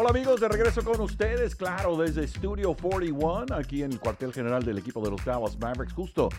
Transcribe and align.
Hola 0.00 0.08
amigos, 0.08 0.40
de 0.40 0.48
regreso 0.48 0.82
con 0.82 0.98
ustedes, 1.02 1.54
claro, 1.54 1.94
desde 1.94 2.26
Studio 2.26 2.74
41, 2.74 3.54
aquí 3.54 3.82
en 3.82 3.92
el 3.92 4.00
cuartel 4.00 4.32
general 4.32 4.64
del 4.64 4.78
equipo 4.78 5.02
de 5.02 5.10
los 5.10 5.22
Dallas 5.22 5.58
Mavericks, 5.58 5.92
justo 5.92 6.30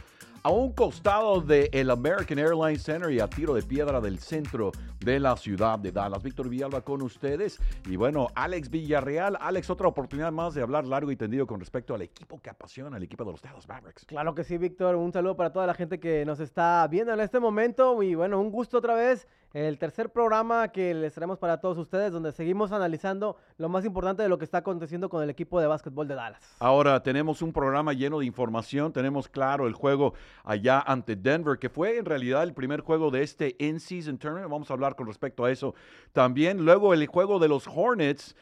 a 0.41 0.49
un 0.49 0.73
costado 0.73 1.39
del 1.41 1.91
American 1.91 2.39
Airlines 2.39 2.81
Center 2.81 3.11
y 3.11 3.19
a 3.19 3.27
tiro 3.27 3.53
de 3.53 3.61
piedra 3.61 4.01
del 4.01 4.17
centro 4.17 4.71
de 5.03 5.19
la 5.19 5.35
ciudad 5.35 5.79
de 5.79 5.91
Dallas. 5.91 6.21
Víctor 6.21 6.47
Villalba 6.47 6.81
con 6.81 7.01
ustedes 7.01 7.59
y 7.85 7.95
bueno, 7.95 8.27
Alex 8.35 8.69
Villarreal. 8.69 9.37
Alex, 9.39 9.69
otra 9.69 9.87
oportunidad 9.87 10.31
más 10.31 10.53
de 10.53 10.61
hablar 10.61 10.85
largo 10.85 11.11
y 11.11 11.15
tendido 11.15 11.47
con 11.47 11.59
respecto 11.59 11.95
al 11.95 12.03
equipo 12.03 12.39
que 12.39 12.49
apasiona, 12.49 12.97
el 12.97 13.03
equipo 13.03 13.25
de 13.25 13.31
los 13.31 13.41
Dallas 13.41 13.67
Mavericks. 13.67 14.05
Claro 14.05 14.35
que 14.35 14.43
sí, 14.43 14.57
Víctor. 14.57 14.95
Un 14.95 15.11
saludo 15.11 15.35
para 15.35 15.51
toda 15.51 15.65
la 15.65 15.73
gente 15.73 15.99
que 15.99 16.23
nos 16.25 16.39
está 16.39 16.87
viendo 16.89 17.13
en 17.13 17.19
este 17.19 17.39
momento 17.39 18.01
y 18.03 18.15
bueno, 18.15 18.39
un 18.39 18.51
gusto 18.51 18.77
otra 18.77 18.93
vez 18.93 19.27
el 19.53 19.77
tercer 19.77 20.11
programa 20.11 20.69
que 20.69 20.93
les 20.93 21.13
traemos 21.13 21.37
para 21.37 21.59
todos 21.59 21.77
ustedes, 21.77 22.13
donde 22.13 22.31
seguimos 22.31 22.71
analizando 22.71 23.35
lo 23.57 23.67
más 23.67 23.83
importante 23.83 24.23
de 24.23 24.29
lo 24.29 24.37
que 24.37 24.45
está 24.45 24.59
aconteciendo 24.59 25.09
con 25.09 25.21
el 25.23 25.29
equipo 25.29 25.59
de 25.59 25.67
básquetbol 25.67 26.07
de 26.07 26.15
Dallas. 26.15 26.55
Ahora 26.59 27.03
tenemos 27.03 27.41
un 27.41 27.51
programa 27.51 27.91
lleno 27.91 28.19
de 28.19 28.25
información, 28.25 28.93
tenemos 28.93 29.27
claro 29.27 29.67
el 29.67 29.73
juego 29.73 30.13
allá 30.45 30.79
ante 30.79 31.17
Denver, 31.17 31.59
que 31.59 31.69
fue 31.69 31.97
en 31.97 32.05
realidad 32.05 32.43
el 32.43 32.53
primer 32.53 32.79
juego 32.79 33.11
de 33.11 33.23
este 33.23 33.55
in-season 33.59 34.17
tournament, 34.17 34.49
vamos 34.49 34.69
a 34.71 34.73
hablar 34.73 34.90
con 34.95 35.07
respecto 35.07 35.45
a 35.45 35.51
eso 35.51 35.75
también. 36.13 36.63
Luego 36.63 36.93
el 36.93 37.05
juego 37.07 37.39
de 37.39 37.47
los 37.47 37.67
Hornets 37.67 38.35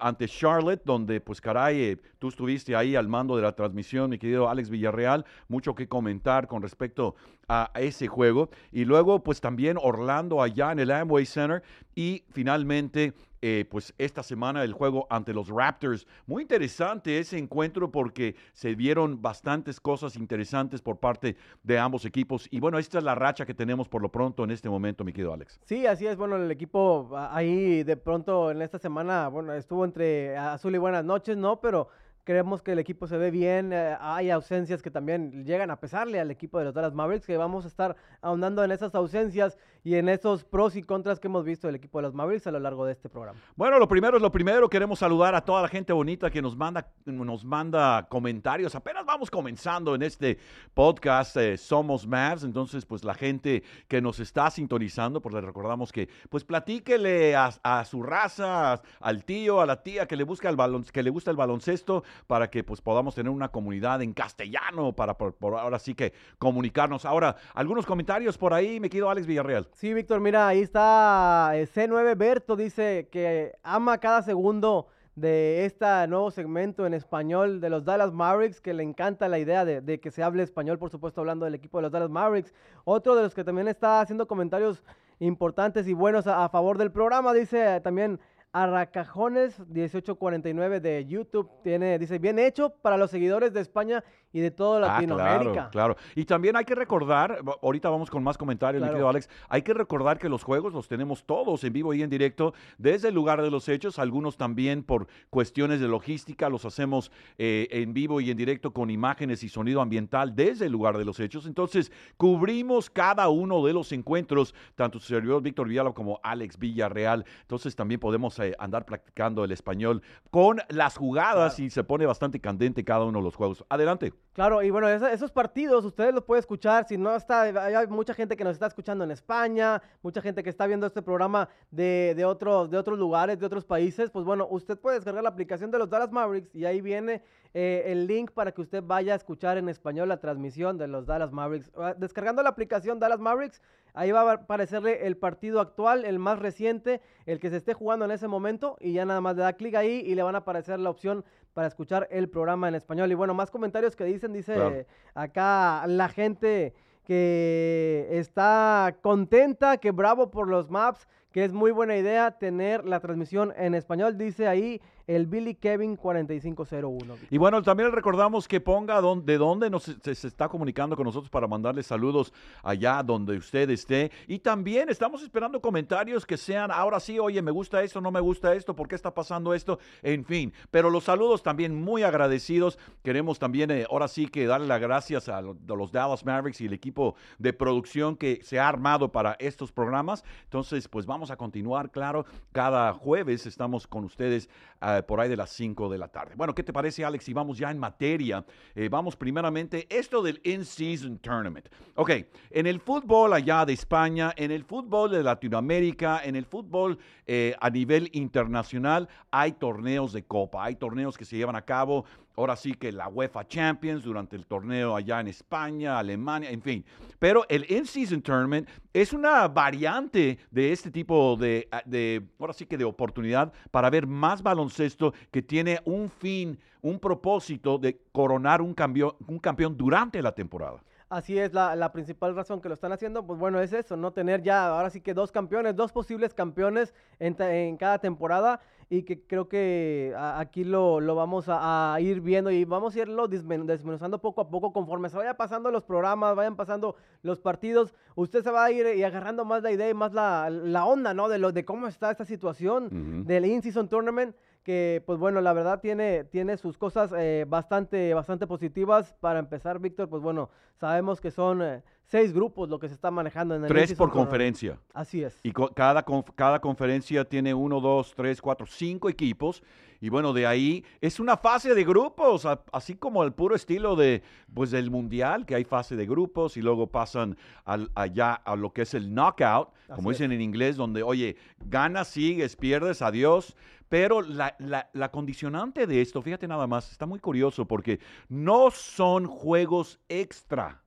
ante 0.00 0.28
Charlotte, 0.28 0.82
donde 0.84 1.20
pues 1.20 1.40
caray, 1.40 1.80
eh, 1.80 1.96
tú 2.18 2.28
estuviste 2.28 2.76
ahí 2.76 2.94
al 2.94 3.08
mando 3.08 3.36
de 3.36 3.42
la 3.42 3.52
transmisión, 3.52 4.10
mi 4.10 4.18
querido 4.18 4.48
Alex 4.48 4.70
Villarreal, 4.70 5.24
mucho 5.48 5.74
que 5.74 5.88
comentar 5.88 6.46
con 6.46 6.62
respecto 6.62 7.16
a 7.48 7.70
ese 7.74 8.06
juego. 8.06 8.50
Y 8.72 8.84
luego 8.84 9.22
pues 9.22 9.40
también 9.40 9.76
Orlando 9.80 10.42
allá 10.42 10.72
en 10.72 10.78
el 10.78 10.90
Amway 10.90 11.26
Center 11.26 11.62
y 11.94 12.24
finalmente 12.32 13.14
eh, 13.48 13.64
pues 13.64 13.94
esta 13.96 14.24
semana 14.24 14.64
el 14.64 14.72
juego 14.72 15.06
ante 15.08 15.32
los 15.32 15.50
Raptors. 15.50 16.04
Muy 16.26 16.42
interesante 16.42 17.20
ese 17.20 17.38
encuentro 17.38 17.92
porque 17.92 18.34
se 18.52 18.74
vieron 18.74 19.22
bastantes 19.22 19.78
cosas 19.78 20.16
interesantes 20.16 20.82
por 20.82 20.98
parte 20.98 21.36
de 21.62 21.78
ambos 21.78 22.04
equipos. 22.06 22.48
Y 22.50 22.58
bueno, 22.58 22.80
esta 22.80 22.98
es 22.98 23.04
la 23.04 23.14
racha 23.14 23.46
que 23.46 23.54
tenemos 23.54 23.88
por 23.88 24.02
lo 24.02 24.10
pronto 24.10 24.42
en 24.42 24.50
este 24.50 24.68
momento, 24.68 25.04
mi 25.04 25.12
querido 25.12 25.32
Alex. 25.32 25.60
Sí, 25.62 25.86
así 25.86 26.08
es. 26.08 26.16
Bueno, 26.16 26.34
el 26.34 26.50
equipo 26.50 27.08
ahí 27.30 27.84
de 27.84 27.96
pronto 27.96 28.50
en 28.50 28.62
esta 28.62 28.80
semana, 28.80 29.28
bueno, 29.28 29.52
estuvo 29.52 29.84
entre 29.84 30.36
azul 30.36 30.74
y 30.74 30.78
buenas 30.78 31.04
noches, 31.04 31.36
¿no? 31.36 31.60
Pero 31.60 31.88
Creemos 32.26 32.60
que 32.60 32.72
el 32.72 32.80
equipo 32.80 33.06
se 33.06 33.16
ve 33.18 33.30
bien. 33.30 33.72
Eh, 33.72 33.96
hay 34.00 34.30
ausencias 34.30 34.82
que 34.82 34.90
también 34.90 35.44
llegan 35.44 35.70
a 35.70 35.78
pesarle 35.78 36.18
al 36.18 36.28
equipo 36.32 36.58
de 36.58 36.64
los 36.64 36.74
Dallas 36.74 36.92
Mavericks, 36.92 37.24
que 37.24 37.36
vamos 37.36 37.64
a 37.64 37.68
estar 37.68 37.94
ahondando 38.20 38.64
en 38.64 38.72
esas 38.72 38.96
ausencias 38.96 39.56
y 39.84 39.94
en 39.94 40.08
esos 40.08 40.42
pros 40.42 40.74
y 40.74 40.82
contras 40.82 41.20
que 41.20 41.28
hemos 41.28 41.44
visto 41.44 41.68
del 41.68 41.76
equipo 41.76 41.98
de 41.98 42.02
los 42.02 42.14
Mavericks 42.14 42.48
a 42.48 42.50
lo 42.50 42.58
largo 42.58 42.84
de 42.84 42.94
este 42.94 43.08
programa. 43.08 43.38
Bueno, 43.54 43.78
lo 43.78 43.86
primero 43.86 44.16
es 44.16 44.22
lo 44.24 44.32
primero. 44.32 44.68
Queremos 44.68 44.98
saludar 44.98 45.36
a 45.36 45.42
toda 45.42 45.62
la 45.62 45.68
gente 45.68 45.92
bonita 45.92 46.28
que 46.28 46.42
nos 46.42 46.56
manda, 46.56 46.88
nos 47.04 47.44
manda 47.44 48.08
comentarios. 48.08 48.74
Apenas 48.74 49.06
vamos 49.06 49.30
comenzando 49.30 49.94
en 49.94 50.02
este 50.02 50.36
podcast 50.74 51.36
eh, 51.36 51.56
Somos 51.56 52.08
Mavs. 52.08 52.42
Entonces, 52.42 52.84
pues 52.84 53.04
la 53.04 53.14
gente 53.14 53.62
que 53.86 54.00
nos 54.00 54.18
está 54.18 54.50
sintonizando, 54.50 55.22
pues 55.22 55.32
le 55.32 55.40
recordamos 55.40 55.92
que, 55.92 56.08
pues 56.28 56.42
platíquele 56.42 57.36
a, 57.36 57.84
su 57.84 58.02
raza, 58.02 58.82
al 58.98 59.24
tío, 59.24 59.60
a 59.60 59.66
la 59.66 59.84
tía 59.84 60.08
que 60.08 60.16
le 60.16 60.24
busca 60.24 60.48
el 60.48 60.56
balon, 60.56 60.82
que 60.82 61.04
le 61.04 61.10
gusta 61.10 61.30
el 61.30 61.36
baloncesto 61.36 62.02
para 62.26 62.50
que 62.50 62.64
pues 62.64 62.80
podamos 62.80 63.14
tener 63.14 63.30
una 63.30 63.48
comunidad 63.48 64.02
en 64.02 64.12
castellano 64.12 64.92
para 64.94 65.16
por, 65.16 65.34
ahora 65.54 65.78
sí 65.78 65.94
que 65.94 66.12
comunicarnos. 66.38 67.04
Ahora, 67.04 67.36
algunos 67.54 67.86
comentarios 67.86 68.38
por 68.38 68.54
ahí, 68.54 68.80
me 68.80 68.90
quedo 68.90 69.10
Alex 69.10 69.26
Villarreal. 69.26 69.68
Sí, 69.72 69.94
Víctor, 69.94 70.20
mira, 70.20 70.48
ahí 70.48 70.60
está 70.60 71.52
eh, 71.54 71.66
C9 71.66 72.16
Berto, 72.16 72.56
dice 72.56 73.08
que 73.10 73.54
ama 73.62 73.98
cada 73.98 74.22
segundo 74.22 74.88
de 75.16 75.64
este 75.64 76.06
nuevo 76.08 76.30
segmento 76.30 76.86
en 76.86 76.92
español 76.92 77.60
de 77.60 77.70
los 77.70 77.84
Dallas 77.84 78.12
Mavericks, 78.12 78.60
que 78.60 78.74
le 78.74 78.82
encanta 78.82 79.28
la 79.28 79.38
idea 79.38 79.64
de, 79.64 79.98
que 79.98 80.10
se 80.10 80.22
hable 80.22 80.42
español, 80.42 80.78
por 80.78 80.90
supuesto, 80.90 81.22
hablando 81.22 81.46
del 81.46 81.54
equipo 81.54 81.78
de 81.78 81.82
los 81.82 81.92
Dallas 81.92 82.10
Mavericks. 82.10 82.54
Otro 82.84 83.16
de 83.16 83.22
los 83.22 83.34
que 83.34 83.42
también 83.42 83.66
está 83.66 84.02
haciendo 84.02 84.28
comentarios 84.28 84.82
importantes 85.18 85.88
y 85.88 85.94
buenos 85.94 86.26
a 86.26 86.46
favor 86.50 86.76
del 86.76 86.92
programa, 86.92 87.32
dice 87.32 87.80
también 87.80 88.20
Arracajones 88.58 89.60
1849 89.68 90.80
de 90.80 91.04
YouTube 91.04 91.50
tiene, 91.62 91.98
dice, 91.98 92.18
bien 92.18 92.38
hecho 92.38 92.70
para 92.70 92.96
los 92.96 93.10
seguidores 93.10 93.52
de 93.52 93.60
España 93.60 94.02
y 94.36 94.40
de 94.40 94.50
toda 94.50 94.76
ah, 94.76 95.00
Latinoamérica. 95.00 95.52
claro, 95.52 95.70
claro. 95.70 95.96
Y 96.14 96.26
también 96.26 96.56
hay 96.56 96.66
que 96.66 96.74
recordar, 96.74 97.40
ahorita 97.62 97.88
vamos 97.88 98.10
con 98.10 98.22
más 98.22 98.36
comentarios, 98.36 98.82
mi 98.82 98.88
querido 98.90 99.08
Alex, 99.08 99.30
hay 99.48 99.62
que 99.62 99.72
recordar 99.72 100.18
que 100.18 100.28
los 100.28 100.42
juegos 100.42 100.74
los 100.74 100.88
tenemos 100.88 101.24
todos 101.24 101.64
en 101.64 101.72
vivo 101.72 101.94
y 101.94 102.02
en 102.02 102.10
directo 102.10 102.52
desde 102.76 103.08
el 103.08 103.14
lugar 103.14 103.40
de 103.40 103.50
los 103.50 103.66
hechos, 103.70 103.98
algunos 103.98 104.36
también 104.36 104.82
por 104.82 105.06
cuestiones 105.30 105.80
de 105.80 105.88
logística, 105.88 106.50
los 106.50 106.66
hacemos 106.66 107.10
eh, 107.38 107.66
en 107.70 107.94
vivo 107.94 108.20
y 108.20 108.30
en 108.30 108.36
directo 108.36 108.74
con 108.74 108.90
imágenes 108.90 109.42
y 109.42 109.48
sonido 109.48 109.80
ambiental 109.80 110.36
desde 110.36 110.66
el 110.66 110.72
lugar 110.72 110.98
de 110.98 111.06
los 111.06 111.18
hechos. 111.18 111.46
Entonces, 111.46 111.90
cubrimos 112.18 112.90
cada 112.90 113.30
uno 113.30 113.64
de 113.64 113.72
los 113.72 113.90
encuentros, 113.92 114.54
tanto 114.74 114.98
su 114.98 115.06
servidor 115.06 115.40
Víctor 115.40 115.66
Villalba 115.66 115.94
como 115.94 116.20
Alex 116.22 116.58
Villarreal. 116.58 117.24
Entonces, 117.40 117.74
también 117.74 118.00
podemos 118.00 118.38
eh, 118.38 118.54
andar 118.58 118.84
practicando 118.84 119.44
el 119.44 119.52
español 119.52 120.02
con 120.30 120.60
las 120.68 120.98
jugadas 120.98 121.58
y 121.58 121.70
se 121.70 121.84
pone 121.84 122.04
bastante 122.04 122.38
candente 122.38 122.84
cada 122.84 123.06
uno 123.06 123.20
de 123.20 123.24
los 123.24 123.34
juegos. 123.34 123.64
Adelante. 123.70 124.12
Claro, 124.32 124.62
y 124.62 124.68
bueno, 124.68 124.88
esos 124.88 125.30
partidos 125.30 125.84
ustedes 125.86 126.12
los 126.12 126.22
pueden 126.22 126.40
escuchar, 126.40 126.86
si 126.86 126.98
no 126.98 127.16
está, 127.16 127.42
hay 127.42 127.86
mucha 127.86 128.12
gente 128.12 128.36
que 128.36 128.44
nos 128.44 128.52
está 128.52 128.66
escuchando 128.66 129.02
en 129.02 129.10
España, 129.10 129.80
mucha 130.02 130.20
gente 130.20 130.42
que 130.42 130.50
está 130.50 130.66
viendo 130.66 130.86
este 130.86 131.00
programa 131.00 131.48
de, 131.70 132.12
de, 132.14 132.24
otros, 132.26 132.68
de 132.70 132.76
otros 132.76 132.98
lugares, 132.98 133.38
de 133.38 133.46
otros 133.46 133.64
países, 133.64 134.10
pues 134.10 134.26
bueno, 134.26 134.46
usted 134.50 134.78
puede 134.78 134.96
descargar 134.96 135.22
la 135.22 135.30
aplicación 135.30 135.70
de 135.70 135.78
los 135.78 135.88
Dallas 135.88 136.12
Mavericks 136.12 136.54
y 136.54 136.66
ahí 136.66 136.82
viene 136.82 137.22
eh, 137.58 137.84
el 137.86 138.06
link 138.06 138.32
para 138.32 138.52
que 138.52 138.60
usted 138.60 138.82
vaya 138.84 139.14
a 139.14 139.16
escuchar 139.16 139.56
en 139.56 139.70
español 139.70 140.10
la 140.10 140.20
transmisión 140.20 140.76
de 140.76 140.88
los 140.88 141.06
Dallas 141.06 141.32
Mavericks. 141.32 141.72
Ah, 141.74 141.94
descargando 141.96 142.42
la 142.42 142.50
aplicación 142.50 142.98
Dallas 142.98 143.18
Mavericks, 143.18 143.62
ahí 143.94 144.10
va 144.10 144.30
a 144.30 144.34
aparecerle 144.34 145.06
el 145.06 145.16
partido 145.16 145.60
actual, 145.60 146.04
el 146.04 146.18
más 146.18 146.38
reciente, 146.38 147.00
el 147.24 147.40
que 147.40 147.48
se 147.48 147.56
esté 147.56 147.72
jugando 147.72 148.04
en 148.04 148.10
ese 148.10 148.28
momento 148.28 148.76
y 148.78 148.92
ya 148.92 149.06
nada 149.06 149.22
más 149.22 149.36
le 149.36 149.42
da 149.42 149.54
clic 149.54 149.74
ahí 149.74 150.02
y 150.04 150.14
le 150.14 150.22
van 150.22 150.34
a 150.34 150.40
aparecer 150.40 150.78
la 150.78 150.90
opción 150.90 151.24
para 151.56 151.68
escuchar 151.68 152.06
el 152.10 152.28
programa 152.28 152.68
en 152.68 152.74
español. 152.74 153.10
Y 153.10 153.14
bueno, 153.14 153.32
más 153.32 153.50
comentarios 153.50 153.96
que 153.96 154.04
dicen, 154.04 154.34
dice 154.34 154.86
acá 155.14 155.86
la 155.86 156.10
gente 156.10 156.74
que 157.02 158.06
está 158.10 158.94
contenta, 159.00 159.78
que 159.78 159.90
bravo 159.90 160.30
por 160.30 160.48
los 160.48 160.68
maps, 160.68 161.08
que 161.32 161.44
es 161.44 161.54
muy 161.54 161.70
buena 161.70 161.96
idea 161.96 162.32
tener 162.32 162.84
la 162.84 163.00
transmisión 163.00 163.54
en 163.56 163.74
español, 163.74 164.18
dice 164.18 164.46
ahí 164.46 164.82
el 165.06 165.26
Billy 165.26 165.54
Kevin 165.54 165.96
4501. 165.96 167.14
Y 167.30 167.38
bueno, 167.38 167.62
también 167.62 167.92
recordamos 167.92 168.48
que 168.48 168.60
ponga 168.60 169.00
de 169.00 169.38
dónde 169.38 169.70
nos, 169.70 169.84
se, 169.84 170.10
está 170.10 170.48
comunicando 170.48 170.96
con 170.96 171.04
nosotros 171.04 171.30
para 171.30 171.46
mandarle 171.46 171.82
saludos 171.82 172.32
allá 172.62 173.02
donde 173.02 173.36
usted 173.36 173.70
esté. 173.70 174.10
Y 174.26 174.40
también 174.40 174.88
estamos 174.88 175.22
esperando 175.22 175.60
comentarios 175.60 176.26
que 176.26 176.36
sean, 176.36 176.70
ahora 176.70 176.98
sí, 176.98 177.18
oye, 177.18 177.40
me 177.40 177.50
gusta 177.50 177.82
esto, 177.82 178.00
no 178.00 178.10
me 178.10 178.20
gusta 178.20 178.54
esto, 178.54 178.74
¿por 178.74 178.88
qué 178.88 178.96
está 178.96 179.14
pasando 179.14 179.54
esto? 179.54 179.78
En 180.02 180.24
fin, 180.24 180.52
pero 180.70 180.90
los 180.90 181.04
saludos 181.04 181.42
también 181.42 181.74
muy 181.74 182.02
agradecidos. 182.02 182.78
Queremos 183.02 183.38
también, 183.38 183.70
eh, 183.70 183.86
ahora 183.88 184.08
sí, 184.08 184.26
que 184.26 184.46
darle 184.46 184.66
las 184.66 184.80
gracias 184.80 185.28
a 185.28 185.40
los 185.40 185.92
Dallas 185.92 186.24
Mavericks 186.24 186.60
y 186.60 186.66
el 186.66 186.72
equipo 186.72 187.14
de 187.38 187.52
producción 187.52 188.16
que 188.16 188.40
se 188.42 188.58
ha 188.58 188.68
armado 188.68 189.12
para 189.12 189.36
estos 189.38 189.70
programas. 189.70 190.24
Entonces, 190.44 190.88
pues 190.88 191.06
vamos 191.06 191.30
a 191.30 191.36
continuar, 191.36 191.90
claro, 191.90 192.26
cada 192.52 192.92
jueves 192.92 193.46
estamos 193.46 193.86
con 193.86 194.04
ustedes. 194.04 194.48
Uh, 194.82 194.95
por 195.02 195.20
ahí 195.20 195.28
de 195.28 195.36
las 195.36 195.50
5 195.50 195.88
de 195.88 195.98
la 195.98 196.08
tarde. 196.08 196.34
Bueno, 196.36 196.54
¿qué 196.54 196.62
te 196.62 196.72
parece, 196.72 197.04
Alex? 197.04 197.28
Y 197.28 197.32
vamos 197.32 197.58
ya 197.58 197.70
en 197.70 197.78
materia. 197.78 198.44
Eh, 198.74 198.88
vamos 198.88 199.16
primeramente 199.16 199.86
esto 199.90 200.22
del 200.22 200.40
In-Season 200.44 201.18
Tournament. 201.18 201.68
Ok, 201.94 202.10
en 202.50 202.66
el 202.66 202.80
fútbol 202.80 203.32
allá 203.32 203.64
de 203.64 203.72
España, 203.72 204.32
en 204.36 204.50
el 204.50 204.64
fútbol 204.64 205.10
de 205.10 205.22
Latinoamérica, 205.22 206.20
en 206.24 206.36
el 206.36 206.44
fútbol 206.44 206.98
eh, 207.26 207.54
a 207.60 207.70
nivel 207.70 208.08
internacional, 208.12 209.08
hay 209.30 209.52
torneos 209.52 210.12
de 210.12 210.24
copa, 210.24 210.64
hay 210.64 210.76
torneos 210.76 211.18
que 211.18 211.24
se 211.24 211.36
llevan 211.36 211.56
a 211.56 211.62
cabo 211.62 212.04
ahora 212.36 212.54
sí 212.54 212.74
que 212.74 212.92
la 212.92 213.08
UEFA 213.08 213.46
Champions 213.48 214.04
durante 214.04 214.36
el 214.36 214.46
torneo 214.46 214.94
allá 214.94 215.20
en 215.20 215.28
España, 215.28 215.98
Alemania, 215.98 216.50
en 216.50 216.62
fin. 216.62 216.84
Pero 217.18 217.44
el 217.48 217.70
In-Season 217.70 218.22
Tournament 218.22 218.68
es 218.92 219.12
una 219.12 219.48
variante 219.48 220.38
de 220.50 220.72
este 220.72 220.90
tipo 220.90 221.36
de, 221.36 221.68
ah, 221.72 221.82
de, 221.84 222.22
ahora 222.38 222.52
sí 222.52 222.66
que 222.66 222.76
de 222.76 222.84
oportunidad 222.84 223.52
para 223.70 223.90
ver 223.90 224.06
más 224.06 224.42
baloncesto 224.42 225.14
que 225.30 225.42
tiene 225.42 225.80
un 225.84 226.10
fin, 226.10 226.58
un 226.82 227.00
propósito 227.00 227.78
de 227.78 228.00
coronar 228.12 228.60
un, 228.60 228.74
cambio, 228.74 229.16
un 229.26 229.38
campeón 229.38 229.76
durante 229.76 230.20
la 230.20 230.32
temporada. 230.32 230.82
Así 231.08 231.38
es, 231.38 231.52
la, 231.54 231.92
principal 231.92 232.34
razón 232.34 232.60
que 232.60 232.68
lo 232.68 232.74
están 232.74 232.90
haciendo, 232.90 233.24
pues 233.24 233.38
bueno, 233.38 233.60
es 233.60 233.72
eso, 233.72 233.96
no 233.96 234.12
tener 234.12 234.42
ya 234.42 234.66
ahora 234.66 234.90
sí 234.90 235.00
que 235.00 235.14
dos 235.14 235.30
campeones, 235.30 235.76
dos 235.76 235.92
posibles 235.92 236.34
campeones 236.34 236.92
en, 237.20 237.40
en 237.40 237.76
cada 237.76 238.00
temporada 238.00 238.60
y 238.88 239.02
que 239.02 239.26
creo 239.26 239.48
que 239.48 240.14
aquí 240.16 240.64
lo, 240.64 241.00
vamos 241.14 241.46
a, 241.48 241.96
ir 242.00 242.20
viendo 242.20 242.50
y 242.50 242.64
vamos 242.64 242.94
a 242.94 243.00
irlo 243.00 243.26
desmenuzando 243.26 244.20
poco 244.20 244.40
a 244.42 244.48
poco 244.48 244.72
conforme 244.72 245.08
se 245.08 245.16
vaya 245.16 245.36
pasando 245.36 245.70
los 245.70 245.82
programas, 245.82 246.36
vayan 246.36 246.56
pasando 246.56 246.96
los 247.22 247.40
partidos, 247.40 247.94
usted 248.14 248.44
se 248.44 248.50
va 248.50 248.64
a 248.64 248.70
ir 248.70 248.86
y 248.96 249.02
agarrando 249.02 249.44
más 249.44 249.62
la 249.62 249.72
idea 249.72 249.88
y 249.88 249.94
más 249.94 250.12
la, 250.12 250.84
onda, 250.84 251.14
¿no? 251.14 251.28
De, 251.28 251.38
lo, 251.38 251.52
de 251.52 251.64
cómo 251.64 251.88
está 251.88 252.10
esta 252.10 252.24
situación 252.24 253.24
del 253.26 253.44
In-Season 253.46 253.88
Tournament 253.88 254.36
que 254.62 255.00
pues 255.06 255.20
bueno, 255.20 255.40
la 255.40 255.52
verdad 255.52 255.80
tiene, 255.80 256.24
tiene 256.24 256.56
sus 256.56 256.76
cosas 256.76 257.14
eh, 257.16 257.44
bastante, 257.48 258.12
bastante 258.14 258.48
positivas. 258.48 259.14
Para 259.20 259.38
empezar, 259.38 259.78
Víctor, 259.78 260.08
pues 260.08 260.24
bueno, 260.24 260.50
sabemos 260.74 261.20
que 261.20 261.30
son 261.30 261.62
eh, 261.62 261.84
seis 262.08 262.32
grupos 262.32 262.68
lo 262.68 262.78
que 262.78 262.88
se 262.88 262.94
está 262.94 263.10
manejando 263.10 263.54
en 263.54 263.62
el 263.62 263.68
Tres 263.68 263.94
por 263.94 264.10
conferencia. 264.10 264.78
Así 264.94 265.22
es. 265.22 265.38
Y 265.42 265.52
co- 265.52 265.70
cada, 265.74 266.04
conf- 266.04 266.32
cada 266.34 266.60
conferencia 266.60 267.24
tiene 267.24 267.52
uno, 267.54 267.80
dos, 267.80 268.14
tres, 268.14 268.40
cuatro, 268.40 268.66
cinco 268.66 269.08
equipos. 269.08 269.62
Y 270.00 270.10
bueno, 270.10 270.34
de 270.34 270.46
ahí 270.46 270.84
es 271.00 271.18
una 271.20 271.38
fase 271.38 271.74
de 271.74 271.82
grupos, 271.82 272.46
así 272.70 272.96
como 272.96 273.24
el 273.24 273.32
puro 273.32 273.56
estilo 273.56 273.96
de, 273.96 274.22
pues, 274.52 274.70
del 274.70 274.90
mundial, 274.90 275.46
que 275.46 275.54
hay 275.54 275.64
fase 275.64 275.96
de 275.96 276.04
grupos 276.04 276.58
y 276.58 276.62
luego 276.62 276.86
pasan 276.88 277.36
al- 277.64 277.90
allá 277.94 278.34
a 278.34 278.56
lo 278.56 278.72
que 278.74 278.82
es 278.82 278.92
el 278.92 279.14
knockout, 279.14 279.70
como 279.94 280.10
es. 280.10 280.18
dicen 280.18 280.32
en 280.32 280.42
inglés, 280.42 280.76
donde, 280.76 281.02
oye, 281.02 281.36
ganas, 281.64 282.08
sigues, 282.08 282.56
pierdes, 282.56 283.00
adiós. 283.00 283.56
Pero 283.88 284.20
la, 284.20 284.54
la- 284.58 284.90
la 284.92 285.10
condicionante 285.10 285.86
de 285.86 286.02
esto, 286.02 286.20
fíjate 286.20 286.46
nada 286.46 286.66
más, 286.66 286.90
está 286.92 287.06
muy 287.06 287.18
curioso 287.18 287.66
porque 287.66 287.98
no 288.28 288.70
son 288.70 289.26
juegos 289.26 289.98
extra. 290.08 290.82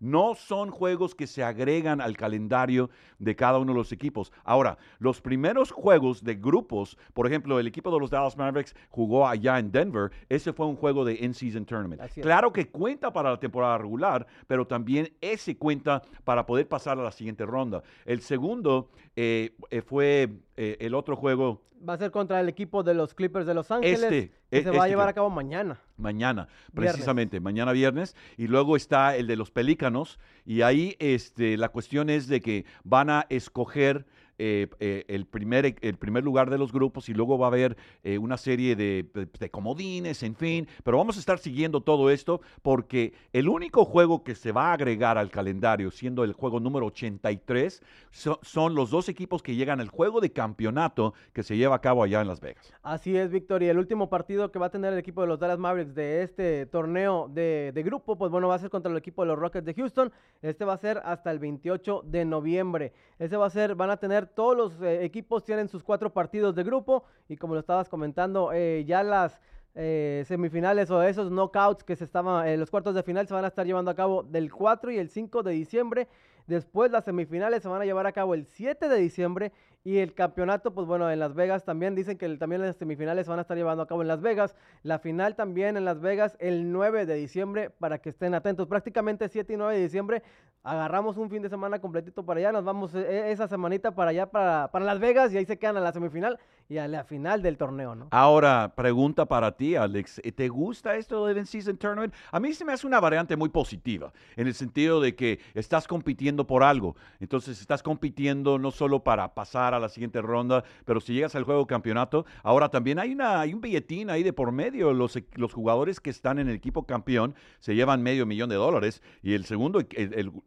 No 0.00 0.34
son 0.34 0.70
juegos 0.70 1.14
que 1.14 1.26
se 1.26 1.42
agregan 1.42 2.00
al 2.00 2.16
calendario 2.16 2.90
de 3.18 3.36
cada 3.36 3.58
uno 3.58 3.72
de 3.72 3.78
los 3.78 3.92
equipos. 3.92 4.32
Ahora, 4.44 4.76
los 4.98 5.20
primeros 5.20 5.70
juegos 5.70 6.22
de 6.22 6.34
grupos, 6.34 6.98
por 7.12 7.26
ejemplo, 7.26 7.58
el 7.58 7.66
equipo 7.66 7.90
de 7.90 8.00
los 8.00 8.10
Dallas 8.10 8.36
Mavericks 8.36 8.74
jugó 8.90 9.26
allá 9.26 9.58
en 9.58 9.70
Denver. 9.70 10.10
Ese 10.28 10.52
fue 10.52 10.66
un 10.66 10.76
juego 10.76 11.04
de 11.04 11.14
in-season 11.14 11.64
tournament. 11.64 12.02
Claro 12.20 12.52
que 12.52 12.68
cuenta 12.68 13.12
para 13.12 13.30
la 13.30 13.38
temporada 13.38 13.78
regular, 13.78 14.26
pero 14.46 14.66
también 14.66 15.12
ese 15.20 15.56
cuenta 15.56 16.02
para 16.24 16.44
poder 16.44 16.68
pasar 16.68 16.98
a 16.98 17.02
la 17.02 17.12
siguiente 17.12 17.46
ronda. 17.46 17.82
El 18.04 18.20
segundo 18.20 18.90
eh, 19.16 19.54
eh, 19.70 19.80
fue 19.80 20.28
eh, 20.56 20.76
el 20.80 20.94
otro 20.94 21.16
juego 21.16 21.62
Va 21.86 21.94
a 21.94 21.98
ser 21.98 22.10
contra 22.10 22.40
el 22.40 22.48
equipo 22.48 22.82
de 22.82 22.94
los 22.94 23.12
Clippers 23.12 23.46
de 23.46 23.52
Los 23.52 23.70
Ángeles. 23.70 24.02
Este, 24.02 24.30
que 24.50 24.58
e- 24.58 24.62
se 24.62 24.70
va 24.70 24.76
a 24.76 24.78
este 24.78 24.88
llevar 24.90 25.08
a 25.08 25.12
cabo 25.12 25.28
mañana. 25.28 25.78
Mañana, 25.98 26.48
Viernes. 26.72 26.92
precisamente, 26.92 27.40
mañana 27.40 27.72
viernes. 27.72 28.16
Y 28.38 28.46
luego 28.46 28.76
está 28.76 29.16
el 29.16 29.26
de 29.26 29.36
los 29.36 29.50
Pelícanos. 29.50 30.18
Y 30.46 30.62
ahí 30.62 30.96
este, 30.98 31.58
la 31.58 31.68
cuestión 31.68 32.08
es 32.08 32.26
de 32.26 32.40
que 32.40 32.64
van 32.84 33.10
a 33.10 33.26
escoger 33.28 34.06
eh, 34.38 34.68
eh, 34.80 35.04
el, 35.08 35.26
primer, 35.26 35.66
e- 35.66 35.76
el 35.80 35.96
primer 35.96 36.24
lugar 36.24 36.50
de 36.50 36.58
los 36.58 36.72
grupos 36.72 37.08
y 37.08 37.14
luego 37.14 37.38
va 37.38 37.46
a 37.46 37.48
haber 37.48 37.76
eh, 38.02 38.18
una 38.18 38.36
serie 38.36 38.76
de, 38.76 39.06
de- 39.38 39.50
comodines, 39.50 40.22
en 40.22 40.34
fin. 40.34 40.66
Pero 40.82 40.98
vamos 40.98 41.16
a 41.16 41.20
estar 41.20 41.38
siguiendo 41.38 41.80
todo 41.80 42.10
esto 42.10 42.40
porque 42.62 43.12
el 43.32 43.48
único 43.48 43.84
juego 43.84 44.24
que 44.24 44.34
se 44.34 44.52
va 44.52 44.70
a 44.70 44.72
agregar 44.72 45.16
al 45.18 45.30
calendario, 45.30 45.90
siendo 45.90 46.24
el 46.24 46.32
juego 46.32 46.60
número 46.60 46.86
83, 46.86 47.82
so- 48.10 48.38
son 48.42 48.74
los 48.74 48.90
dos 48.90 49.08
equipos 49.08 49.42
que 49.42 49.54
llegan 49.54 49.80
al 49.80 49.88
juego 49.88 50.20
de 50.20 50.30
campeonato 50.32 51.14
que 51.32 51.42
se 51.42 51.56
lleva 51.56 51.76
a 51.76 51.80
cabo 51.80 52.02
allá 52.02 52.20
en 52.20 52.28
Las 52.28 52.40
Vegas. 52.40 52.72
Así 52.82 53.16
es, 53.16 53.30
Víctor. 53.30 53.62
Y 53.62 53.68
el 53.68 53.78
último 53.78 54.08
partido 54.08 54.50
que 54.50 54.58
va 54.58 54.66
a 54.66 54.70
tener 54.70 54.92
el 54.92 54.98
equipo 54.98 55.20
de 55.22 55.28
los 55.28 55.38
Dallas 55.38 55.58
Mavericks 55.58 55.94
de 55.94 56.22
este 56.22 56.66
torneo 56.66 57.28
de, 57.32 57.72
de 57.74 57.82
grupo, 57.82 58.16
pues 58.16 58.30
bueno, 58.30 58.48
va 58.48 58.56
a 58.56 58.58
ser 58.58 58.70
contra 58.70 58.90
el 58.90 58.98
equipo 58.98 59.22
de 59.22 59.28
los 59.28 59.38
Rockets 59.38 59.64
de 59.66 59.74
Houston. 59.74 60.12
Este 60.42 60.64
va 60.64 60.74
a 60.74 60.78
ser 60.78 61.00
hasta 61.04 61.30
el 61.30 61.38
28 61.38 62.02
de 62.06 62.24
noviembre. 62.24 62.92
Ese 63.18 63.36
va 63.36 63.46
a 63.46 63.50
ser, 63.50 63.74
van 63.74 63.90
a 63.90 63.96
tener, 63.96 64.23
todos 64.26 64.56
los 64.56 64.82
eh, 64.82 65.04
equipos 65.04 65.44
tienen 65.44 65.68
sus 65.68 65.82
cuatro 65.82 66.12
partidos 66.12 66.54
de 66.54 66.62
grupo. 66.62 67.04
Y 67.28 67.36
como 67.36 67.54
lo 67.54 67.60
estabas 67.60 67.88
comentando, 67.88 68.52
eh, 68.52 68.84
ya 68.86 69.02
las 69.02 69.40
eh, 69.74 70.24
semifinales 70.26 70.90
o 70.90 71.02
esos 71.02 71.30
knockouts 71.30 71.84
que 71.84 71.96
se 71.96 72.04
estaban, 72.04 72.58
los 72.58 72.70
cuartos 72.70 72.94
de 72.94 73.02
final 73.02 73.26
se 73.26 73.34
van 73.34 73.44
a 73.44 73.48
estar 73.48 73.66
llevando 73.66 73.90
a 73.90 73.94
cabo 73.94 74.22
del 74.22 74.52
4 74.52 74.92
y 74.92 74.98
el 74.98 75.08
5 75.08 75.42
de 75.42 75.52
diciembre. 75.52 76.08
Después 76.46 76.90
las 76.90 77.04
semifinales 77.04 77.62
se 77.62 77.68
van 77.68 77.80
a 77.80 77.84
llevar 77.84 78.06
a 78.06 78.12
cabo 78.12 78.34
el 78.34 78.46
7 78.46 78.88
de 78.88 78.96
diciembre 78.96 79.52
y 79.86 79.98
el 79.98 80.14
campeonato, 80.14 80.72
pues 80.72 80.86
bueno, 80.86 81.10
en 81.10 81.18
Las 81.18 81.34
Vegas 81.34 81.64
también 81.66 81.94
dicen 81.94 82.16
que 82.16 82.26
también 82.38 82.62
las 82.62 82.76
semifinales 82.76 83.26
se 83.26 83.30
van 83.30 83.38
a 83.38 83.42
estar 83.42 83.54
llevando 83.54 83.82
a 83.82 83.86
cabo 83.86 84.00
en 84.00 84.08
Las 84.08 84.22
Vegas. 84.22 84.56
La 84.82 84.98
final 84.98 85.36
también 85.36 85.76
en 85.76 85.84
Las 85.84 86.00
Vegas 86.00 86.38
el 86.40 86.72
9 86.72 87.04
de 87.04 87.14
diciembre 87.16 87.68
para 87.68 87.98
que 87.98 88.08
estén 88.08 88.32
atentos. 88.32 88.66
Prácticamente 88.66 89.28
7 89.28 89.52
y 89.52 89.56
9 89.58 89.76
de 89.76 89.82
diciembre 89.82 90.22
agarramos 90.62 91.18
un 91.18 91.28
fin 91.28 91.42
de 91.42 91.50
semana 91.50 91.80
completito 91.80 92.24
para 92.24 92.40
allá. 92.40 92.52
Nos 92.52 92.64
vamos 92.64 92.94
eh, 92.94 93.30
esa 93.30 93.46
semanita 93.46 93.94
para 93.94 94.12
allá, 94.12 94.30
para, 94.30 94.70
para 94.72 94.86
Las 94.86 94.98
Vegas 95.00 95.34
y 95.34 95.36
ahí 95.36 95.44
se 95.44 95.58
quedan 95.58 95.76
a 95.76 95.80
la 95.80 95.92
semifinal 95.92 96.38
y 96.66 96.78
a 96.78 96.88
la 96.88 97.04
final 97.04 97.42
del 97.42 97.58
torneo, 97.58 97.94
¿no? 97.94 98.08
Ahora, 98.10 98.72
pregunta 98.74 99.26
para 99.26 99.52
ti, 99.52 99.76
Alex. 99.76 100.22
¿eh, 100.24 100.32
¿Te 100.32 100.48
gusta 100.48 100.96
esto 100.96 101.26
del 101.26 101.36
in-season 101.36 101.76
tournament? 101.76 102.14
A 102.32 102.40
mí 102.40 102.54
se 102.54 102.64
me 102.64 102.72
hace 102.72 102.86
una 102.86 103.00
variante 103.00 103.36
muy 103.36 103.50
positiva, 103.50 104.14
en 104.34 104.46
el 104.46 104.54
sentido 104.54 104.98
de 105.00 105.14
que 105.14 105.40
estás 105.52 105.86
compitiendo 105.86 106.46
por 106.46 106.62
algo. 106.62 106.96
Entonces, 107.20 107.60
estás 107.60 107.82
compitiendo 107.82 108.58
no 108.58 108.70
solo 108.70 109.04
para 109.04 109.34
pasar 109.34 109.73
a 109.76 109.80
la 109.80 109.88
siguiente 109.88 110.22
ronda, 110.22 110.64
pero 110.84 111.00
si 111.00 111.14
llegas 111.14 111.34
al 111.34 111.44
juego 111.44 111.66
campeonato, 111.66 112.26
ahora 112.42 112.68
también 112.68 112.98
hay, 112.98 113.14
un 113.54 113.60
billetín 113.60 114.10
ahí 114.10 114.22
de 114.22 114.32
por 114.32 114.52
medio. 114.52 114.92
Los, 114.92 115.14
jugadores 115.52 116.00
que 116.00 116.10
están 116.10 116.38
en 116.38 116.48
el 116.48 116.56
equipo 116.56 116.84
campeón 116.84 117.34
se 117.60 117.74
llevan 117.74 118.02
medio 118.02 118.26
millón 118.26 118.48
de 118.48 118.56
dólares 118.56 119.02
y 119.22 119.34
el 119.34 119.44
segundo, 119.44 119.80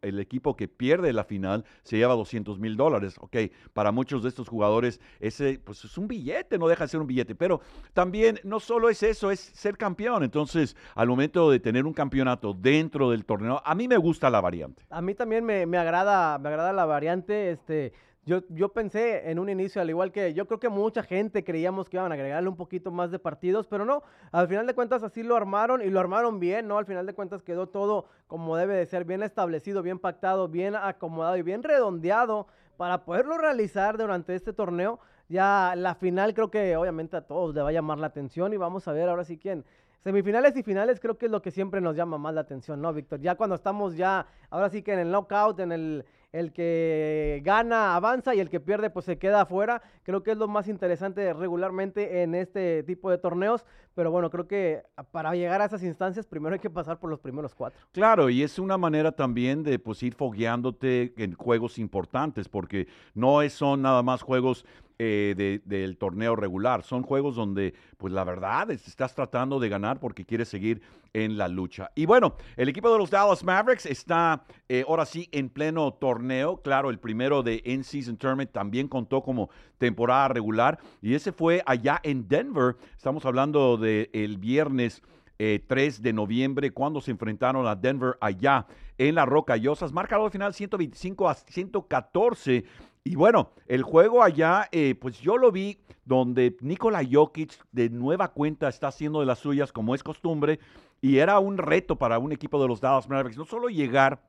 el 0.02 0.20
equipo 0.20 0.56
que 0.56 0.68
pierde 0.68 1.12
la 1.12 1.24
final 1.24 1.64
se 1.82 1.96
lleva 1.96 2.14
200 2.14 2.58
mil 2.58 2.76
dólares. 2.76 3.16
Ok, 3.20 3.36
para 3.72 3.92
muchos 3.92 4.22
de 4.22 4.28
estos 4.28 4.48
jugadores 4.48 5.00
ese 5.20 5.60
pues 5.64 5.84
es 5.84 5.96
un 5.98 6.08
billete, 6.08 6.58
no 6.58 6.68
deja 6.68 6.84
de 6.84 6.88
ser 6.88 7.00
un 7.00 7.06
billete, 7.06 7.34
pero 7.34 7.60
también 7.92 8.40
no 8.44 8.60
solo 8.60 8.88
es 8.88 9.02
eso, 9.02 9.30
es 9.30 9.40
ser 9.40 9.76
campeón. 9.76 10.22
Entonces, 10.22 10.76
al 10.94 11.08
momento 11.08 11.50
de 11.50 11.60
tener 11.60 11.86
un 11.86 11.92
campeonato 11.92 12.54
dentro 12.54 13.10
del 13.10 13.24
torneo, 13.24 13.62
a 13.64 13.74
mí 13.74 13.88
me 13.88 13.96
gusta 13.96 14.30
la 14.30 14.40
variante. 14.40 14.82
A 14.90 15.02
mí 15.02 15.14
también 15.14 15.44
me, 15.44 15.66
me 15.66 15.78
agrada, 15.78 16.38
me 16.38 16.48
agrada 16.48 16.72
la 16.72 16.86
variante. 16.86 17.50
Este, 17.50 17.92
yo, 18.28 18.42
yo 18.50 18.68
pensé 18.68 19.30
en 19.30 19.38
un 19.38 19.48
inicio, 19.48 19.80
al 19.80 19.88
igual 19.88 20.12
que 20.12 20.34
yo 20.34 20.46
creo 20.46 20.60
que 20.60 20.68
mucha 20.68 21.02
gente 21.02 21.44
creíamos 21.44 21.88
que 21.88 21.96
iban 21.96 22.12
a 22.12 22.14
agregarle 22.14 22.50
un 22.50 22.56
poquito 22.56 22.90
más 22.90 23.10
de 23.10 23.18
partidos, 23.18 23.66
pero 23.66 23.86
no, 23.86 24.02
al 24.32 24.46
final 24.48 24.66
de 24.66 24.74
cuentas 24.74 25.02
así 25.02 25.22
lo 25.22 25.34
armaron 25.34 25.80
y 25.80 25.88
lo 25.88 25.98
armaron 25.98 26.38
bien, 26.38 26.68
¿no? 26.68 26.76
Al 26.76 26.84
final 26.84 27.06
de 27.06 27.14
cuentas 27.14 27.42
quedó 27.42 27.68
todo 27.68 28.04
como 28.26 28.58
debe 28.58 28.76
de 28.76 28.84
ser, 28.84 29.06
bien 29.06 29.22
establecido, 29.22 29.82
bien 29.82 29.98
pactado, 29.98 30.46
bien 30.46 30.76
acomodado 30.76 31.38
y 31.38 31.42
bien 31.42 31.62
redondeado 31.62 32.48
para 32.76 33.06
poderlo 33.06 33.38
realizar 33.38 33.96
durante 33.96 34.34
este 34.34 34.52
torneo. 34.52 35.00
Ya 35.30 35.72
la 35.74 35.94
final 35.94 36.34
creo 36.34 36.50
que 36.50 36.76
obviamente 36.76 37.16
a 37.16 37.22
todos 37.22 37.54
le 37.54 37.62
va 37.62 37.70
a 37.70 37.72
llamar 37.72 37.96
la 37.96 38.08
atención 38.08 38.52
y 38.52 38.58
vamos 38.58 38.86
a 38.88 38.92
ver 38.92 39.08
ahora 39.08 39.24
sí 39.24 39.38
quién. 39.38 39.64
Semifinales 40.00 40.54
y 40.54 40.62
finales 40.62 41.00
creo 41.00 41.16
que 41.16 41.26
es 41.26 41.32
lo 41.32 41.40
que 41.40 41.50
siempre 41.50 41.80
nos 41.80 41.96
llama 41.96 42.18
más 42.18 42.34
la 42.34 42.42
atención, 42.42 42.82
¿no, 42.82 42.92
Víctor? 42.92 43.20
Ya 43.20 43.36
cuando 43.36 43.56
estamos 43.56 43.96
ya, 43.96 44.26
ahora 44.50 44.68
sí 44.68 44.82
que 44.82 44.92
en 44.92 44.98
el 44.98 45.10
knockout, 45.10 45.60
en 45.60 45.72
el, 45.72 46.04
el 46.32 46.52
que 46.52 47.40
gana 47.44 47.96
avanza 47.96 48.34
y 48.34 48.40
el 48.40 48.50
que 48.50 48.60
pierde 48.60 48.90
pues 48.90 49.06
se 49.06 49.18
queda 49.18 49.42
afuera, 49.42 49.82
creo 50.02 50.22
que 50.22 50.32
es 50.32 50.36
lo 50.36 50.48
más 50.48 50.68
interesante 50.68 51.32
regularmente 51.32 52.22
en 52.22 52.34
este 52.34 52.82
tipo 52.82 53.10
de 53.10 53.18
torneos, 53.18 53.64
pero 53.98 54.12
bueno, 54.12 54.30
creo 54.30 54.46
que 54.46 54.84
para 55.10 55.34
llegar 55.34 55.60
a 55.60 55.64
esas 55.64 55.82
instancias 55.82 56.24
primero 56.24 56.54
hay 56.54 56.60
que 56.60 56.70
pasar 56.70 57.00
por 57.00 57.10
los 57.10 57.18
primeros 57.18 57.52
cuatro. 57.52 57.80
Claro, 57.90 58.30
y 58.30 58.44
es 58.44 58.60
una 58.60 58.78
manera 58.78 59.10
también 59.10 59.64
de 59.64 59.80
pues, 59.80 60.00
ir 60.04 60.14
fogueándote 60.14 61.14
en 61.16 61.32
juegos 61.34 61.80
importantes, 61.80 62.48
porque 62.48 62.86
no 63.14 63.40
son 63.50 63.82
nada 63.82 64.04
más 64.04 64.22
juegos 64.22 64.64
eh, 65.00 65.34
de- 65.36 65.62
del 65.64 65.96
torneo 65.96 66.34
regular, 66.34 66.82
son 66.82 67.04
juegos 67.04 67.36
donde, 67.36 67.72
pues 67.98 68.12
la 68.12 68.24
verdad, 68.24 68.68
es- 68.72 68.88
estás 68.88 69.14
tratando 69.14 69.60
de 69.60 69.68
ganar 69.68 70.00
porque 70.00 70.24
quieres 70.24 70.48
seguir 70.48 70.80
en 71.12 71.38
la 71.38 71.46
lucha. 71.46 71.90
Y 71.94 72.04
bueno, 72.04 72.34
el 72.56 72.68
equipo 72.68 72.90
de 72.92 72.98
los 72.98 73.08
Dallas 73.08 73.44
Mavericks 73.44 73.86
está 73.86 74.42
eh, 74.68 74.84
ahora 74.88 75.06
sí 75.06 75.28
en 75.30 75.50
pleno 75.50 75.92
torneo, 75.94 76.60
claro, 76.62 76.90
el 76.90 76.98
primero 76.98 77.44
de 77.44 77.62
In-Season 77.64 78.16
Tournament 78.16 78.50
también 78.50 78.88
contó 78.88 79.22
como 79.22 79.50
temporada 79.78 80.28
regular, 80.28 80.80
y 81.00 81.14
ese 81.14 81.30
fue 81.30 81.62
allá 81.64 82.00
en 82.02 82.26
Denver, 82.26 82.74
estamos 82.96 83.24
hablando 83.24 83.76
del 83.88 84.38
viernes 84.38 85.02
eh, 85.38 85.64
3 85.66 86.02
de 86.02 86.12
noviembre, 86.12 86.72
cuando 86.72 87.00
se 87.00 87.12
enfrentaron 87.12 87.66
a 87.66 87.76
Denver 87.76 88.16
allá 88.20 88.66
en 88.98 89.14
las 89.14 89.26
Rocallosas. 89.26 89.92
Marcador 89.92 90.30
final 90.30 90.52
125 90.52 91.28
a 91.28 91.34
114. 91.34 92.64
Y 93.04 93.14
bueno, 93.14 93.52
el 93.66 93.82
juego 93.82 94.22
allá, 94.22 94.68
eh, 94.72 94.96
pues 95.00 95.20
yo 95.20 95.38
lo 95.38 95.52
vi 95.52 95.78
donde 96.04 96.56
Nikola 96.60 97.02
Jokic 97.08 97.52
de 97.70 97.88
nueva 97.88 98.32
cuenta 98.32 98.68
está 98.68 98.88
haciendo 98.88 99.20
de 99.20 99.26
las 99.26 99.38
suyas 99.38 99.72
como 99.72 99.94
es 99.94 100.02
costumbre. 100.02 100.58
Y 101.00 101.18
era 101.18 101.38
un 101.38 101.56
reto 101.56 101.96
para 101.96 102.18
un 102.18 102.32
equipo 102.32 102.60
de 102.60 102.66
los 102.66 102.80
Dallas 102.80 103.08
Mavericks, 103.08 103.38
no 103.38 103.44
solo 103.44 103.68
llegar 103.68 104.20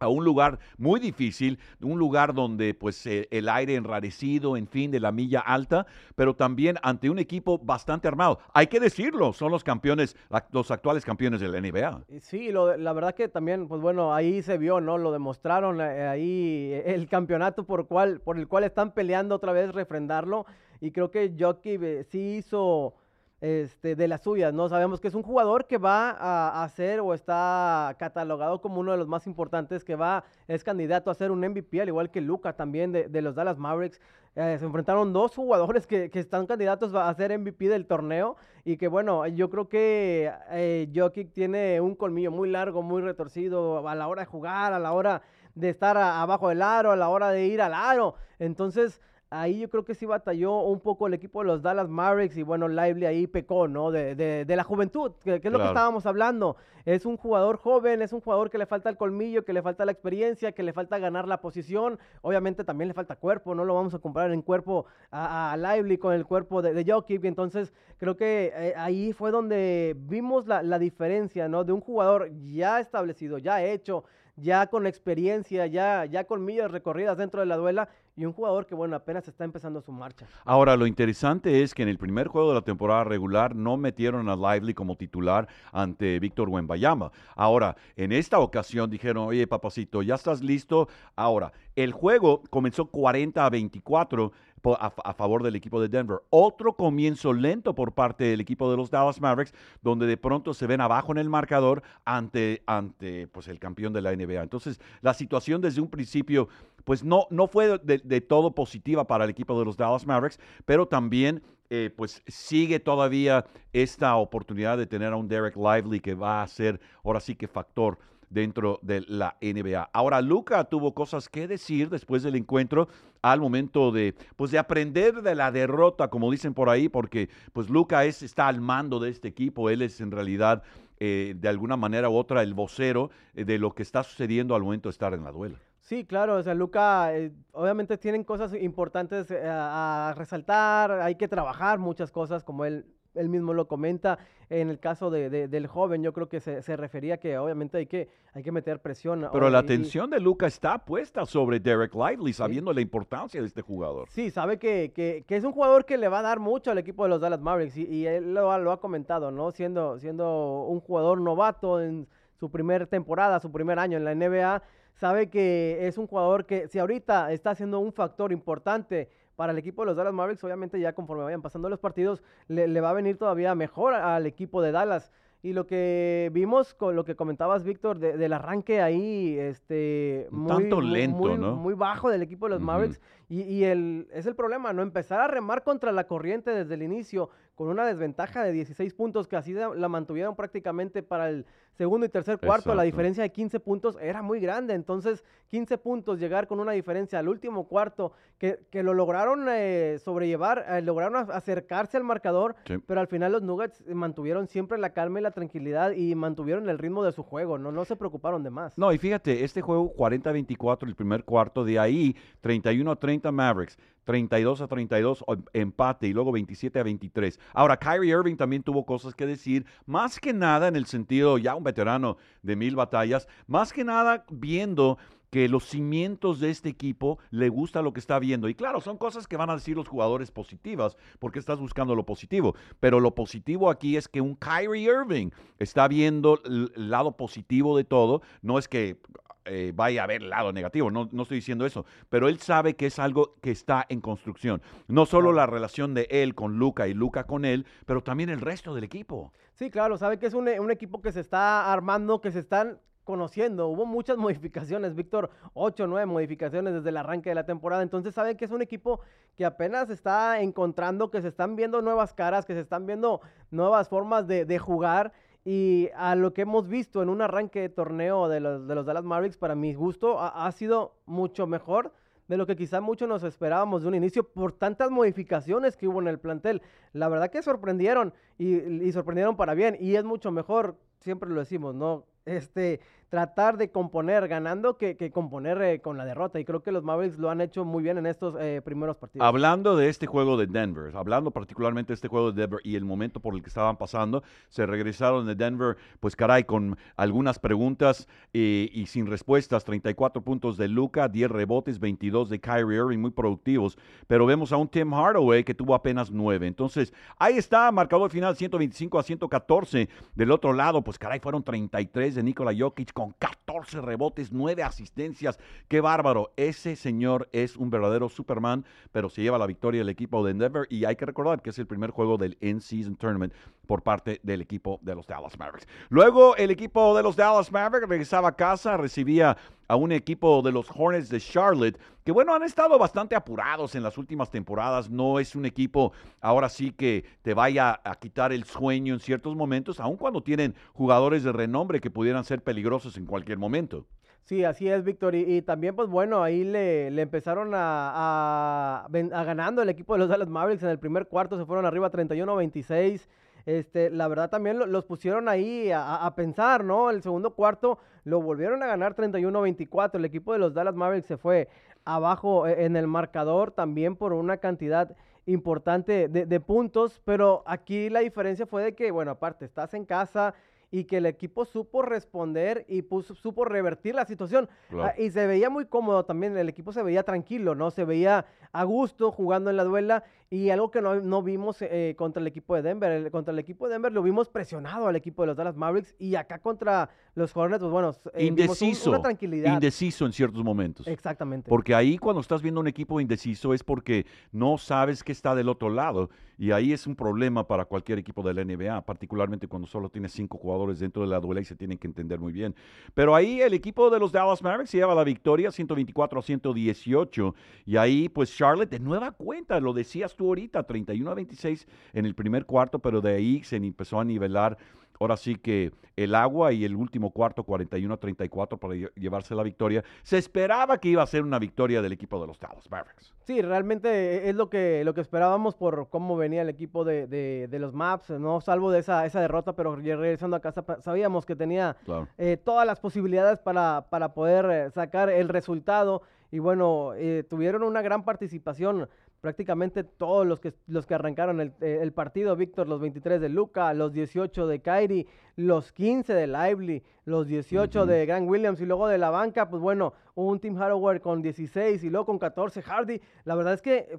a 0.00 0.08
un 0.08 0.24
lugar 0.24 0.58
muy 0.76 1.00
difícil, 1.00 1.58
un 1.80 1.98
lugar 1.98 2.34
donde 2.34 2.74
pues 2.74 3.04
eh, 3.06 3.26
el 3.30 3.48
aire 3.48 3.74
enrarecido, 3.74 4.56
en 4.56 4.68
fin, 4.68 4.90
de 4.90 5.00
la 5.00 5.12
milla 5.12 5.40
alta, 5.40 5.86
pero 6.14 6.34
también 6.34 6.76
ante 6.82 7.10
un 7.10 7.18
equipo 7.18 7.58
bastante 7.58 8.06
armado. 8.06 8.38
Hay 8.52 8.68
que 8.68 8.80
decirlo, 8.80 9.32
son 9.32 9.50
los 9.50 9.64
campeones, 9.64 10.16
los 10.52 10.70
actuales 10.70 11.04
campeones 11.04 11.40
de 11.40 11.48
la 11.48 11.60
NBA. 11.60 12.02
Y 12.08 12.20
Sí, 12.20 12.52
lo, 12.52 12.76
la 12.76 12.92
verdad 12.92 13.14
que 13.14 13.28
también, 13.28 13.68
pues 13.68 13.80
bueno, 13.80 14.14
ahí 14.14 14.42
se 14.42 14.58
vio, 14.58 14.80
¿no? 14.80 14.98
Lo 14.98 15.12
demostraron 15.12 15.80
eh, 15.80 16.06
ahí 16.06 16.70
eh, 16.72 16.94
el 16.94 17.08
campeonato 17.08 17.64
por, 17.64 17.86
cual, 17.86 18.20
por 18.20 18.38
el 18.38 18.46
cual 18.46 18.64
están 18.64 18.92
peleando 18.92 19.34
otra 19.34 19.52
vez 19.52 19.72
refrendarlo. 19.74 20.46
Y 20.80 20.92
creo 20.92 21.10
que 21.10 21.34
Jockey 21.38 21.78
eh, 21.82 22.04
sí 22.04 22.36
hizo 22.36 22.94
este, 23.40 23.94
de 23.94 24.08
las 24.08 24.22
suyas, 24.22 24.52
¿no? 24.52 24.68
Sabemos 24.68 25.00
que 25.00 25.08
es 25.08 25.14
un 25.14 25.22
jugador 25.22 25.66
que 25.66 25.78
va 25.78 26.10
a, 26.10 26.64
a 26.64 26.68
ser 26.68 27.00
o 27.00 27.14
está 27.14 27.94
catalogado 27.98 28.60
como 28.60 28.80
uno 28.80 28.92
de 28.92 28.98
los 28.98 29.08
más 29.08 29.26
importantes, 29.26 29.84
que 29.84 29.94
va, 29.94 30.24
es 30.48 30.64
candidato 30.64 31.10
a 31.10 31.14
ser 31.14 31.30
un 31.30 31.40
MVP, 31.40 31.80
al 31.80 31.88
igual 31.88 32.10
que 32.10 32.20
Luca 32.20 32.54
también 32.54 32.92
de, 32.92 33.08
de 33.08 33.22
los 33.22 33.34
Dallas 33.34 33.58
Mavericks. 33.58 34.00
Eh, 34.34 34.56
se 34.58 34.66
enfrentaron 34.66 35.12
dos 35.12 35.34
jugadores 35.34 35.86
que, 35.86 36.10
que, 36.10 36.20
están 36.20 36.46
candidatos 36.46 36.94
a 36.94 37.12
ser 37.14 37.36
MVP 37.36 37.68
del 37.68 37.86
torneo 37.86 38.36
y 38.64 38.76
que 38.76 38.86
bueno, 38.86 39.26
yo 39.26 39.50
creo 39.50 39.68
que 39.68 40.30
eh, 40.50 40.88
Jokic 40.94 41.32
tiene 41.32 41.80
un 41.80 41.96
colmillo 41.96 42.30
muy 42.30 42.48
largo, 42.48 42.82
muy 42.82 43.02
retorcido 43.02 43.88
a 43.88 43.94
la 43.96 44.06
hora 44.06 44.22
de 44.22 44.26
jugar, 44.26 44.72
a 44.72 44.78
la 44.78 44.92
hora 44.92 45.22
de 45.56 45.70
estar 45.70 45.96
abajo 45.96 46.50
del 46.50 46.62
aro, 46.62 46.92
a 46.92 46.96
la 46.96 47.08
hora 47.08 47.30
de 47.30 47.46
ir 47.46 47.60
al 47.60 47.74
aro. 47.74 48.14
Entonces, 48.38 49.00
ahí 49.30 49.60
yo 49.60 49.68
creo 49.70 49.84
que 49.84 49.94
sí 49.94 50.06
batalló 50.06 50.60
un 50.60 50.80
poco 50.80 51.06
el 51.06 51.14
equipo 51.14 51.40
de 51.40 51.46
los 51.46 51.62
Dallas 51.62 51.88
Mavericks 51.88 52.36
y 52.36 52.42
bueno, 52.42 52.68
Lively 52.68 53.06
ahí 53.06 53.26
pecó, 53.26 53.68
¿no? 53.68 53.90
De, 53.90 54.14
de, 54.14 54.44
de 54.44 54.56
la 54.56 54.64
juventud, 54.64 55.12
que, 55.22 55.32
que 55.32 55.34
es 55.36 55.40
claro. 55.42 55.58
lo 55.58 55.64
que 55.64 55.68
estábamos 55.68 56.06
hablando. 56.06 56.56
Es 56.84 57.04
un 57.04 57.18
jugador 57.18 57.58
joven, 57.58 58.00
es 58.00 58.14
un 58.14 58.22
jugador 58.22 58.48
que 58.48 58.56
le 58.56 58.64
falta 58.64 58.88
el 58.88 58.96
colmillo, 58.96 59.44
que 59.44 59.52
le 59.52 59.60
falta 59.60 59.84
la 59.84 59.92
experiencia, 59.92 60.52
que 60.52 60.62
le 60.62 60.72
falta 60.72 60.98
ganar 60.98 61.28
la 61.28 61.40
posición. 61.42 61.98
Obviamente 62.22 62.64
también 62.64 62.88
le 62.88 62.94
falta 62.94 63.16
cuerpo, 63.16 63.54
no 63.54 63.64
lo 63.66 63.74
vamos 63.74 63.92
a 63.92 63.98
comparar 63.98 64.32
en 64.32 64.40
cuerpo 64.40 64.86
a, 65.10 65.52
a 65.52 65.56
Lively 65.58 65.98
con 65.98 66.14
el 66.14 66.24
cuerpo 66.24 66.62
de, 66.62 66.72
de 66.72 66.90
Jokic. 66.90 67.24
Entonces 67.24 67.74
creo 67.98 68.16
que 68.16 68.52
eh, 68.54 68.74
ahí 68.76 69.12
fue 69.12 69.30
donde 69.30 69.94
vimos 69.98 70.46
la, 70.46 70.62
la 70.62 70.78
diferencia, 70.78 71.46
¿no? 71.48 71.64
De 71.64 71.72
un 71.72 71.82
jugador 71.82 72.30
ya 72.46 72.80
establecido, 72.80 73.36
ya 73.36 73.62
hecho, 73.62 74.04
ya 74.40 74.66
con 74.68 74.86
experiencia, 74.86 75.66
ya, 75.66 76.04
ya 76.04 76.24
con 76.24 76.44
millas 76.44 76.70
recorridas 76.70 77.18
dentro 77.18 77.40
de 77.40 77.46
la 77.46 77.56
duela 77.56 77.88
y 78.16 78.24
un 78.24 78.32
jugador 78.32 78.66
que, 78.66 78.74
bueno, 78.74 78.96
apenas 78.96 79.28
está 79.28 79.44
empezando 79.44 79.80
su 79.80 79.92
marcha. 79.92 80.26
Ahora, 80.44 80.76
lo 80.76 80.86
interesante 80.86 81.62
es 81.62 81.72
que 81.72 81.84
en 81.84 81.88
el 81.88 81.98
primer 81.98 82.26
juego 82.26 82.48
de 82.48 82.56
la 82.56 82.62
temporada 82.62 83.04
regular 83.04 83.54
no 83.54 83.76
metieron 83.76 84.28
a 84.28 84.34
Lively 84.34 84.74
como 84.74 84.96
titular 84.96 85.46
ante 85.72 86.18
Víctor 86.18 86.48
Wembayama. 86.48 87.12
Ahora, 87.36 87.76
en 87.94 88.10
esta 88.10 88.40
ocasión 88.40 88.90
dijeron, 88.90 89.28
oye, 89.28 89.46
papacito, 89.46 90.02
ya 90.02 90.16
estás 90.16 90.42
listo. 90.42 90.88
Ahora, 91.14 91.52
el 91.76 91.92
juego 91.92 92.42
comenzó 92.50 92.86
40 92.86 93.44
a 93.44 93.50
24 93.50 94.32
a, 94.78 95.14
favor 95.14 95.42
del 95.42 95.56
equipo 95.56 95.80
de 95.80 95.88
Denver. 95.88 96.18
Otro 96.30 96.74
comienzo 96.74 97.32
lento 97.32 97.74
por 97.74 97.92
parte 97.92 98.24
del 98.24 98.40
equipo 98.40 98.70
de 98.70 98.76
los 98.76 98.90
Dallas 98.90 99.20
Mavericks, 99.20 99.54
donde 99.82 100.06
de 100.06 100.16
pronto 100.16 100.54
se 100.54 100.66
ven 100.66 100.80
abajo 100.80 101.12
en 101.12 101.18
el 101.18 101.28
marcador 101.28 101.82
ante, 102.04 102.62
ante 102.66 103.28
pues, 103.28 103.48
el 103.48 103.58
campeón 103.58 103.92
de 103.92 104.02
la 104.02 104.14
NBA. 104.14 104.42
Entonces, 104.42 104.80
la 105.00 105.14
situación 105.14 105.60
desde 105.60 105.80
un 105.80 105.88
principio, 105.88 106.48
pues 106.84 107.04
no, 107.04 107.26
no 107.30 107.46
fue 107.46 107.78
de, 107.78 107.98
de 107.98 108.20
todo 108.20 108.54
positiva 108.54 109.06
para 109.06 109.24
el 109.24 109.30
equipo 109.30 109.58
de 109.58 109.64
los 109.64 109.76
Dallas 109.76 110.06
Mavericks, 110.06 110.38
pero 110.64 110.86
también 110.86 111.42
eh, 111.70 111.90
pues 111.94 112.22
sigue 112.26 112.80
todavía 112.80 113.44
esta 113.74 114.16
oportunidad 114.16 114.78
de 114.78 114.86
tener 114.86 115.12
a 115.12 115.16
un 115.16 115.28
Derek 115.28 115.54
Lively 115.54 116.00
que 116.00 116.14
va 116.14 116.42
a 116.42 116.48
ser 116.48 116.80
ahora 117.04 117.20
sí 117.20 117.34
que 117.34 117.46
factor 117.46 117.98
dentro 118.30 118.78
de 118.82 119.02
la 119.08 119.36
NBA. 119.40 119.90
Ahora, 119.92 120.20
Luca 120.20 120.64
tuvo 120.64 120.94
cosas 120.94 121.28
que 121.28 121.48
decir 121.48 121.90
después 121.90 122.22
del 122.22 122.36
encuentro 122.36 122.88
al 123.22 123.40
momento 123.40 123.90
de, 123.90 124.14
pues, 124.36 124.50
de 124.50 124.58
aprender 124.58 125.22
de 125.22 125.34
la 125.34 125.50
derrota, 125.50 126.08
como 126.08 126.30
dicen 126.30 126.54
por 126.54 126.68
ahí, 126.68 126.88
porque 126.88 127.28
pues 127.52 127.68
Luca 127.68 128.04
es, 128.04 128.22
está 128.22 128.48
al 128.48 128.60
mando 128.60 129.00
de 129.00 129.10
este 129.10 129.28
equipo, 129.28 129.70
él 129.70 129.82
es 129.82 130.00
en 130.00 130.10
realidad 130.10 130.62
eh, 131.00 131.34
de 131.36 131.48
alguna 131.48 131.76
manera 131.76 132.10
u 132.10 132.16
otra 132.16 132.42
el 132.42 132.54
vocero 132.54 133.10
eh, 133.34 133.44
de 133.44 133.58
lo 133.58 133.72
que 133.72 133.82
está 133.82 134.02
sucediendo 134.02 134.54
al 134.54 134.62
momento 134.62 134.88
de 134.88 134.92
estar 134.92 135.14
en 135.14 135.22
la 135.22 135.30
duela. 135.30 135.58
Sí, 135.80 136.04
claro, 136.04 136.34
o 136.34 136.42
sea, 136.42 136.54
Luca, 136.54 137.16
eh, 137.16 137.32
obviamente 137.52 137.96
tienen 137.96 138.24
cosas 138.24 138.52
importantes 138.52 139.30
a, 139.30 140.12
resaltar, 140.16 140.90
hay 140.90 141.14
que 141.14 141.28
trabajar 141.28 141.78
muchas 141.78 142.10
cosas, 142.10 142.44
como 142.44 142.64
él, 142.64 142.84
él 143.18 143.28
mismo 143.28 143.52
lo 143.52 143.68
comenta. 143.68 144.18
En 144.50 144.70
el 144.70 144.78
caso 144.78 145.10
de, 145.10 145.28
de, 145.28 145.48
del 145.48 145.66
joven, 145.66 146.02
yo 146.02 146.12
creo 146.12 146.28
que 146.28 146.40
se, 146.40 146.62
se, 146.62 146.76
refería 146.76 147.18
que 147.18 147.36
obviamente 147.36 147.78
hay 147.78 147.86
que, 147.86 148.08
hay 148.32 148.42
que 148.42 148.50
meter 148.50 148.80
presión. 148.80 149.28
Pero 149.30 149.50
la 149.50 149.58
atención 149.58 150.08
de 150.08 150.20
Luca 150.20 150.46
está 150.46 150.78
puesta 150.78 151.26
sobre 151.26 151.60
Derek 151.60 151.94
Lively, 151.94 152.32
sabiendo 152.32 152.70
sí. 152.70 152.76
la 152.76 152.80
importancia 152.80 153.40
de 153.40 153.46
este 153.46 153.60
jugador. 153.60 154.08
Sí, 154.10 154.30
sabe 154.30 154.58
que, 154.58 154.92
que, 154.94 155.24
que, 155.26 155.36
es 155.36 155.44
un 155.44 155.52
jugador 155.52 155.84
que 155.84 155.98
le 155.98 156.08
va 156.08 156.20
a 156.20 156.22
dar 156.22 156.40
mucho 156.40 156.70
al 156.70 156.78
equipo 156.78 157.02
de 157.02 157.10
los 157.10 157.20
Dallas 157.20 157.40
Mavericks 157.40 157.76
y, 157.76 157.84
y 157.84 158.06
él 158.06 158.32
lo, 158.32 158.56
lo 158.58 158.72
ha 158.72 158.80
comentado, 158.80 159.30
¿no? 159.30 159.50
Siendo, 159.52 159.98
siendo 159.98 160.64
un 160.64 160.80
jugador 160.80 161.20
novato 161.20 161.82
en 161.82 162.06
su 162.38 162.50
primera 162.50 162.86
temporada, 162.86 163.40
su 163.40 163.50
primer 163.50 163.78
año 163.78 163.98
en 163.98 164.04
la 164.04 164.14
NBA 164.14 164.62
sabe 164.94 165.28
que 165.28 165.86
es 165.86 165.96
un 165.98 166.06
jugador 166.06 166.44
que 166.44 166.68
si 166.68 166.78
ahorita 166.78 167.32
está 167.32 167.54
siendo 167.54 167.78
un 167.78 167.92
factor 167.92 168.32
importante 168.32 169.08
para 169.38 169.52
el 169.52 169.58
equipo 169.58 169.82
de 169.82 169.86
los 169.86 169.96
Dallas 169.96 170.12
Mavericks, 170.12 170.42
obviamente 170.42 170.80
ya 170.80 170.94
conforme 170.94 171.22
vayan 171.22 171.42
pasando 171.42 171.68
los 171.68 171.78
partidos, 171.78 172.24
le, 172.48 172.66
le 172.66 172.80
va 172.80 172.90
a 172.90 172.92
venir 172.92 173.16
todavía 173.16 173.54
mejor 173.54 173.94
al 173.94 174.26
equipo 174.26 174.60
de 174.60 174.72
Dallas. 174.72 175.12
Y 175.42 175.52
lo 175.52 175.64
que 175.64 176.28
vimos 176.32 176.74
con 176.74 176.96
lo 176.96 177.04
que 177.04 177.14
comentabas, 177.14 177.62
Víctor, 177.62 178.00
de, 178.00 178.16
del 178.16 178.32
arranque 178.32 178.82
ahí, 178.82 179.38
este, 179.38 180.26
muy, 180.32 180.48
tanto 180.48 180.80
lento, 180.80 181.16
muy, 181.16 181.38
¿no? 181.38 181.54
Muy 181.54 181.74
bajo 181.74 182.10
del 182.10 182.22
equipo 182.22 182.46
de 182.46 182.50
los 182.50 182.58
uh 182.58 182.62
-huh. 182.64 182.66
Mavericks. 182.66 183.00
Y, 183.28 183.42
y 183.42 183.64
el, 183.64 184.08
es 184.12 184.26
el 184.26 184.34
problema, 184.34 184.72
¿no? 184.72 184.82
Empezar 184.82 185.20
a 185.20 185.28
remar 185.28 185.62
contra 185.62 185.92
la 185.92 186.06
corriente 186.06 186.50
desde 186.50 186.74
el 186.74 186.82
inicio, 186.82 187.28
con 187.54 187.68
una 187.68 187.84
desventaja 187.86 188.42
de 188.42 188.52
16 188.52 188.94
puntos, 188.94 189.28
que 189.28 189.36
así 189.36 189.52
la 189.52 189.88
mantuvieron 189.88 190.34
prácticamente 190.36 191.02
para 191.02 191.28
el 191.28 191.44
segundo 191.78 192.06
y 192.06 192.08
tercer 192.08 192.38
cuarto. 192.38 192.70
Exacto. 192.70 192.74
La 192.74 192.82
diferencia 192.84 193.22
de 193.22 193.30
15 193.30 193.60
puntos 193.60 193.98
era 194.00 194.22
muy 194.22 194.40
grande. 194.40 194.74
Entonces, 194.74 195.24
15 195.48 195.78
puntos, 195.78 196.20
llegar 196.20 196.46
con 196.46 196.60
una 196.60 196.72
diferencia 196.72 197.18
al 197.18 197.28
último 197.28 197.66
cuarto, 197.66 198.12
que, 198.38 198.60
que 198.70 198.82
lo 198.82 198.94
lograron 198.94 199.46
eh, 199.48 199.98
sobrellevar, 200.04 200.64
eh, 200.68 200.82
lograron 200.82 201.30
acercarse 201.30 201.96
al 201.96 202.04
marcador, 202.04 202.54
sí. 202.66 202.78
pero 202.86 203.00
al 203.00 203.08
final 203.08 203.32
los 203.32 203.42
Nuggets 203.42 203.84
mantuvieron 203.88 204.46
siempre 204.46 204.78
la 204.78 204.90
calma 204.90 205.18
y 205.18 205.22
la 205.22 205.32
tranquilidad 205.32 205.92
y 205.92 206.14
mantuvieron 206.14 206.68
el 206.68 206.78
ritmo 206.78 207.02
de 207.02 207.12
su 207.12 207.22
juego, 207.22 207.58
no, 207.58 207.72
no 207.72 207.84
se 207.84 207.96
preocuparon 207.96 208.42
de 208.42 208.50
más. 208.50 208.78
No, 208.78 208.92
y 208.92 208.98
fíjate, 208.98 209.42
este 209.44 209.60
juego 209.60 209.92
40-24, 209.94 210.86
el 210.86 210.94
primer 210.94 211.24
cuarto, 211.24 211.64
de 211.64 211.78
ahí 211.78 212.16
31-30 212.42 213.17
Mavericks, 213.32 213.78
32 214.04 214.60
a 214.62 214.66
32 214.68 215.24
empate 215.52 216.08
y 216.08 216.12
luego 216.12 216.32
27 216.32 216.78
a 216.78 216.82
23. 216.82 217.38
Ahora, 217.52 217.76
Kyrie 217.76 218.10
Irving 218.10 218.36
también 218.36 218.62
tuvo 218.62 218.86
cosas 218.86 219.14
que 219.14 219.26
decir, 219.26 219.66
más 219.84 220.18
que 220.18 220.32
nada 220.32 220.68
en 220.68 220.76
el 220.76 220.86
sentido, 220.86 221.38
ya 221.38 221.54
un 221.54 221.64
veterano 221.64 222.16
de 222.42 222.56
mil 222.56 222.74
batallas, 222.74 223.28
más 223.46 223.72
que 223.72 223.84
nada 223.84 224.24
viendo 224.30 224.98
que 225.30 225.48
los 225.48 225.64
cimientos 225.64 226.40
de 226.40 226.50
este 226.50 226.68
equipo 226.68 227.18
le 227.30 227.48
gusta 227.48 227.82
lo 227.82 227.92
que 227.92 228.00
está 228.00 228.18
viendo. 228.18 228.48
Y 228.48 228.54
claro, 228.54 228.80
son 228.80 228.96
cosas 228.96 229.26
que 229.26 229.36
van 229.36 229.50
a 229.50 229.54
decir 229.54 229.76
los 229.76 229.88
jugadores 229.88 230.30
positivas, 230.30 230.96
porque 231.18 231.38
estás 231.38 231.58
buscando 231.58 231.94
lo 231.94 232.06
positivo. 232.06 232.54
Pero 232.80 233.00
lo 233.00 233.14
positivo 233.14 233.70
aquí 233.70 233.96
es 233.96 234.08
que 234.08 234.20
un 234.20 234.36
Kyrie 234.36 234.90
Irving 234.90 235.30
está 235.58 235.86
viendo 235.88 236.40
el 236.44 236.90
lado 236.90 237.16
positivo 237.16 237.76
de 237.76 237.84
todo. 237.84 238.22
No 238.42 238.58
es 238.58 238.68
que 238.68 239.00
eh, 239.48 239.72
vaya 239.74 240.04
a 240.04 240.06
el 240.06 240.30
lado 240.30 240.52
negativo, 240.52 240.90
no, 240.90 241.08
no, 241.12 241.22
estoy 241.22 241.38
diciendo 241.38 241.66
eso, 241.66 241.84
pero 242.08 242.28
él 242.28 242.38
sabe 242.38 242.74
que 242.74 242.86
es 242.86 242.98
algo 242.98 243.36
que 243.40 243.50
está 243.50 243.86
en 243.88 244.00
construcción. 244.00 244.62
No 244.86 245.06
solo 245.06 245.32
la 245.32 245.46
relación 245.46 245.94
de 245.94 246.06
él 246.10 246.34
con 246.34 246.58
Luca 246.58 246.88
y 246.88 246.94
Luca 246.94 247.24
con 247.24 247.44
él, 247.44 247.66
pero 247.86 248.02
también 248.02 248.30
el 248.30 248.40
resto 248.40 248.74
del 248.74 248.84
equipo. 248.84 249.32
Sí, 249.54 249.70
claro, 249.70 249.98
sabe 249.98 250.18
que 250.18 250.26
es 250.26 250.34
un, 250.34 250.48
un 250.48 250.70
equipo 250.70 251.02
que 251.02 251.12
se 251.12 251.20
está 251.20 251.72
armando, 251.72 252.20
que 252.20 252.30
se 252.30 252.40
están 252.40 252.78
conociendo. 253.08 253.68
Hubo 253.68 253.86
muchas 253.86 254.18
modificaciones, 254.26 254.94
Víctor, 254.94 255.30
ocho, 255.54 255.86
nueve 255.86 256.04
modificaciones 256.04 256.74
desde 256.74 256.90
el 256.90 256.98
arranque 256.98 257.30
de 257.30 257.34
la 257.34 257.46
temporada. 257.46 257.82
Entonces 257.82 258.14
saben 258.14 258.36
que 258.36 258.44
es 258.44 258.50
un 258.50 258.60
equipo 258.60 259.00
que 259.34 259.46
apenas 259.46 259.88
está 259.88 260.42
encontrando, 260.42 261.10
que 261.10 261.22
se 261.22 261.28
están 261.28 261.56
viendo 261.56 261.80
nuevas 261.80 262.12
caras, 262.12 262.44
que 262.44 262.52
se 262.52 262.60
están 262.60 262.84
viendo 262.84 263.22
nuevas 263.50 263.88
formas 263.88 264.26
de, 264.26 264.44
de 264.44 264.58
jugar. 264.58 265.14
Y 265.50 265.88
a 265.96 266.14
lo 266.14 266.34
que 266.34 266.42
hemos 266.42 266.68
visto 266.68 267.02
en 267.02 267.08
un 267.08 267.22
arranque 267.22 267.62
de 267.62 267.68
torneo 267.70 268.28
de 268.28 268.38
los, 268.38 268.68
de 268.68 268.74
los 268.74 268.84
Dallas 268.84 269.02
Mavericks, 269.02 269.38
para 269.38 269.54
mi 269.54 269.72
gusto, 269.72 270.20
ha, 270.20 270.46
ha, 270.46 270.52
sido 270.52 270.98
mucho 271.06 271.46
mejor 271.46 271.94
de 272.26 272.36
lo 272.36 272.46
que 272.46 272.54
quizá 272.54 272.82
muchos 272.82 273.08
nos 273.08 273.22
esperábamos 273.22 273.80
de 273.80 273.88
un 273.88 273.94
inicio 273.94 274.24
por 274.24 274.52
tantas 274.52 274.90
modificaciones 274.90 275.74
que 275.78 275.88
hubo 275.88 276.02
en 276.02 276.08
el 276.08 276.18
plantel. 276.18 276.60
La 276.92 277.08
verdad 277.08 277.30
que 277.30 277.42
sorprendieron 277.42 278.12
y, 278.36 278.56
y 278.56 278.92
sorprendieron 278.92 279.38
para 279.38 279.54
bien. 279.54 279.78
Y 279.80 279.96
es 279.96 280.04
mucho 280.04 280.30
mejor, 280.30 280.76
siempre 281.00 281.30
lo 281.30 281.40
decimos, 281.40 281.74
¿no? 281.74 282.04
Este, 282.26 282.80
tratar 283.08 283.56
de 283.56 283.70
componer 283.70 284.28
ganando 284.28 284.76
que, 284.76 284.96
que 284.96 285.10
componer 285.10 285.60
eh, 285.62 285.80
con 285.80 285.96
la 285.96 286.04
derrota. 286.04 286.38
Y 286.38 286.44
creo 286.44 286.62
que 286.62 286.72
los 286.72 286.84
Mavericks 286.84 287.18
lo 287.18 287.30
han 287.30 287.40
hecho 287.40 287.64
muy 287.64 287.82
bien 287.82 287.98
en 287.98 288.06
estos 288.06 288.34
eh, 288.38 288.60
primeros 288.64 288.96
partidos. 288.96 289.26
Hablando 289.26 289.76
de 289.76 289.88
este 289.88 290.06
juego 290.06 290.36
de 290.36 290.46
Denver, 290.46 290.94
hablando 290.94 291.30
particularmente 291.30 291.88
de 291.88 291.94
este 291.94 292.08
juego 292.08 292.32
de 292.32 292.42
Denver 292.42 292.60
y 292.64 292.76
el 292.76 292.84
momento 292.84 293.20
por 293.20 293.34
el 293.34 293.42
que 293.42 293.48
estaban 293.48 293.76
pasando, 293.76 294.22
se 294.48 294.66
regresaron 294.66 295.26
de 295.26 295.34
Denver, 295.34 295.76
pues 296.00 296.16
caray, 296.16 296.44
con 296.44 296.76
algunas 296.96 297.38
preguntas 297.38 298.08
eh, 298.34 298.68
y 298.72 298.86
sin 298.86 299.06
respuestas. 299.06 299.64
34 299.64 300.22
puntos 300.22 300.56
de 300.56 300.68
Luca, 300.68 301.08
10 301.08 301.30
rebotes, 301.30 301.80
22 301.80 302.28
de 302.28 302.40
Kyrie 302.40 302.76
Irving, 302.76 302.98
muy 302.98 303.10
productivos. 303.10 303.78
Pero 304.06 304.26
vemos 304.26 304.52
a 304.52 304.56
un 304.58 304.68
Tim 304.68 304.92
Hardaway 304.92 305.44
que 305.44 305.54
tuvo 305.54 305.74
apenas 305.74 306.10
9. 306.10 306.46
Entonces, 306.46 306.92
ahí 307.18 307.38
está, 307.38 307.72
marcador 307.72 308.10
final 308.10 308.36
125 308.36 308.98
a 308.98 309.02
114. 309.02 309.88
Del 310.14 310.30
otro 310.30 310.52
lado, 310.52 310.82
pues 310.82 310.98
caray, 310.98 311.20
fueron 311.20 311.42
33 311.42 312.14
de 312.14 312.22
Nikola 312.22 312.52
Jokic 312.56 312.92
con 312.98 313.12
14 313.12 313.80
rebotes, 313.80 314.32
9 314.32 314.64
asistencias. 314.64 315.38
¡Qué 315.68 315.80
bárbaro! 315.80 316.32
Ese 316.36 316.74
señor 316.74 317.28
es 317.30 317.56
un 317.56 317.70
verdadero 317.70 318.08
Superman, 318.08 318.64
pero 318.90 319.08
se 319.08 319.22
lleva 319.22 319.38
la 319.38 319.46
victoria 319.46 319.82
el 319.82 319.88
equipo 319.88 320.26
de 320.26 320.34
Denver 320.34 320.66
y 320.68 320.84
hay 320.84 320.96
que 320.96 321.06
recordar 321.06 321.40
que 321.40 321.50
es 321.50 321.58
el 321.60 321.68
primer 321.68 321.92
juego 321.92 322.18
del 322.18 322.36
In-Season 322.40 322.96
Tournament 322.96 323.32
por 323.68 323.84
parte 323.84 324.18
del 324.24 324.40
equipo 324.40 324.80
de 324.82 324.96
los 324.96 325.06
Dallas 325.06 325.38
Mavericks. 325.38 325.68
Luego 325.90 326.34
el 326.34 326.50
equipo 326.50 326.96
de 326.96 327.04
los 327.04 327.14
Dallas 327.14 327.52
Mavericks 327.52 327.88
regresaba 327.88 328.30
a 328.30 328.34
casa, 328.34 328.76
recibía 328.76 329.36
a 329.68 329.76
un 329.76 329.92
equipo 329.92 330.42
de 330.42 330.50
los 330.50 330.66
Hornets 330.74 331.10
de 331.10 331.20
Charlotte, 331.20 331.78
que 332.04 332.10
bueno, 332.10 332.34
han 332.34 332.42
estado 332.42 332.78
bastante 332.78 333.14
apurados 333.14 333.74
en 333.74 333.82
las 333.82 333.98
últimas 333.98 334.30
temporadas. 334.30 334.90
No 334.90 335.20
es 335.20 335.36
un 335.36 335.44
equipo 335.44 335.92
ahora 336.20 336.48
sí 336.48 336.72
que 336.72 337.04
te 337.22 337.34
vaya 337.34 337.80
a 337.84 337.94
quitar 337.96 338.32
el 338.32 338.44
sueño 338.44 338.94
en 338.94 339.00
ciertos 339.00 339.36
momentos, 339.36 339.78
aun 339.78 339.96
cuando 339.96 340.22
tienen 340.22 340.54
jugadores 340.72 341.22
de 341.22 341.32
renombre 341.32 341.80
que 341.80 341.90
pudieran 341.90 342.24
ser 342.24 342.42
peligrosos 342.42 342.96
en 342.96 343.04
cualquier 343.04 343.38
momento. 343.38 343.86
Sí, 344.24 344.44
así 344.44 344.68
es, 344.68 344.84
Víctor. 344.84 345.14
Y, 345.14 345.40
también, 345.40 345.74
pues 345.74 345.88
bueno, 345.88 346.22
ahí 346.22 346.44
le, 346.44 346.88
empezaron 347.00 347.52
a, 347.54 348.86
ganando 348.90 349.62
el 349.62 349.70
equipo 349.70 349.94
de 349.94 350.00
los 350.00 350.08
Dallas 350.10 350.28
Mavericks 350.28 350.62
en 350.64 350.68
el 350.68 350.78
primer 350.78 351.08
cuarto, 351.08 351.38
se 351.38 351.46
fueron 351.46 351.64
arriba 351.64 351.90
31-26. 351.90 353.06
Este, 353.48 353.88
la 353.88 354.08
verdad 354.08 354.28
también 354.28 354.58
los 354.70 354.84
pusieron 354.84 355.26
ahí 355.26 355.70
a, 355.74 356.12
pensar, 356.14 356.64
¿no? 356.64 356.90
El 356.90 357.00
segundo 357.00 357.30
cuarto 357.30 357.78
lo 358.04 358.20
volvieron 358.20 358.62
a 358.62 358.66
ganar 358.66 358.94
31-24. 358.94 359.94
El 359.94 360.04
equipo 360.04 360.34
de 360.34 360.38
los 360.38 360.52
Dallas 360.52 360.74
Mavericks 360.74 361.08
se 361.08 361.16
fue 361.16 361.48
abajo 361.86 362.46
e, 362.46 362.66
en 362.66 362.76
el 362.76 362.86
marcador 362.86 363.50
también 363.50 363.96
por 363.96 364.12
una 364.12 364.36
cantidad 364.36 364.94
importante 365.24 366.08
de, 366.08 366.26
de 366.26 366.40
puntos, 366.40 367.00
pero 367.06 367.42
aquí 367.46 367.88
la 367.88 368.00
diferencia 368.00 368.44
fue 368.44 368.64
de 368.64 368.74
que, 368.74 368.90
bueno, 368.90 369.12
aparte, 369.12 369.46
estás 369.46 369.72
en 369.72 369.86
casa, 369.86 370.34
y 370.70 370.84
que 370.84 370.98
el 370.98 371.06
equipo 371.06 371.44
supo 371.44 371.82
responder 371.82 372.64
y 372.68 372.82
puso, 372.82 373.14
supo 373.14 373.44
revertir 373.44 373.94
la 373.94 374.04
situación. 374.04 374.48
Ah, 374.72 374.92
y 374.98 375.10
se 375.10 375.26
veía 375.26 375.48
muy 375.48 375.66
cómodo 375.66 376.04
también, 376.04 376.36
el 376.36 376.48
equipo 376.48 376.72
se 376.72 376.82
veía 376.82 377.02
tranquilo, 377.02 377.54
¿no? 377.54 377.70
Se 377.70 377.84
veía 377.84 378.26
a 378.52 378.64
gusto 378.64 379.10
jugando 379.10 379.50
en 379.50 379.56
la 379.56 379.64
duela 379.64 380.04
y 380.30 380.50
algo 380.50 380.70
que 380.70 380.82
no, 380.82 381.22
vimos 381.22 381.62
eh, 381.62 381.94
contra 381.96 382.20
el 382.20 382.26
equipo 382.26 382.54
de 382.54 382.62
Denver. 382.62 383.10
contra 383.10 383.32
el 383.32 383.38
equipo 383.38 383.66
de 383.66 383.74
Denver 383.74 383.92
lo 383.92 384.02
vimos 384.02 384.28
presionado 384.28 384.86
al 384.86 384.96
equipo 384.96 385.22
de 385.22 385.28
los 385.28 385.36
Dallas 385.36 385.56
Mavericks 385.56 385.94
y 385.98 386.16
acá 386.16 386.38
contra 386.38 386.90
los 387.14 387.34
Hornets, 387.34 387.60
pues 387.60 387.72
bueno, 387.72 387.94
eh, 388.14 388.26
indeciso, 388.26 388.90
una 388.90 389.00
tranquilidad. 389.00 389.52
Indeciso 389.52 390.04
en 390.04 390.12
ciertos 390.12 390.44
momentos. 390.44 390.86
Exactamente. 390.86 391.48
Porque 391.48 391.74
ahí 391.74 391.96
cuando 391.96 392.20
estás 392.20 392.42
viendo 392.42 392.60
un 392.60 392.68
equipo 392.68 393.00
indeciso 393.00 393.54
es 393.54 393.64
porque 393.64 394.06
no 394.32 394.58
sabes 394.58 395.02
qué 395.02 395.12
está 395.12 395.34
del 395.34 395.48
otro 395.48 395.70
lado 395.70 396.10
y 396.38 396.52
ahí 396.52 396.72
es 396.72 396.86
un 396.86 396.94
problema 396.94 397.46
para 397.46 397.64
cualquier 397.64 397.98
equipo 397.98 398.22
de 398.22 398.32
la 398.32 398.44
NBA, 398.44 398.82
particularmente 398.82 399.48
cuando 399.48 399.66
solo 399.66 399.88
tienes 399.88 400.12
cinco 400.12 400.38
jugadores 400.38 400.78
dentro 400.78 401.02
de 401.02 401.08
la 401.08 401.18
duela 401.18 401.40
y 401.40 401.44
se 401.44 401.56
tienen 401.56 401.78
que 401.78 401.88
entender 401.88 402.20
muy 402.20 402.32
bien. 402.32 402.54
Pero 402.94 403.16
ahí 403.16 403.40
el 403.40 403.54
equipo 403.54 403.90
de 403.90 403.98
los 403.98 404.12
Dallas 404.12 404.40
Mavericks 404.40 404.72
lleva 404.72 404.94
la 404.94 405.02
victoria 405.02 405.50
124 405.50 406.20
a 406.20 406.22
118 406.22 407.34
y 407.66 407.76
ahí 407.76 408.08
pues 408.08 408.34
Charlotte 408.34 408.70
de 408.70 408.78
nueva 408.78 409.10
cuenta, 409.10 409.58
lo 409.58 409.72
decías 409.72 410.14
tú 410.14 410.28
ahorita, 410.28 410.62
31 410.62 411.10
a 411.10 411.14
26 411.14 411.66
en 411.92 412.06
el 412.06 412.14
primer 412.14 412.46
cuarto, 412.46 412.78
pero 412.78 413.00
de 413.00 413.16
ahí 413.16 413.42
se 413.42 413.56
empezó 413.56 413.98
a 413.98 414.04
nivelar 414.04 414.56
ahora 415.00 415.16
sí 415.16 415.36
que 415.36 415.72
el 415.96 416.14
agua 416.14 416.52
y 416.52 416.64
el 416.64 416.76
último 416.76 417.10
cuarto 417.10 417.42
41 417.44 417.92
a 417.92 417.96
34 417.96 418.58
para 418.58 418.74
llevarse 418.74 419.34
la 419.34 419.42
victoria. 419.42 419.82
Se 420.02 420.18
esperaba 420.18 420.78
que 420.78 420.88
iba 420.88 421.02
a 421.02 421.06
ser 421.06 421.22
una 421.22 421.38
victoria 421.38 421.82
del 421.82 421.92
equipo 421.92 422.20
de 422.20 422.26
los 422.26 422.38
Dallas 422.38 422.70
Mavericks. 422.70 423.14
Sí, 423.24 423.42
realmente 423.42 424.28
es 424.28 424.34
lo 424.34 424.48
que, 424.48 424.84
lo 424.84 424.94
que 424.94 425.00
esperábamos 425.00 425.54
por 425.54 425.88
cómo 425.90 426.16
venía 426.16 426.42
el 426.42 426.48
equipo 426.48 426.84
de, 426.84 427.48
los 427.58 427.74
Maps, 427.74 428.10
no 428.10 428.40
salvo 428.40 428.70
de 428.70 428.78
esa, 428.78 429.04
esa 429.04 429.20
derrota, 429.20 429.54
pero 429.54 429.74
regresando 429.76 430.36
a 430.36 430.40
casa 430.40 430.64
sabíamos 430.80 431.26
que 431.26 431.36
tenía 431.36 431.76
eh, 432.16 432.36
todas 432.36 432.66
las 432.66 432.80
posibilidades 432.80 433.40
para, 433.40 433.86
para 433.90 434.14
poder 434.14 434.50
eh, 434.50 434.70
sacar 434.70 435.10
el 435.10 435.28
resultado 435.28 436.02
y 436.30 436.38
bueno, 436.40 436.92
eh, 436.94 437.24
tuvieron 437.28 437.62
una 437.62 437.80
gran 437.82 438.04
participación 438.04 438.88
prácticamente 439.20 439.84
todos 439.84 440.26
los 440.26 440.40
que, 440.40 440.54
los 440.66 440.86
que 440.86 440.94
arrancaron 440.94 441.40
el, 441.40 441.52
eh, 441.60 441.90
partido, 441.94 442.36
Víctor, 442.36 442.68
los 442.68 442.80
23 442.80 443.20
de 443.20 443.28
Luca, 443.28 443.72
los 443.74 443.92
18 443.92 444.46
de 444.46 444.60
Kyrie, 444.60 445.06
los 445.36 445.72
15 445.72 446.14
de 446.14 446.26
Lively, 446.26 446.82
los 447.04 447.26
18 447.26 447.86
de 447.86 448.06
Grant 448.06 448.28
Williams 448.28 448.60
y 448.60 448.66
luego 448.66 448.86
de 448.86 448.98
la 448.98 449.10
banca, 449.10 449.48
pues 449.48 449.60
bueno, 449.60 449.94
un 450.14 450.38
Team 450.38 450.56
Hardware 450.56 451.00
con 451.00 451.22
16 451.22 451.82
y 451.82 451.90
luego 451.90 452.06
con 452.06 452.18
14 452.18 452.62
Hardy. 452.62 453.00
La 453.24 453.34
verdad 453.34 453.54
es 453.54 453.62
que 453.62 453.98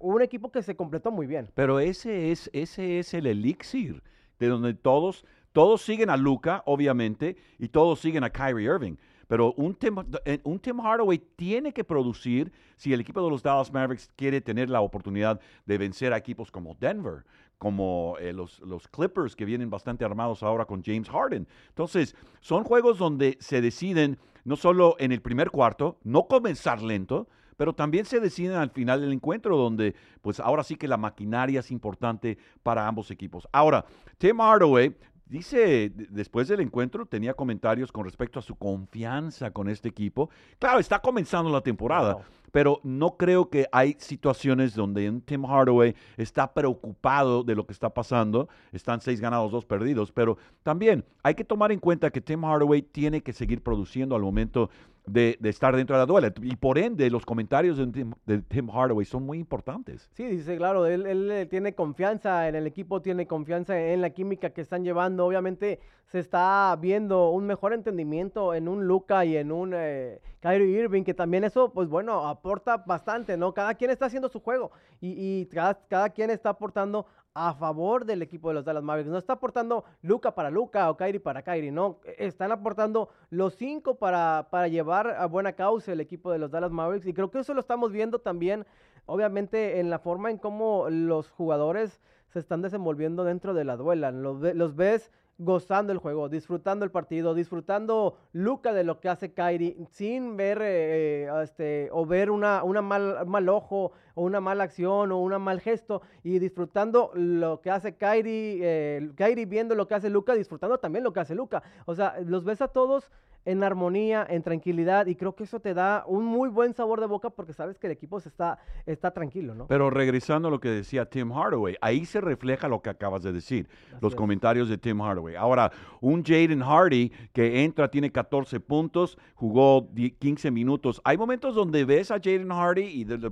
un 0.00 0.22
equipo 0.22 0.50
que 0.50 0.62
se 0.62 0.74
completó 0.74 1.10
muy 1.10 1.26
bien. 1.26 1.48
Pero 1.54 1.80
ese 1.80 2.32
es, 2.32 2.50
ese 2.52 2.98
es 2.98 3.14
el 3.14 3.26
elixir 3.26 4.02
de 4.38 4.48
donde 4.48 4.74
todos, 4.74 5.24
todos 5.52 5.82
siguen 5.82 6.10
a 6.10 6.16
Luca, 6.16 6.62
obviamente, 6.66 7.36
y 7.58 7.68
todos 7.68 8.00
siguen 8.00 8.24
a 8.24 8.30
Kyrie 8.30 8.66
Irving. 8.66 8.96
Pero 9.26 9.52
un 9.54 9.74
Tim, 9.74 9.96
eh, 10.24 10.40
un 10.44 10.58
Tim 10.58 10.80
Hardaway 10.80 11.18
tiene 11.36 11.72
que 11.72 11.84
producir 11.84 12.52
si 12.76 12.92
el 12.92 13.00
equipo 13.00 13.22
de 13.22 13.30
los 13.30 13.42
Dallas 13.42 13.72
Mavericks 13.72 14.10
quiere 14.16 14.40
tener 14.40 14.70
la 14.70 14.80
oportunidad 14.80 15.40
de 15.64 15.78
vencer 15.78 16.12
a 16.12 16.16
equipos 16.16 16.50
como 16.50 16.74
Denver, 16.78 17.24
como 17.58 18.16
eh, 18.20 18.32
los, 18.32 18.60
los, 18.60 18.86
Clippers, 18.88 19.34
que 19.34 19.44
vienen 19.44 19.70
bastante 19.70 20.04
armados 20.04 20.42
ahora 20.42 20.64
con 20.64 20.82
James 20.82 21.08
Harden. 21.08 21.48
Entonces, 21.68 22.14
son 22.40 22.64
juegos 22.64 22.98
donde 22.98 23.36
se 23.40 23.60
deciden 23.60 24.18
no 24.44 24.56
solo 24.56 24.94
en 24.98 25.10
el 25.10 25.22
primer 25.22 25.50
cuarto, 25.50 25.98
no 26.04 26.28
comenzar 26.28 26.80
lento, 26.80 27.28
pero 27.56 27.74
también 27.74 28.04
se 28.04 28.20
deciden 28.20 28.56
al 28.56 28.70
final 28.70 29.00
del 29.00 29.12
encuentro, 29.12 29.56
donde 29.56 29.94
pues 30.20 30.40
ahora 30.40 30.62
sí 30.62 30.76
que 30.76 30.86
la 30.86 30.96
maquinaria 30.96 31.60
es 31.60 31.70
importante 31.70 32.38
para 32.62 32.86
ambos 32.86 33.10
equipos. 33.10 33.48
Ahora, 33.52 33.84
Tim 34.18 34.40
Hardaway 34.40 34.94
Dice, 35.28 35.90
después 35.90 36.46
del 36.46 36.60
encuentro, 36.60 37.04
tenía 37.04 37.34
comentarios 37.34 37.90
con 37.90 38.04
respecto 38.04 38.38
a 38.38 38.42
su 38.42 38.54
confianza 38.54 39.50
con 39.50 39.68
este 39.68 39.88
equipo. 39.88 40.30
Claro, 40.60 40.78
está 40.78 41.00
comenzando 41.00 41.50
la 41.50 41.62
temporada, 41.62 42.18
pero 42.52 42.78
no 42.84 43.16
creo 43.16 43.50
que 43.50 43.66
hay 43.72 43.96
situaciones 43.98 44.76
donde 44.76 45.20
Tim 45.24 45.44
Hardaway 45.44 45.96
está 46.16 46.54
preocupado 46.54 47.42
de 47.42 47.56
lo 47.56 47.66
que 47.66 47.72
está 47.72 47.90
pasando. 47.90 48.48
Están 48.70 49.00
seis 49.00 49.20
ganados, 49.20 49.50
dos 49.50 49.64
perdidos, 49.64 50.12
pero 50.12 50.38
también 50.62 51.04
hay 51.24 51.34
que 51.34 51.44
tomar 51.44 51.72
en 51.72 51.80
cuenta 51.80 52.10
que 52.10 52.20
Tim 52.20 52.44
Hardaway 52.44 52.82
tiene 52.82 53.20
que 53.20 53.32
seguir 53.32 53.64
produciendo 53.64 54.14
al 54.14 54.22
momento 54.22 54.70
de, 55.06 55.38
estar 55.44 55.74
dentro 55.76 55.96
de 55.96 56.02
la 56.02 56.06
duela. 56.06 56.32
Y 56.42 56.56
por 56.56 56.78
ende, 56.78 57.08
los 57.10 57.24
comentarios 57.24 57.78
de 57.78 58.42
Tim, 58.42 58.68
Hardaway 58.68 59.04
son 59.04 59.24
muy 59.24 59.38
importantes. 59.38 60.10
Sí, 60.12 60.24
dice, 60.24 60.56
claro, 60.56 60.86
él, 60.86 61.06
él, 61.06 61.48
tiene 61.48 61.74
confianza 61.74 62.48
en 62.48 62.54
el 62.54 62.66
equipo, 62.66 63.00
tiene 63.00 63.26
confianza 63.26 63.78
en 63.78 64.00
la 64.00 64.10
química 64.10 64.50
que 64.50 64.60
están 64.60 64.84
llevando. 64.84 65.24
Obviamente 65.26 65.80
se 66.06 66.18
está 66.18 66.76
viendo 66.80 67.30
un 67.30 67.46
mejor 67.46 67.72
entendimiento 67.72 68.54
en 68.54 68.68
un 68.68 68.86
Luca 68.86 69.24
y 69.24 69.36
en 69.36 69.50
un 69.52 69.72
eh, 69.74 70.20
Kyrie 70.40 70.80
Irving, 70.82 71.02
que 71.02 71.14
también 71.14 71.44
eso, 71.44 71.72
pues 71.72 71.88
bueno, 71.88 72.26
aporta 72.26 72.76
bastante, 72.78 73.36
¿no? 73.36 73.52
Cada 73.52 73.74
quien 73.74 73.90
está 73.90 74.06
haciendo 74.06 74.28
su 74.28 74.40
juego 74.40 74.70
y, 75.00 75.40
y 75.40 75.46
cada, 75.46 75.74
cada 75.88 76.10
quien 76.10 76.30
está 76.30 76.50
aportando 76.50 77.06
a 77.38 77.52
favor 77.52 78.06
del 78.06 78.22
equipo 78.22 78.48
de 78.48 78.54
los 78.54 78.64
Dallas 78.64 78.82
Mavericks. 78.82 79.12
No 79.12 79.18
está 79.18 79.34
aportando 79.34 79.84
Luca 80.00 80.34
para 80.34 80.50
Luca 80.50 80.90
o 80.90 80.96
Kyrie 80.96 81.20
para 81.20 81.42
Kyrie, 81.42 81.70
no. 81.70 82.00
Están 82.16 82.50
aportando 82.50 83.10
los 83.28 83.54
cinco 83.56 83.96
para, 83.96 84.48
para 84.50 84.68
llevar 84.68 85.08
a 85.08 85.26
buena 85.26 85.52
causa 85.52 85.92
el 85.92 86.00
equipo 86.00 86.32
de 86.32 86.38
los 86.38 86.50
Dallas 86.50 86.72
Mavericks. 86.72 87.06
Y 87.06 87.12
creo 87.12 87.30
que 87.30 87.40
eso 87.40 87.52
lo 87.52 87.60
estamos 87.60 87.92
viendo 87.92 88.20
también, 88.20 88.64
obviamente, 89.04 89.80
en 89.80 89.90
la 89.90 89.98
forma 89.98 90.30
en 90.30 90.38
cómo 90.38 90.88
los 90.88 91.30
jugadores 91.30 92.00
se 92.28 92.38
están 92.38 92.62
desenvolviendo 92.62 93.22
dentro 93.22 93.52
de 93.52 93.64
la 93.64 93.76
duela. 93.76 94.10
Los, 94.10 94.40
los 94.54 94.74
ves 94.74 95.12
gozando 95.38 95.92
el 95.92 95.98
juego, 95.98 96.28
disfrutando 96.28 96.84
el 96.84 96.90
partido, 96.90 97.34
disfrutando 97.34 98.16
Luca 98.32 98.72
de 98.72 98.84
lo 98.84 99.00
que 99.00 99.08
hace 99.08 99.32
Kyrie, 99.32 99.76
sin 99.90 100.36
ver 100.36 100.58
eh, 100.62 101.28
este, 101.42 101.88
o 101.92 102.06
ver 102.06 102.30
una, 102.30 102.62
una 102.62 102.82
mal, 102.82 103.26
mal 103.26 103.48
ojo 103.48 103.92
o 104.14 104.22
una 104.22 104.40
mala 104.40 104.64
acción 104.64 105.12
o 105.12 105.18
un 105.18 105.36
mal 105.42 105.60
gesto 105.60 106.02
y 106.22 106.38
disfrutando 106.38 107.10
lo 107.14 107.60
que 107.60 107.70
hace 107.70 107.96
Kyrie, 107.96 108.60
eh, 108.62 109.10
Kyrie 109.14 109.46
viendo 109.46 109.74
lo 109.74 109.86
que 109.86 109.94
hace 109.94 110.10
Luca, 110.10 110.34
disfrutando 110.34 110.78
también 110.78 111.04
lo 111.04 111.12
que 111.12 111.20
hace 111.20 111.34
Luca. 111.34 111.62
O 111.84 111.94
sea, 111.94 112.16
los 112.24 112.44
ves 112.44 112.62
a 112.62 112.68
todos 112.68 113.10
en 113.46 113.62
armonía, 113.62 114.26
en 114.28 114.42
tranquilidad, 114.42 115.06
y 115.06 115.14
creo 115.14 115.34
que 115.34 115.44
eso 115.44 115.60
te 115.60 115.72
da 115.72 116.04
un 116.06 116.24
muy 116.24 116.48
buen 116.48 116.74
sabor 116.74 117.00
de 117.00 117.06
boca 117.06 117.30
porque 117.30 117.52
sabes 117.52 117.78
que 117.78 117.86
el 117.86 117.92
equipo 117.92 118.18
se 118.20 118.28
está, 118.28 118.58
está 118.84 119.12
tranquilo, 119.12 119.54
¿no? 119.54 119.68
Pero 119.68 119.88
regresando 119.88 120.48
a 120.48 120.50
lo 120.50 120.58
que 120.58 120.68
decía 120.68 121.08
Tim 121.08 121.30
Hardaway, 121.30 121.76
ahí 121.80 122.04
se 122.04 122.20
refleja 122.20 122.66
lo 122.66 122.82
que 122.82 122.90
acabas 122.90 123.22
de 123.22 123.32
decir, 123.32 123.68
los 124.00 124.16
comentarios 124.16 124.68
de 124.68 124.76
Tim 124.78 125.00
Hardaway. 125.00 125.25
Ahora, 125.34 125.72
un 126.00 126.22
Jaden 126.22 126.60
Hardy 126.60 127.10
que 127.32 127.64
entra, 127.64 127.90
tiene 127.90 128.12
14 128.12 128.60
puntos, 128.60 129.18
jugó 129.34 129.88
15 130.18 130.50
minutos. 130.50 131.00
Hay 131.04 131.16
momentos 131.16 131.54
donde 131.54 131.84
ves 131.84 132.10
a 132.10 132.20
Jaden 132.22 132.50
Hardy 132.50 132.84
y 132.84 133.04
de, 133.04 133.30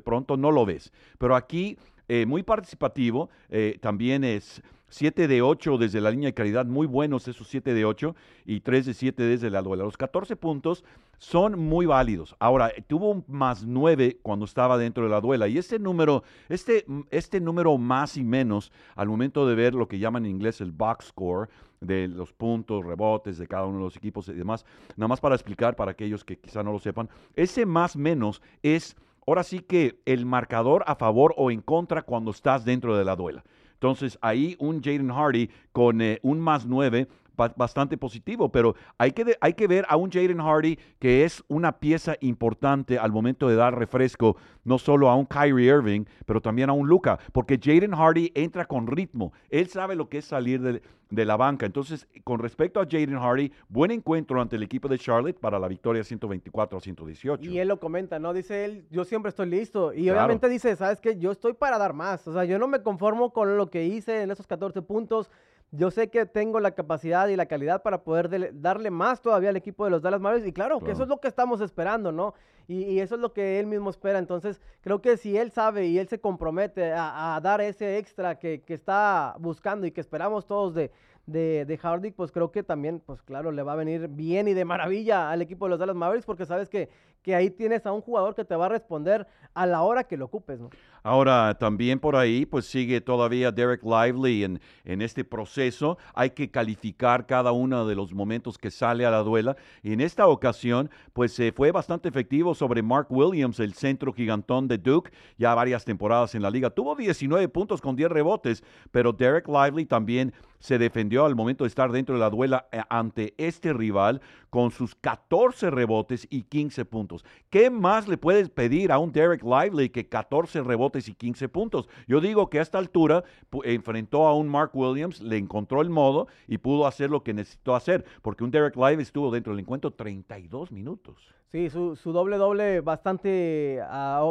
pronto 0.00 0.36
no 0.36 0.52
lo 0.52 0.66
ves, 0.66 0.92
pero 1.18 1.34
aquí 1.34 1.78
eh, 2.06 2.26
muy 2.26 2.42
participativo, 2.42 3.30
eh, 3.48 3.78
también 3.80 4.24
es 4.24 4.62
7 4.88 5.28
de 5.28 5.42
8 5.42 5.78
desde 5.78 6.00
la 6.00 6.10
línea 6.10 6.28
de 6.28 6.34
calidad, 6.34 6.66
muy 6.66 6.86
buenos 6.86 7.26
esos 7.28 7.48
7 7.48 7.74
de 7.74 7.84
8 7.84 8.14
y 8.44 8.60
3 8.60 8.86
de 8.86 8.94
7 8.94 9.22
desde 9.22 9.50
la 9.50 9.62
duela. 9.62 9.84
Los 9.84 9.96
14 9.96 10.36
puntos 10.36 10.84
son 11.18 11.58
muy 11.58 11.86
válidos. 11.86 12.36
Ahora, 12.38 12.72
tuvo 12.86 13.10
un 13.10 13.24
más 13.28 13.64
9 13.64 14.18
cuando 14.22 14.44
estaba 14.44 14.78
dentro 14.78 15.04
de 15.04 15.10
la 15.10 15.20
duela 15.20 15.48
y 15.48 15.58
este 15.58 15.78
número, 15.78 16.22
este, 16.48 16.84
este 17.10 17.40
número 17.40 17.76
más 17.78 18.16
y 18.16 18.24
menos 18.24 18.72
al 18.94 19.08
momento 19.08 19.46
de 19.46 19.54
ver 19.54 19.74
lo 19.74 19.88
que 19.88 19.98
llaman 19.98 20.24
en 20.26 20.32
inglés 20.32 20.60
el 20.60 20.72
box 20.72 21.06
score, 21.06 21.48
de 21.80 22.08
los 22.08 22.32
puntos, 22.32 22.84
rebotes 22.84 23.38
de 23.38 23.46
cada 23.46 23.66
uno 23.66 23.78
de 23.78 23.84
los 23.84 23.96
equipos 23.96 24.28
y 24.28 24.32
demás, 24.32 24.64
nada 24.96 25.08
más 25.08 25.20
para 25.20 25.34
explicar 25.34 25.76
para 25.76 25.92
aquellos 25.92 26.24
que 26.24 26.38
quizá 26.38 26.62
no 26.62 26.72
lo 26.72 26.78
sepan, 26.78 27.08
ese 27.34 27.66
más 27.66 27.96
menos 27.96 28.42
es 28.62 28.96
ahora 29.26 29.42
sí 29.42 29.60
que 29.60 30.00
el 30.04 30.26
marcador 30.26 30.84
a 30.86 30.96
favor 30.96 31.34
o 31.36 31.50
en 31.50 31.60
contra 31.60 32.02
cuando 32.02 32.30
estás 32.30 32.64
dentro 32.64 32.96
de 32.96 33.04
la 33.04 33.16
duela. 33.16 33.44
Entonces 33.74 34.18
ahí 34.22 34.56
un 34.58 34.82
Jaden 34.82 35.10
Hardy 35.10 35.50
con 35.72 36.00
eh, 36.00 36.18
un 36.22 36.40
más 36.40 36.66
nueve 36.66 37.06
bastante 37.36 37.96
positivo, 37.96 38.50
pero 38.50 38.74
hay 38.98 39.12
que, 39.12 39.36
hay 39.40 39.54
que 39.54 39.66
ver 39.66 39.84
a 39.88 39.96
un 39.96 40.10
Jaden 40.10 40.40
Hardy 40.40 40.78
que 40.98 41.24
es 41.24 41.42
una 41.48 41.78
pieza 41.78 42.16
importante 42.20 42.98
al 42.98 43.12
momento 43.12 43.48
de 43.48 43.56
dar 43.56 43.78
refresco, 43.78 44.36
no 44.64 44.78
solo 44.78 45.08
a 45.08 45.16
un 45.16 45.26
Kyrie 45.26 45.66
Irving, 45.66 46.04
pero 46.26 46.40
también 46.40 46.70
a 46.70 46.72
un 46.72 46.88
Luca, 46.88 47.18
porque 47.32 47.58
Jaden 47.62 47.92
Hardy 47.92 48.32
entra 48.34 48.64
con 48.66 48.86
ritmo, 48.86 49.32
él 49.50 49.68
sabe 49.68 49.94
lo 49.96 50.08
que 50.08 50.18
es 50.18 50.24
salir 50.24 50.60
de, 50.60 50.82
de 51.10 51.24
la 51.24 51.36
banca. 51.36 51.66
Entonces, 51.66 52.06
con 52.24 52.38
respecto 52.38 52.80
a 52.80 52.84
Jaden 52.84 53.18
Hardy, 53.18 53.52
buen 53.68 53.90
encuentro 53.90 54.40
ante 54.40 54.56
el 54.56 54.62
equipo 54.62 54.88
de 54.88 54.98
Charlotte 54.98 55.38
para 55.38 55.58
la 55.58 55.68
victoria 55.68 56.02
124 56.02 56.78
a 56.78 56.80
118. 56.80 57.50
Y 57.50 57.58
él 57.58 57.68
lo 57.68 57.78
comenta, 57.80 58.18
¿no? 58.18 58.32
Dice 58.32 58.64
él, 58.64 58.86
yo 58.90 59.04
siempre 59.04 59.30
estoy 59.30 59.48
listo. 59.48 59.92
Y 59.92 60.10
obviamente 60.10 60.48
dice, 60.48 60.74
¿sabes 60.76 61.00
qué? 61.00 61.16
Yo 61.18 61.30
estoy 61.30 61.54
para 61.54 61.78
dar 61.78 61.92
más. 61.92 62.26
O 62.26 62.32
sea, 62.32 62.44
yo 62.44 62.58
no 62.58 62.68
me 62.68 62.82
conformo 62.82 63.32
con 63.32 63.56
lo 63.56 63.70
que 63.70 63.84
hice 63.84 64.22
en 64.22 64.30
esos 64.30 64.46
14 64.46 64.82
puntos. 64.82 65.30
Yo 65.70 65.90
sé 65.90 66.08
que 66.08 66.24
tengo 66.24 66.60
la 66.60 66.70
capacidad 66.70 67.26
y 67.28 67.36
la 67.36 67.46
calidad 67.46 67.82
para 67.82 68.04
poder 68.04 68.52
darle 68.60 68.90
más 68.90 69.20
todavía 69.20 69.48
al 69.48 69.56
equipo 69.56 69.84
de 69.84 69.90
los 69.90 70.02
Dallas 70.02 70.20
Mavericks. 70.20 70.48
Y 70.48 70.52
claro, 70.52 70.78
que 70.78 70.92
eso 70.92 71.02
es 71.02 71.08
lo 71.08 71.18
que 71.18 71.26
estamos 71.26 71.60
esperando, 71.60 72.12
¿no? 72.12 72.34
Y, 72.68 73.00
eso 73.00 73.16
es 73.16 73.20
lo 73.20 73.32
que 73.32 73.58
él 73.58 73.66
mismo 73.66 73.90
espera. 73.90 74.18
Entonces, 74.18 74.60
creo 74.80 75.02
que 75.02 75.16
si 75.16 75.36
él 75.36 75.50
sabe 75.50 75.86
y 75.86 75.98
él 75.98 76.08
se 76.08 76.20
compromete 76.20 76.92
a, 76.96 77.38
dar 77.42 77.60
ese 77.60 77.98
extra 77.98 78.38
que, 78.38 78.62
que, 78.62 78.74
está 78.74 79.34
buscando 79.38 79.86
y 79.86 79.90
que 79.90 80.00
esperamos 80.00 80.46
todos 80.46 80.74
de, 80.74 80.92
de, 81.26 82.12
pues 82.16 82.32
creo 82.32 82.50
que 82.50 82.62
también, 82.62 83.00
pues 83.00 83.22
claro, 83.22 83.50
le 83.50 83.62
va 83.62 83.72
a 83.72 83.76
venir 83.76 84.08
bien 84.08 84.48
y 84.48 84.54
de 84.54 84.64
maravilla 84.64 85.30
al 85.30 85.42
equipo 85.42 85.66
de 85.66 85.70
los 85.70 85.78
Dallas 85.78 85.96
Mavericks 85.96 86.26
porque 86.26 86.46
sabes 86.46 86.68
que, 86.68 86.88
que 87.24 87.34
ahí 87.34 87.50
tienes 87.50 87.84
a 87.86 87.92
un 87.92 88.02
jugador 88.02 88.34
que 88.34 88.44
te 88.44 88.54
va 88.54 88.66
a 88.66 88.68
responder 88.68 89.26
a 89.54 89.66
la 89.66 89.82
hora 89.82 90.04
que 90.04 90.16
lo 90.16 90.26
ocupes, 90.26 90.60
¿no? 90.60 90.68
Ahora, 91.02 91.54
también 91.58 92.00
por 92.00 92.16
ahí, 92.16 92.46
pues 92.46 92.66
sigue 92.66 93.00
todavía 93.00 93.52
Derek 93.52 93.82
Lively 93.82 94.44
en, 94.44 94.60
en 94.84 95.02
este 95.02 95.22
proceso. 95.22 95.98
Hay 96.14 96.30
que 96.30 96.50
calificar 96.50 97.26
cada 97.26 97.52
uno 97.52 97.86
de 97.86 97.94
los 97.94 98.14
momentos 98.14 98.56
que 98.56 98.70
sale 98.70 99.04
a 99.04 99.10
la 99.10 99.18
duela. 99.18 99.54
Y 99.82 99.92
en 99.92 100.00
esta 100.00 100.26
ocasión, 100.26 100.90
pues 101.12 101.32
se 101.34 101.52
fue 101.52 101.72
bastante 101.72 102.08
efectivo 102.08 102.54
sobre 102.54 102.82
Mark 102.82 103.08
Williams, 103.10 103.60
el 103.60 103.74
centro 103.74 104.14
gigantón 104.14 104.66
de 104.66 104.78
Duke, 104.78 105.12
ya 105.36 105.54
varias 105.54 105.84
temporadas 105.84 106.34
en 106.34 106.42
la 106.42 106.50
liga. 106.50 106.70
Tuvo 106.70 106.94
19 106.94 107.48
puntos 107.48 107.82
con 107.82 107.96
10 107.96 108.10
rebotes, 108.10 108.64
pero 108.90 109.12
Derek 109.12 109.46
Lively 109.46 109.84
también 109.84 110.32
se 110.58 110.78
defendió 110.78 111.26
al 111.26 111.34
momento 111.34 111.64
de 111.64 111.68
estar 111.68 111.92
dentro 111.92 112.14
de 112.14 112.22
la 112.22 112.30
duela 112.30 112.66
eh, 112.72 112.80
ante 112.88 113.34
este 113.36 113.74
rival 113.74 114.22
con 114.48 114.70
sus 114.70 114.94
14 114.94 115.68
rebotes 115.68 116.26
y 116.30 116.44
15 116.44 116.86
puntos. 116.86 117.13
¿Qué 117.50 117.70
más 117.70 118.08
le 118.08 118.16
puedes 118.16 118.48
pedir 118.48 118.90
a 118.90 118.98
un 118.98 119.12
Derek 119.12 119.42
Lively 119.42 119.90
que 119.90 120.08
14 120.08 120.62
rebotes 120.62 121.08
y 121.08 121.14
15 121.14 121.48
puntos? 121.48 121.88
Yo 122.08 122.20
digo 122.20 122.48
que 122.50 122.58
a 122.58 122.62
esta 122.62 122.78
altura 122.78 123.22
enfrentó 123.62 124.26
a 124.26 124.34
un 124.34 124.48
Mark 124.48 124.70
Williams, 124.74 125.20
le 125.20 125.36
encontró 125.36 125.82
el 125.82 125.90
modo 125.90 126.26
y 126.48 126.58
pudo 126.58 126.86
hacer 126.86 127.10
lo 127.10 127.22
que 127.22 127.34
necesitó 127.34 127.74
hacer, 127.74 128.04
porque 128.22 128.42
un 128.42 128.50
Derek 128.50 128.74
Lively 128.76 129.02
estuvo 129.02 129.30
dentro 129.30 129.52
del 129.52 129.60
encuentro 129.60 129.92
32 129.92 130.72
minutos. 130.72 131.34
Sí, 131.52 131.70
su, 131.70 131.94
doble 132.06 132.36
doble 132.36 132.80
bastante 132.80 133.80
ah, 133.82 134.28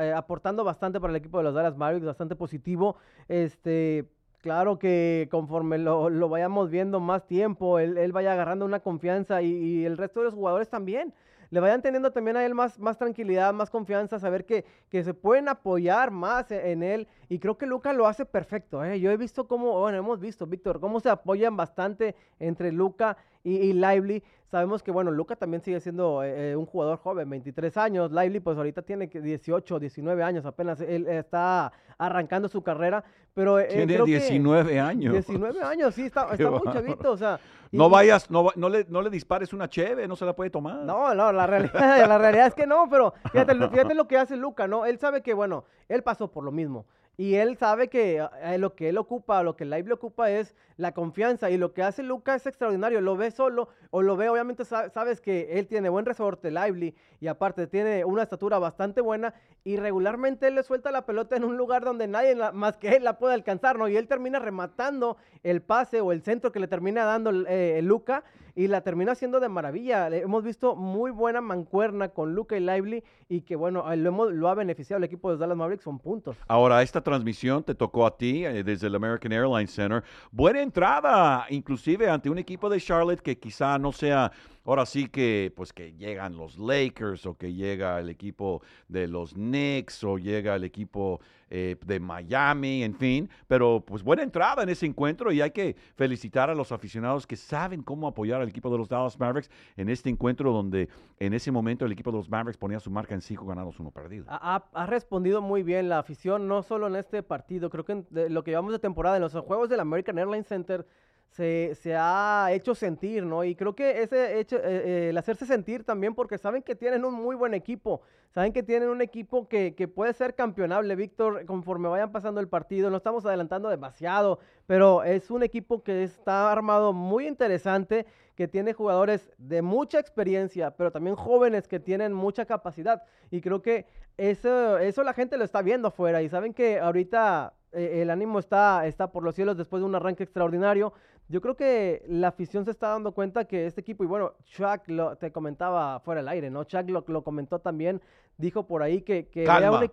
eh, 0.00 0.12
aportando 0.14 0.62
bastante 0.62 1.00
para 1.00 1.10
el 1.10 1.16
equipo 1.16 1.38
de 1.38 1.44
los 1.44 1.54
Dallas 1.54 1.76
Mavericks, 1.76 2.06
bastante 2.06 2.36
positivo. 2.36 2.96
Este, 3.26 4.06
Claro 4.42 4.80
que 4.80 5.28
conforme 5.30 5.78
lo, 5.78 6.28
vayamos 6.28 6.68
viendo 6.68 6.98
más 6.98 7.24
tiempo, 7.28 7.78
él, 7.78 8.10
vaya 8.10 8.32
agarrando 8.32 8.64
una 8.64 8.80
confianza 8.80 9.40
y, 9.40 9.84
el 9.84 9.96
resto 9.96 10.18
de 10.18 10.26
los 10.26 10.34
jugadores 10.34 10.68
también. 10.68 11.14
Le 11.52 11.60
vayan 11.60 11.82
teniendo 11.82 12.10
también 12.12 12.38
a 12.38 12.46
él 12.46 12.54
más, 12.54 12.78
más 12.78 12.96
tranquilidad, 12.96 13.52
más 13.52 13.68
confianza, 13.68 14.18
saber 14.18 14.46
que, 14.46 14.64
que 14.88 15.04
se 15.04 15.12
pueden 15.12 15.50
apoyar 15.50 16.10
más 16.10 16.50
e, 16.50 16.72
en 16.72 16.82
él. 16.82 17.06
Y 17.32 17.38
creo 17.38 17.56
que 17.56 17.64
Luca 17.64 17.94
lo 17.94 18.06
hace 18.06 18.26
perfecto. 18.26 18.84
¿eh? 18.84 19.00
Yo 19.00 19.10
he 19.10 19.16
visto 19.16 19.48
cómo, 19.48 19.80
bueno, 19.80 19.96
hemos 19.96 20.20
visto, 20.20 20.46
Víctor, 20.46 20.80
cómo 20.80 21.00
se 21.00 21.08
apoyan 21.08 21.56
bastante 21.56 22.14
entre 22.38 22.70
Luca 22.72 23.16
y, 23.42 23.56
y 23.56 23.72
Lively. 23.72 24.22
Sabemos 24.50 24.82
que, 24.82 24.90
bueno, 24.90 25.10
Luca 25.10 25.34
también 25.34 25.62
sigue 25.62 25.80
siendo 25.80 26.22
eh, 26.22 26.50
eh, 26.50 26.56
un 26.56 26.66
jugador 26.66 26.98
joven, 26.98 27.30
23 27.30 27.74
años. 27.78 28.12
Lively, 28.12 28.40
pues 28.40 28.58
ahorita 28.58 28.82
tiene 28.82 29.06
18, 29.06 29.78
19 29.78 30.22
años, 30.22 30.44
apenas 30.44 30.78
él 30.82 31.08
está 31.08 31.72
arrancando 31.96 32.48
su 32.48 32.62
carrera. 32.62 33.02
Pero, 33.32 33.58
eh, 33.58 33.66
tiene 33.66 34.02
19 34.04 34.78
años. 34.78 35.14
19 35.14 35.62
años, 35.62 35.94
sí, 35.94 36.02
está, 36.02 36.28
está 36.32 36.50
muy 36.50 36.70
chavito, 36.70 37.12
o 37.12 37.16
sea. 37.16 37.40
no 37.70 37.88
vayas, 37.88 38.30
no, 38.30 38.48
no, 38.56 38.68
le, 38.68 38.84
no 38.90 39.00
le 39.00 39.08
dispares 39.08 39.54
una 39.54 39.70
cheve, 39.70 40.06
no 40.06 40.16
se 40.16 40.26
la 40.26 40.36
puede 40.36 40.50
tomar. 40.50 40.84
No, 40.84 41.14
no, 41.14 41.32
la 41.32 41.46
realidad, 41.46 41.72
la 42.06 42.18
realidad 42.18 42.48
es 42.48 42.54
que 42.54 42.66
no, 42.66 42.90
pero 42.90 43.14
fíjate, 43.32 43.54
fíjate 43.54 43.94
lo 43.94 44.06
que 44.06 44.18
hace 44.18 44.36
Luca, 44.36 44.68
¿no? 44.68 44.84
Él 44.84 44.98
sabe 44.98 45.22
que, 45.22 45.32
bueno, 45.32 45.64
él 45.88 46.02
pasó 46.02 46.30
por 46.30 46.44
lo 46.44 46.52
mismo. 46.52 46.84
Y 47.18 47.34
él 47.34 47.58
sabe 47.58 47.88
que 47.88 48.26
eh, 48.42 48.58
lo 48.58 48.74
que 48.74 48.88
él 48.88 48.96
ocupa, 48.96 49.42
lo 49.42 49.54
que 49.54 49.64
el 49.64 49.70
live 49.70 49.92
ocupa 49.92 50.30
es 50.30 50.54
la 50.76 50.92
confianza. 50.92 51.50
Y 51.50 51.58
lo 51.58 51.74
que 51.74 51.82
hace 51.82 52.02
Luca 52.02 52.34
es 52.34 52.46
extraordinario. 52.46 53.00
Lo 53.00 53.16
ve 53.16 53.30
solo 53.30 53.68
o 53.90 54.00
lo 54.00 54.16
ve, 54.16 54.30
obviamente 54.30 54.64
sabes 54.64 55.20
que 55.20 55.58
él 55.58 55.66
tiene 55.66 55.90
buen 55.90 56.06
resorte, 56.06 56.50
Lively, 56.50 56.94
y 57.20 57.26
aparte 57.26 57.66
tiene 57.66 58.04
una 58.06 58.22
estatura 58.22 58.58
bastante 58.58 59.02
buena. 59.02 59.34
Y 59.64 59.76
regularmente 59.76 60.48
él 60.48 60.54
le 60.54 60.62
suelta 60.62 60.90
la 60.90 61.04
pelota 61.04 61.36
en 61.36 61.44
un 61.44 61.56
lugar 61.56 61.84
donde 61.84 62.08
nadie 62.08 62.34
más 62.52 62.78
que 62.78 62.96
él 62.96 63.04
la 63.04 63.18
puede 63.18 63.34
alcanzar, 63.34 63.78
¿no? 63.78 63.88
Y 63.88 63.96
él 63.96 64.08
termina 64.08 64.38
rematando 64.38 65.18
el 65.42 65.60
pase 65.60 66.00
o 66.00 66.12
el 66.12 66.22
centro 66.22 66.50
que 66.50 66.60
le 66.60 66.66
termina 66.66 67.04
dando 67.04 67.30
eh, 67.46 67.80
Luca 67.82 68.24
y 68.54 68.66
la 68.66 68.82
termina 68.82 69.12
haciendo 69.12 69.40
de 69.40 69.48
maravilla. 69.48 70.08
Hemos 70.08 70.44
visto 70.44 70.76
muy 70.76 71.10
buena 71.10 71.40
mancuerna 71.40 72.08
con 72.08 72.34
Luca 72.34 72.56
y 72.56 72.60
Lively 72.60 73.04
y 73.28 73.42
que, 73.42 73.56
bueno, 73.56 73.84
lo, 73.96 74.08
hemos, 74.08 74.32
lo 74.32 74.48
ha 74.48 74.54
beneficiado 74.54 74.98
el 74.98 75.04
equipo 75.04 75.30
de 75.30 75.38
Dallas 75.38 75.56
Mavericks, 75.56 75.84
son 75.84 75.98
puntos. 75.98 76.36
Ahora, 76.48 76.82
esta 76.82 77.01
transmisión 77.02 77.62
te 77.62 77.74
tocó 77.74 78.06
a 78.06 78.16
ti 78.16 78.44
eh, 78.44 78.62
desde 78.62 78.86
el 78.86 78.94
American 78.94 79.32
Airlines 79.32 79.72
Center. 79.72 80.02
Buena 80.30 80.62
entrada, 80.62 81.46
inclusive 81.50 82.08
ante 82.08 82.30
un 82.30 82.38
equipo 82.38 82.68
de 82.68 82.80
Charlotte 82.80 83.20
que 83.20 83.38
quizá 83.38 83.78
no 83.78 83.92
sea 83.92 84.32
ahora 84.64 84.86
sí 84.86 85.08
que 85.08 85.52
pues 85.54 85.72
que 85.72 85.92
llegan 85.94 86.36
los 86.36 86.58
Lakers 86.58 87.26
o 87.26 87.34
que 87.34 87.54
llega 87.54 87.98
el 87.98 88.08
equipo 88.08 88.62
de 88.88 89.08
los 89.08 89.34
Knicks 89.34 90.04
o 90.04 90.18
llega 90.18 90.54
el 90.54 90.64
equipo 90.64 91.20
eh, 91.54 91.76
de 91.84 92.00
Miami, 92.00 92.82
en 92.82 92.94
fin, 92.94 93.28
pero 93.46 93.84
pues 93.84 94.02
buena 94.02 94.22
entrada 94.22 94.62
en 94.62 94.70
ese 94.70 94.86
encuentro 94.86 95.30
y 95.32 95.42
hay 95.42 95.50
que 95.50 95.76
felicitar 95.96 96.48
a 96.48 96.54
los 96.54 96.72
aficionados 96.72 97.26
que 97.26 97.36
saben 97.36 97.82
cómo 97.82 98.06
apoyar 98.06 98.40
al 98.40 98.48
equipo 98.48 98.70
de 98.70 98.78
los 98.78 98.88
Dallas 98.88 99.18
Mavericks 99.18 99.50
en 99.76 99.90
este 99.90 100.08
encuentro 100.08 100.50
donde 100.50 100.88
en 101.18 101.34
ese 101.34 101.50
momento 101.50 101.84
el 101.84 101.92
equipo 101.92 102.10
de 102.10 102.16
los 102.16 102.30
Mavericks 102.30 102.56
ponía 102.56 102.80
su 102.80 102.90
marca 102.90 103.14
en 103.14 103.20
cinco 103.20 103.44
ganados, 103.44 103.78
uno 103.80 103.90
perdido. 103.90 104.24
Ha, 104.28 104.86
respondido 104.86 105.42
muy 105.42 105.62
bien 105.62 105.90
la 105.90 105.98
afición, 105.98 106.48
no 106.48 106.62
solo 106.62 106.86
en 106.86 106.96
este 106.96 107.22
partido, 107.22 107.68
creo 107.68 107.84
que 107.84 107.92
en 107.92 108.06
lo 108.32 108.42
que 108.42 108.52
llevamos 108.52 108.72
de 108.72 108.78
temporada, 108.78 109.16
en 109.16 109.22
los 109.22 109.32
juegos 109.34 109.68
del 109.68 109.80
American 109.80 110.18
Airlines 110.18 110.46
Center, 110.46 110.86
se, 111.32 111.74
se, 111.74 111.96
ha 111.96 112.48
hecho 112.52 112.74
sentir, 112.74 113.24
¿no? 113.24 113.42
Y 113.42 113.54
creo 113.54 113.74
que 113.74 114.02
ese 114.02 114.38
hecho, 114.38 114.56
eh, 114.56 114.60
eh, 114.64 115.08
el 115.10 115.18
hacerse 115.18 115.46
sentir 115.46 115.82
también 115.82 116.14
porque 116.14 116.36
saben 116.36 116.62
que 116.62 116.74
tienen 116.74 117.06
un 117.06 117.14
muy 117.14 117.34
buen 117.34 117.54
equipo, 117.54 118.02
saben 118.34 118.52
que 118.52 118.62
tienen 118.62 118.90
un 118.90 119.00
equipo 119.00 119.48
que, 119.48 119.74
que, 119.74 119.88
puede 119.88 120.12
ser 120.12 120.34
campeonable, 120.34 120.94
Víctor, 120.94 121.46
conforme 121.46 121.88
vayan 121.88 122.12
pasando 122.12 122.38
el 122.38 122.48
partido, 122.48 122.90
no 122.90 122.98
estamos 122.98 123.24
adelantando 123.24 123.70
demasiado, 123.70 124.40
pero 124.66 125.04
es 125.04 125.30
un 125.30 125.42
equipo 125.42 125.82
que 125.82 126.02
está 126.02 126.52
armado 126.52 126.92
muy 126.92 127.26
interesante, 127.26 128.04
que 128.34 128.46
tiene 128.46 128.74
jugadores 128.74 129.30
de 129.38 129.62
mucha 129.62 129.98
experiencia, 129.98 130.76
pero 130.76 130.92
también 130.92 131.16
jóvenes 131.16 131.66
que 131.66 131.80
tienen 131.80 132.12
mucha 132.12 132.44
capacidad. 132.44 133.02
Y 133.30 133.40
creo 133.40 133.62
que 133.62 133.86
eso, 134.18 134.76
eso 134.78 135.02
la 135.02 135.14
gente 135.14 135.38
lo 135.38 135.44
está 135.44 135.62
viendo 135.62 135.88
afuera 135.88 136.22
y 136.22 136.28
saben 136.28 136.52
que 136.52 136.78
ahorita 136.78 137.54
eh, 137.72 138.02
el 138.02 138.10
ánimo 138.10 138.38
está, 138.38 138.86
está 138.86 139.10
por 139.10 139.22
los 139.22 139.34
cielos 139.34 139.56
después 139.56 139.80
de 139.80 139.86
un 139.86 139.94
arranque 139.94 140.22
extraordinario. 140.22 140.92
Yo 141.28 141.40
creo 141.40 141.56
que 141.56 142.04
la 142.08 142.28
afición 142.28 142.64
se 142.64 142.70
está 142.70 142.88
dando 142.88 143.12
cuenta 143.12 143.46
que 143.46 143.66
este 143.66 143.80
equipo, 143.80 144.04
y 144.04 144.06
bueno, 144.06 144.34
Chuck 144.44 144.88
lo, 144.88 145.16
te 145.16 145.32
comentaba 145.32 146.00
fuera 146.00 146.20
del 146.20 146.28
aire, 146.28 146.50
¿no? 146.50 146.64
Chuck 146.64 146.88
lo, 146.88 147.04
lo 147.08 147.22
comentó 147.24 147.58
también, 147.58 148.00
dijo 148.36 148.66
por 148.66 148.82
ahí 148.82 149.02
que... 149.02 149.28
que 149.28 149.44
calma. 149.44 149.88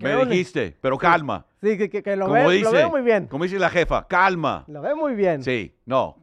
Me 0.00 0.26
dijiste, 0.26 0.76
pero 0.80 0.98
calma. 0.98 1.46
Sí, 1.62 1.78
que, 1.78 1.88
que, 1.88 2.16
lo, 2.16 2.28
ve, 2.30 2.60
lo, 2.60 2.72
veo 2.72 2.90
muy 2.90 3.02
bien. 3.02 3.26
Como 3.26 3.44
dice 3.44 3.58
la 3.58 3.70
jefa, 3.70 4.06
calma. 4.08 4.64
Lo 4.66 4.82
ve 4.82 4.94
muy 4.94 5.14
bien. 5.14 5.42
Sí, 5.42 5.74
no, 5.86 6.16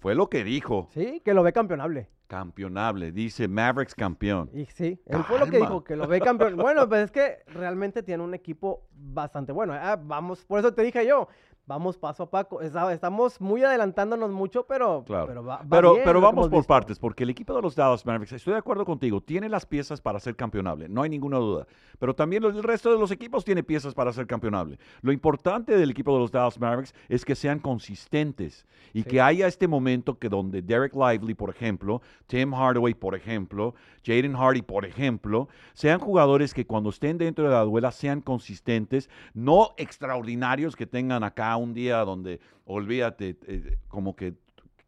fue 0.00 0.14
lo 0.14 0.28
que 0.28 0.44
dijo. 0.44 0.88
Sí, 0.92 1.22
que 1.24 1.32
lo 1.32 1.42
ve 1.42 1.52
campeonable. 1.52 2.08
Campeonable, 2.26 3.12
dice 3.12 3.46
Mavericks 3.46 3.94
campeón. 3.94 4.50
Y 4.52 4.66
sí, 4.66 5.00
él 5.06 5.22
fue 5.22 5.38
lo 5.38 5.46
que 5.46 5.58
dijo, 5.58 5.84
que 5.84 5.94
lo 5.94 6.08
ve 6.08 6.20
campeón. 6.20 6.56
bueno, 6.56 6.88
pues 6.88 7.04
es 7.04 7.10
que 7.12 7.38
realmente 7.46 8.02
tiene 8.02 8.24
un 8.24 8.34
equipo 8.34 8.88
bastante 8.92 9.52
bueno. 9.52 9.74
Ah, 9.74 9.96
vamos, 9.96 10.44
por 10.44 10.58
eso 10.58 10.74
te 10.74 10.82
dije 10.82 11.06
yo, 11.06 11.28
vamos 11.66 11.98
paso 11.98 12.22
a 12.24 12.30
paso. 12.30 12.60
Estamos 12.60 13.40
muy 13.40 13.62
adelantándonos 13.64 14.30
mucho, 14.30 14.64
pero, 14.66 15.02
Claro. 15.04 15.26
pero, 15.26 15.44
va- 15.44 15.58
va 15.58 15.64
Pero, 15.68 15.92
bien 15.94 16.04
pero 16.04 16.14
lo 16.14 16.20
que 16.20 16.24
vamos 16.34 16.48
por 16.48 16.58
visto. 16.60 16.68
partes, 16.68 16.98
porque 16.98 17.24
el 17.24 17.30
equipo 17.30 17.54
de 17.54 17.62
los 17.62 17.74
Dallas 17.74 18.06
Mavericks, 18.06 18.32
estoy 18.32 18.52
de 18.52 18.58
acuerdo 18.60 18.84
contigo, 18.84 19.20
tiene 19.20 19.48
las 19.48 19.66
piezas 19.66 20.00
para 20.00 20.20
ser 20.20 20.36
campeonable, 20.36 20.88
no 20.88 21.02
hay 21.02 21.10
ninguna 21.10 21.38
duda. 21.38 21.66
Pero 21.98 22.14
también 22.14 22.44
el 22.44 22.62
resto 22.62 22.92
de 22.92 22.98
los 22.98 23.10
equipos 23.10 23.44
tiene 23.44 23.62
piezas 23.64 23.94
para 23.94 24.12
ser 24.12 24.26
campeonable. 24.26 24.78
Lo 25.02 25.12
importante 25.12 25.76
del 25.76 25.90
equipo 25.90 26.12
de 26.14 26.20
los 26.20 26.30
Dallas 26.30 26.58
Mavericks 26.60 26.94
es 27.08 27.24
que 27.24 27.34
sean 27.34 27.58
consistentes 27.58 28.64
y 28.92 29.02
Sí. 29.02 29.08
que 29.08 29.20
haya 29.20 29.46
este 29.46 29.66
momento 29.66 30.18
que 30.18 30.28
donde 30.28 30.62
Derek 30.62 30.94
Lively, 30.94 31.34
por 31.34 31.50
ejemplo, 31.50 32.00
Tim 32.26 32.52
Hardaway, 32.54 32.94
por 32.94 33.14
ejemplo, 33.14 33.74
Jaden 34.04 34.34
Hardy, 34.36 34.62
por 34.62 34.84
ejemplo, 34.84 35.48
sean 35.74 35.98
jugadores 35.98 36.54
que 36.54 36.66
cuando 36.66 36.90
estén 36.90 37.18
dentro 37.18 37.44
de 37.44 37.50
la 37.50 37.62
duela 37.62 37.90
sean 37.90 38.20
consistentes, 38.20 39.10
no 39.34 39.70
extraordinarios 39.76 40.76
que 40.76 40.86
tengan 40.86 41.24
acá 41.24 41.55
un 41.56 41.74
día 41.74 41.98
donde, 41.98 42.40
olvídate, 42.64 43.36
eh, 43.46 43.78
como 43.88 44.14
que 44.16 44.34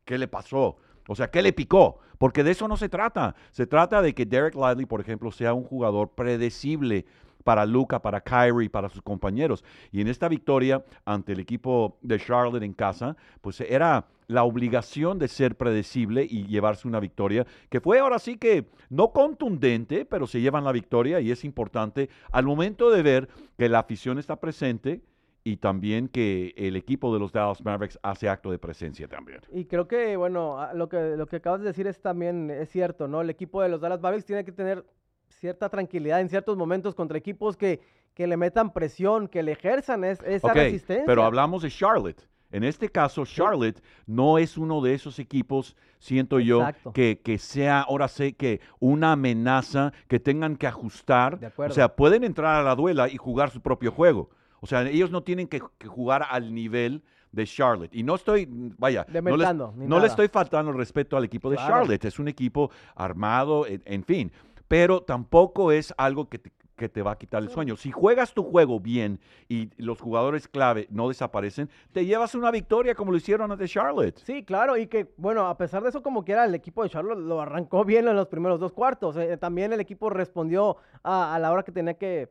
¿qué 0.09 0.17
le 0.17 0.27
pasó? 0.27 0.77
O 1.07 1.15
sea, 1.15 1.31
¿qué 1.31 1.43
le 1.43 1.53
picó? 1.53 1.99
Porque 2.17 2.43
de 2.43 2.53
eso 2.53 2.67
no 2.67 2.77
se 2.77 2.89
trata. 2.89 3.35
Se 3.51 3.67
trata 3.67 4.01
de 4.01 4.15
que 4.15 4.25
Derek 4.25 4.55
Lively, 4.55 4.87
por 4.87 5.01
ejemplo, 5.01 5.31
sea 5.31 5.53
un 5.53 5.65
jugador 5.65 6.11
predecible 6.15 7.05
para 7.45 7.67
Luca, 7.67 8.01
para 8.01 8.21
Kyrie, 8.21 8.71
para 8.71 8.89
sus 8.89 9.03
compañeros. 9.03 9.65
Y 9.93 10.01
en 10.01 10.09
esta 10.09 10.29
victoria 10.29 10.85
ante 11.05 11.33
el 11.33 11.41
equipo 11.41 11.99
de 12.03 12.19
Charlotte 12.19 12.63
en 12.63 12.73
casa, 12.73 13.17
pues 13.41 13.61
era 13.61 14.07
la 14.27 14.45
obligación 14.45 15.19
de 15.19 15.29
ser 15.29 15.57
predecible 15.57 16.27
y 16.29 16.47
llevarse 16.47 16.89
una 16.89 17.01
victoria, 17.01 17.47
que 17.71 17.81
fue 17.81 17.99
ahora 17.99 18.19
sí 18.19 18.37
que 18.37 18.67
no 18.91 19.13
contundente, 19.13 20.05
pero 20.05 20.27
se 20.27 20.41
llevan 20.41 20.65
la 20.65 20.73
victoria 20.73 21.21
y 21.21 21.31
es 21.31 21.45
importante 21.45 22.11
al 22.31 22.45
momento 22.45 22.91
de 22.91 23.03
ver 23.03 23.29
que 23.57 23.71
la 23.71 23.79
afición 23.79 24.19
está 24.19 24.37
presente 24.37 25.01
y 25.45 25.57
también 25.59 26.09
que 26.09 26.53
el 26.57 26.77
equipo 26.77 27.13
de 27.15 27.21
los 27.21 27.33
Dallas 27.33 27.65
Mavericks 27.65 27.99
hace 28.03 28.29
acto 28.29 28.51
de 28.51 28.59
presencia 28.59 29.09
también. 29.09 29.41
Y 29.53 29.65
creo 29.65 29.89
que, 29.89 30.17
bueno, 30.17 30.59
lo 30.75 30.89
que, 30.89 31.17
lo 31.17 31.27
que 31.27 31.37
acabas 31.37 31.61
de 31.61 31.67
decir 31.67 31.87
es 31.87 32.01
también 32.01 32.51
es 32.51 32.69
cierto, 32.71 33.09
¿no? 33.09 33.21
El 33.21 33.31
equipo 33.31 33.63
de 33.63 33.69
los 33.69 33.81
Dallas 33.81 34.01
Mavericks 34.01 34.27
tiene 34.27 34.45
que 34.45 34.53
tener 34.53 34.85
cierta 35.29 35.69
tranquilidad 35.69 36.21
en 36.21 36.29
ciertos 36.29 36.57
momentos 36.57 36.95
contra 36.95 37.17
equipos 37.19 37.57
que, 37.57 37.81
que 38.15 38.27
le 38.27 38.37
metan 38.37 38.73
presión, 38.73 39.29
que 39.29 39.43
le 39.43 39.53
ejerzan 39.53 40.05
es- 40.05 40.21
esa 40.27 40.49
Ok, 40.49 40.55
resistencia. 40.55 41.05
pero 41.07 41.23
hablamos 41.23 41.63
de 41.63 41.71
Charlotte. 41.71 42.29
En 42.51 42.65
este 42.65 42.89
caso, 42.89 43.27
Charlotte 43.27 43.83
no 44.07 44.39
es 44.39 44.57
uno 44.57 44.81
de 44.81 44.95
esos 44.95 45.19
equipos, 45.19 45.77
siento 45.99 46.41
yo, 46.41 46.67
que, 46.95 47.21
que 47.23 47.37
sea, 47.37 47.83
ahora 47.83 48.09
sé 48.09 48.33
que 48.33 48.63
una 48.81 49.13
amenaza 49.13 49.93
que 50.09 50.19
tengan 50.19 50.57
que 50.57 50.67
ajustar. 50.67 51.39
O 51.59 51.71
sea, 51.71 51.95
pueden 51.95 52.25
entrar 52.25 52.57
a 52.57 52.63
la 52.63 52.75
duela 52.75 53.09
y 53.11 53.19
jugar 53.19 53.51
su 53.51 53.61
propio 53.61 53.93
juego. 53.93 54.31
O 54.61 54.67
sea, 54.67 54.83
ellos 54.89 55.11
no 55.11 55.23
tienen 55.23 55.47
que, 55.49 55.61
que 55.79 55.87
jugar 55.89 56.25
al 56.29 56.55
nivel 56.55 57.03
de 57.33 57.47
Charlotte. 57.47 57.95
Y 57.95 58.03
no 58.03 58.15
estoy, 58.15 58.49
vaya, 58.79 59.07
no, 59.23 59.37
les, 59.37 60.01
le 60.01 60.07
estoy 60.07 60.29
faltando 60.29 60.71
el 60.71 60.77
respeto 60.79 61.17
al 61.17 61.25
equipo 61.25 61.51
de 61.51 61.57
Claro. 61.57 61.75
Charlotte. 61.81 62.05
Es 62.05 62.19
un 62.19 62.29
equipo 62.29 62.71
armado, 62.95 63.67
en, 63.67 63.83
en 63.85 64.03
fin. 64.05 64.33
Pero 64.67 65.03
tampoco 65.03 65.73
es 65.73 65.95
algo 65.97 66.29
que 66.29 66.39
te, 66.39 66.53
que 66.77 66.89
te 66.89 67.03
va 67.03 67.13
a 67.13 67.19
quitar 67.19 67.43
el 67.43 67.49
sueño. 67.51 67.77
Si 67.77 67.91
juegas 67.91 68.33
tu 68.35 68.43
juego 68.45 68.79
bien 68.81 69.19
y 69.49 69.69
los 69.83 70.01
jugadores 70.01 70.47
clave 70.47 70.87
no 70.91 71.09
desaparecen, 71.09 71.69
te 71.93 72.05
llevas 72.07 72.35
una 72.35 72.51
victoria 72.51 72.95
como 72.95 73.11
lo 73.11 73.17
hicieron 73.17 73.51
ante 73.51 73.67
Charlotte. 73.67 74.19
Sí, 74.25 74.45
claro, 74.45 74.77
y 74.77 74.87
que, 74.87 75.13
bueno, 75.17 75.47
a 75.49 75.57
pesar 75.57 75.83
de 75.83 75.89
eso, 75.89 76.03
como 76.03 76.25
quiera, 76.25 76.45
el 76.45 76.55
equipo 76.55 76.83
de 76.83 76.91
Charlotte 76.91 77.19
lo 77.19 77.41
arrancó 77.41 77.85
bien 77.85 78.07
en 78.09 78.15
los 78.17 78.29
primeros 78.29 78.61
dos 78.61 78.73
cuartos. 78.73 79.17
eh, 79.17 79.37
también 79.37 79.73
el 79.73 79.81
equipo 79.81 80.09
respondió 80.09 80.77
a, 81.03 81.35
a 81.35 81.39
la 81.39 81.51
hora 81.51 81.63
que 81.63 81.73
tenía 81.73 81.95
que 81.95 82.31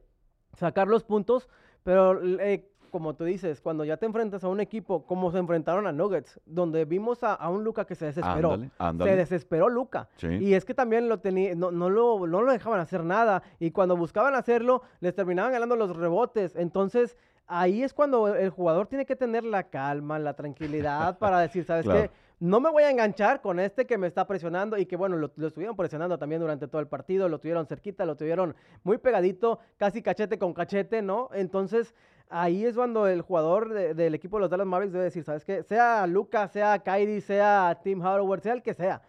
sacar 0.53 0.87
los 0.87 1.03
puntos, 1.03 1.49
pero 1.87 2.19
eh, 2.41 2.69
como 2.91 3.15
tú 3.15 3.23
dices, 3.23 3.61
cuando 3.61 3.85
ya 3.85 3.95
te 3.95 4.05
enfrentas 4.05 4.43
a 4.43 4.49
un 4.49 4.59
equipo 4.59 5.05
como 5.05 5.31
se 5.31 5.37
enfrentaron 5.37 5.87
a 5.87 5.93
Nuggets, 5.93 6.37
donde 6.45 6.83
vimos 6.83 7.23
a, 7.23 7.33
a 7.33 7.49
un 7.49 7.63
Luca 7.63 7.85
que 7.85 7.95
se 7.95 8.07
desesperó. 8.07 8.51
Ándale, 8.53 8.71
ándale. 8.77 9.11
Se 9.11 9.15
desesperó 9.17 9.69
Luca. 9.69 10.09
Sí. 10.17 10.27
Y 10.27 10.53
es 10.53 10.65
que 10.65 10.73
también 10.73 11.07
lo 11.07 11.19
tenía, 11.19 11.55
no, 11.55 11.71
no, 11.71 11.89
lo, 11.89 12.27
no 12.27 12.41
lo 12.41 12.51
dejaban 12.51 12.81
hacer 12.81 13.05
nada. 13.05 13.41
Y 13.57 13.71
cuando 13.71 13.95
buscaban 13.95 14.35
hacerlo, 14.35 14.81
les 14.99 15.15
terminaban 15.15 15.53
ganando 15.53 15.77
los 15.77 15.95
rebotes. 15.95 16.57
Entonces, 16.57 17.15
ahí 17.47 17.83
es 17.83 17.93
cuando 17.93 18.35
el 18.35 18.49
jugador 18.49 18.87
tiene 18.87 19.05
que 19.05 19.15
tener 19.15 19.45
la 19.45 19.63
calma, 19.63 20.19
la 20.19 20.33
tranquilidad 20.33 21.17
para 21.19 21.39
decir, 21.39 21.63
¿sabes 21.67 21.85
Claro. 21.85 22.01
qué? 22.01 22.11
No 22.39 22.59
me 22.59 22.69
voy 22.69 22.83
a 22.83 22.91
enganchar 22.91 23.41
con 23.41 23.59
este 23.59 23.87
que 23.87 23.97
me 23.97 24.05
está 24.05 24.27
presionando 24.27 24.77
y 24.77 24.85
que, 24.85 24.95
bueno, 24.95 25.17
lo, 25.17 25.31
estuvieron 25.47 25.75
presionando 25.75 26.19
también 26.19 26.39
durante 26.39 26.67
todo 26.67 26.79
el 26.79 26.87
partido, 26.87 27.27
lo 27.27 27.39
tuvieron 27.39 27.65
cerquita, 27.65 28.05
lo 28.05 28.15
tuvieron 28.15 28.55
muy 28.83 28.99
pegadito, 28.99 29.57
casi 29.77 30.03
cachete 30.03 30.37
con 30.37 30.53
cachete, 30.53 31.01
¿no? 31.01 31.29
Entonces, 31.33 31.95
ahí 32.29 32.63
es 32.63 32.75
cuando 32.75 33.07
el 33.07 33.21
jugador 33.21 33.69
de- 33.73 33.95
del 33.95 34.13
equipo 34.13 34.37
de 34.37 34.41
los 34.41 34.49
Dallas 34.51 34.67
Mavericks 34.67 34.93
debe 34.93 35.05
decir, 35.05 35.23
¿sabes 35.23 35.43
qué? 35.43 35.63
Sea 35.63 36.05
Luca, 36.05 36.47
sea 36.47 36.77
Kyrie, 36.77 37.21
sea 37.21 37.79
Tim 37.83 38.01
Hardaway, 38.01 38.39
sea 38.39 38.53
el 38.53 38.61
que 38.61 38.75
sea, 38.75 39.01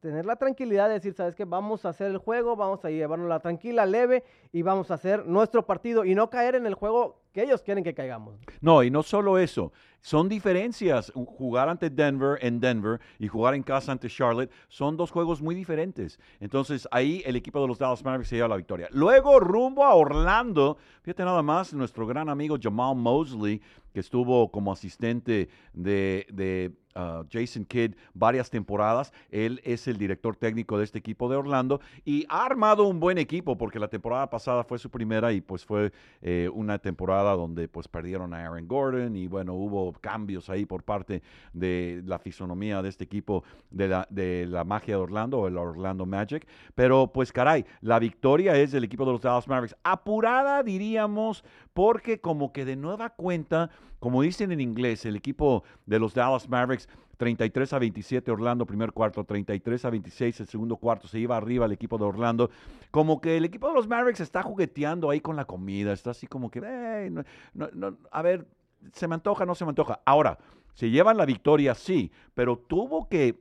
tener 0.00 0.26
la 0.26 0.34
tranquilidad 0.34 0.88
de 0.88 0.94
decir, 0.94 1.14
¿sabes 1.14 1.36
qué? 1.36 1.44
Vamos 1.44 1.84
a 1.84 1.90
hacer 1.90 2.10
el 2.10 2.18
juego, 2.18 2.56
vamos 2.56 2.84
a 2.84 2.90
llevarnos 2.90 3.28
la 3.28 3.38
tranquila, 3.38 3.86
leve 3.86 4.24
y 4.50 4.62
vamos 4.62 4.90
a 4.90 4.94
hacer 4.94 5.26
nuestro 5.26 5.64
partido 5.64 6.04
y 6.04 6.16
no 6.16 6.28
caer 6.28 6.56
en 6.56 6.66
el 6.66 6.74
juego 6.74 7.23
que 7.34 7.42
ellos 7.42 7.62
quieren 7.62 7.82
que 7.82 7.92
caigamos. 7.92 8.36
No, 8.60 8.82
y 8.84 8.90
no 8.90 9.02
solo 9.02 9.36
eso, 9.38 9.72
son 10.00 10.28
diferencias. 10.28 11.10
Jugar 11.14 11.68
ante 11.68 11.90
Denver 11.90 12.38
en 12.40 12.60
Denver 12.60 13.00
y 13.18 13.26
jugar 13.26 13.54
en 13.54 13.62
casa 13.64 13.90
ante 13.90 14.08
Charlotte 14.08 14.50
son 14.68 14.96
dos 14.96 15.10
juegos 15.10 15.42
muy 15.42 15.54
diferentes. 15.54 16.20
Entonces 16.38 16.86
ahí 16.92 17.22
el 17.26 17.34
equipo 17.36 17.60
de 17.60 17.66
los 17.66 17.78
Dallas 17.78 18.04
Mavericks 18.04 18.28
se 18.28 18.36
lleva 18.36 18.48
la 18.48 18.56
victoria. 18.56 18.88
Luego 18.92 19.40
rumbo 19.40 19.84
a 19.84 19.94
Orlando, 19.94 20.76
fíjate 21.02 21.24
nada 21.24 21.42
más, 21.42 21.74
nuestro 21.74 22.06
gran 22.06 22.28
amigo 22.28 22.56
Jamal 22.62 22.94
Mosley, 22.94 23.60
que 23.94 24.00
estuvo 24.00 24.50
como 24.50 24.72
asistente 24.72 25.48
de, 25.72 26.26
de, 26.30 26.72
ah, 26.96 27.22
Jason 27.30 27.64
Kidd 27.64 27.94
varias 28.12 28.50
temporadas. 28.50 29.12
Él 29.30 29.60
es 29.64 29.88
el 29.88 29.96
director 29.96 30.36
técnico 30.36 30.76
de 30.76 30.84
este 30.84 30.98
equipo 30.98 31.30
de 31.30 31.36
Orlando 31.36 31.80
y 32.04 32.26
ha 32.28 32.44
armado 32.44 32.84
un 32.84 33.00
buen 33.00 33.18
equipo 33.18 33.56
porque 33.56 33.78
la 33.78 33.88
temporada 33.88 34.28
pasada 34.28 34.64
fue 34.64 34.78
su 34.78 34.90
primera 34.90 35.32
y 35.32 35.40
pues 35.40 35.64
fue 35.64 35.92
eh, 36.20 36.50
una 36.52 36.78
temporada 36.78 37.23
donde 37.32 37.68
pues 37.68 37.88
perdieron 37.88 38.34
a 38.34 38.44
Aaron 38.44 38.68
Gordon 38.68 39.16
y 39.16 39.26
bueno, 39.26 39.54
hubo 39.54 39.92
cambios 40.00 40.48
ahí 40.50 40.66
por 40.66 40.82
parte 40.82 41.22
de 41.52 42.02
la 42.04 42.18
fisonomía 42.18 42.82
de 42.82 42.88
este 42.88 43.04
equipo 43.04 43.44
de 43.70 43.88
la, 43.88 44.06
de 44.10 44.46
la 44.46 44.64
magia 44.64 44.96
de 44.96 45.02
Orlando 45.02 45.40
o 45.40 45.48
el 45.48 45.56
Orlando 45.56 46.06
Magic. 46.06 46.46
Pero 46.74 47.10
pues 47.12 47.32
caray, 47.32 47.64
la 47.80 47.98
victoria 47.98 48.56
es 48.56 48.72
del 48.72 48.84
equipo 48.84 49.04
de 49.04 49.12
los 49.12 49.22
Dallas 49.22 49.48
Mavericks. 49.48 49.76
Apurada 49.82 50.62
diríamos 50.62 51.44
porque 51.72 52.20
como 52.20 52.52
que 52.52 52.64
de 52.64 52.76
nueva 52.76 53.10
cuenta, 53.10 53.70
como 53.98 54.22
dicen 54.22 54.52
en 54.52 54.60
inglés, 54.60 55.04
el 55.04 55.16
equipo 55.16 55.64
de 55.86 55.98
los 55.98 56.14
Dallas 56.14 56.48
Mavericks 56.48 56.88
33 57.16 57.72
a 57.72 57.78
27 57.78 58.30
Orlando, 58.30 58.66
primer 58.66 58.92
cuarto, 58.92 59.24
33 59.24 59.84
a 59.84 59.90
26 59.90 60.40
el 60.40 60.46
segundo 60.46 60.76
cuarto, 60.76 61.06
se 61.08 61.18
iba 61.18 61.36
arriba 61.36 61.66
el 61.66 61.72
equipo 61.72 61.98
de 61.98 62.04
Orlando. 62.04 62.50
Como 62.90 63.20
que 63.20 63.36
el 63.36 63.44
equipo 63.44 63.68
de 63.68 63.74
los 63.74 63.88
Mavericks 63.88 64.20
está 64.20 64.42
jugueteando 64.42 65.10
ahí 65.10 65.20
con 65.20 65.36
la 65.36 65.44
comida, 65.44 65.92
está 65.92 66.10
así 66.10 66.26
como 66.26 66.50
que, 66.50 66.58
"Ey, 66.60 67.10
no- 67.10 67.24
no- 67.54 67.70
no, 67.72 67.96
a 68.10 68.22
ver, 68.22 68.46
se 68.92 69.08
me 69.08 69.14
antoja, 69.14 69.46
no 69.46 69.54
se 69.54 69.64
me 69.64 69.70
antoja. 69.70 70.00
Ahora, 70.04 70.38
se 70.74 70.90
llevan 70.90 71.16
la 71.16 71.24
victoria, 71.26 71.74
sí, 71.74 72.10
pero 72.34 72.58
tuvo 72.58 73.08
que, 73.08 73.40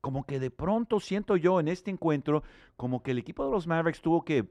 como 0.00 0.24
que 0.24 0.40
de 0.40 0.50
pronto 0.50 0.98
siento 1.00 1.36
yo 1.36 1.60
en 1.60 1.68
este 1.68 1.90
encuentro, 1.90 2.42
como 2.76 3.02
que 3.02 3.12
el 3.12 3.18
equipo 3.18 3.44
de 3.44 3.52
los 3.52 3.66
Mavericks 3.66 4.00
tuvo 4.02 4.24
que 4.24 4.46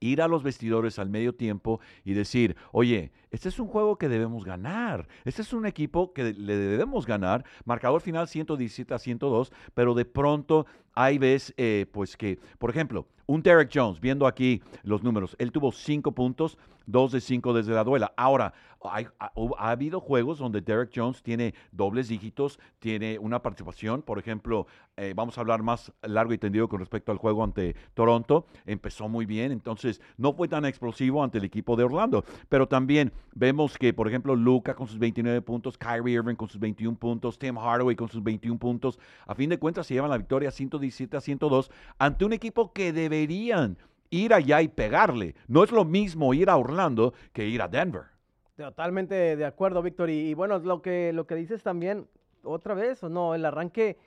ir 0.00 0.22
a 0.22 0.28
los 0.28 0.42
vestidores 0.42 0.98
al 0.98 1.10
medio 1.10 1.34
tiempo 1.34 1.80
y 2.04 2.14
decir, 2.14 2.56
oye, 2.72 3.12
este 3.30 3.48
es 3.48 3.58
un 3.58 3.68
juego 3.68 3.96
que 3.96 4.08
debemos 4.08 4.44
ganar, 4.44 5.08
este 5.24 5.42
es 5.42 5.52
un 5.52 5.66
equipo 5.66 6.12
que 6.12 6.32
le 6.32 6.56
debemos 6.56 7.06
ganar, 7.06 7.44
marcador 7.64 8.00
final 8.00 8.28
117 8.28 8.94
a 8.94 8.98
102, 8.98 9.52
pero 9.74 9.94
de 9.94 10.04
pronto 10.04 10.66
hay 10.96 11.18
ves, 11.18 11.54
eh, 11.56 11.86
pues 11.92 12.16
que, 12.16 12.40
por 12.58 12.70
ejemplo, 12.70 13.06
un 13.26 13.42
Derek 13.42 13.70
Jones, 13.72 14.00
viendo 14.00 14.26
aquí 14.26 14.62
los 14.82 15.02
números, 15.02 15.36
él 15.38 15.52
tuvo 15.52 15.70
5 15.70 16.12
puntos, 16.12 16.58
2 16.86 17.12
de 17.12 17.20
5 17.20 17.52
desde 17.52 17.74
la 17.74 17.84
duela. 17.84 18.12
Ahora, 18.16 18.54
hay- 18.90 19.08
ha, 19.18 19.32
habido 19.70 20.00
juegos 20.00 20.38
donde 20.38 20.60
Derek 20.60 20.90
Jones 20.94 21.22
tiene 21.22 21.54
dobles 21.72 22.08
dígitos, 22.08 22.58
tiene 22.78 23.18
una 23.18 23.42
participación, 23.42 24.02
por 24.02 24.18
ejemplo, 24.18 24.66
eh, 24.96 25.12
vamos 25.14 25.36
a 25.36 25.40
hablar 25.40 25.62
más 25.62 25.92
largo 26.02 26.32
y 26.32 26.38
tendido 26.38 26.68
con 26.68 26.80
respecto 26.80 27.12
al 27.12 27.18
juego 27.18 27.42
ante 27.44 27.74
Toronto, 27.94 28.46
empezó 28.64 29.08
muy 29.08 29.26
bien, 29.26 29.52
entonces 29.52 30.00
no 30.16 30.32
fue 30.32 30.48
tan 30.48 30.64
explosivo 30.64 31.22
ante 31.22 31.38
el 31.38 31.44
equipo 31.44 31.76
de 31.76 31.84
Orlando, 31.84 32.24
pero 32.48 32.68
también 32.68 33.12
vemos 33.34 33.76
que, 33.76 33.92
por 33.92 34.08
ejemplo, 34.08 34.36
Luca 34.36 34.74
con 34.74 34.86
sus 34.86 34.98
29 34.98 35.42
puntos, 35.42 35.76
Kyrie 35.76 36.14
Irving 36.14 36.36
con 36.36 36.48
sus 36.48 36.60
21 36.60 36.96
puntos, 36.96 37.38
Tim 37.38 37.56
Hardaway 37.58 37.96
con 37.96 38.08
sus 38.08 38.22
21 38.22 38.58
puntos, 38.58 38.98
a 39.26 39.34
fin 39.34 39.50
de 39.50 39.58
cuentas 39.58 39.86
se 39.86 39.94
llevan 39.94 40.10
la 40.10 40.18
victoria 40.18 40.50
117 40.90 41.16
a 41.16 41.20
102 41.20 41.70
ante 41.98 42.24
un 42.24 42.32
equipo 42.32 42.72
que 42.72 42.92
deberían 42.92 43.78
ir 44.10 44.32
allá 44.34 44.62
y 44.62 44.68
pegarle. 44.68 45.34
No 45.48 45.64
es 45.64 45.72
lo 45.72 45.84
mismo 45.84 46.34
ir 46.34 46.50
a 46.50 46.56
Orlando 46.56 47.14
que 47.32 47.46
ir 47.46 47.62
a 47.62 47.68
Denver. 47.68 48.04
Totalmente 48.56 49.36
de 49.36 49.44
acuerdo, 49.44 49.82
Víctor. 49.82 50.10
Y, 50.10 50.34
bueno, 50.34 50.58
lo 50.58 50.80
que, 50.80 51.12
lo 51.12 51.26
que 51.26 51.34
dices 51.34 51.62
también, 51.62 52.06
otra 52.42 52.74
vez, 52.74 53.02
o 53.02 53.08
no, 53.08 53.34
el 53.34 53.44
arranque, 53.44 53.98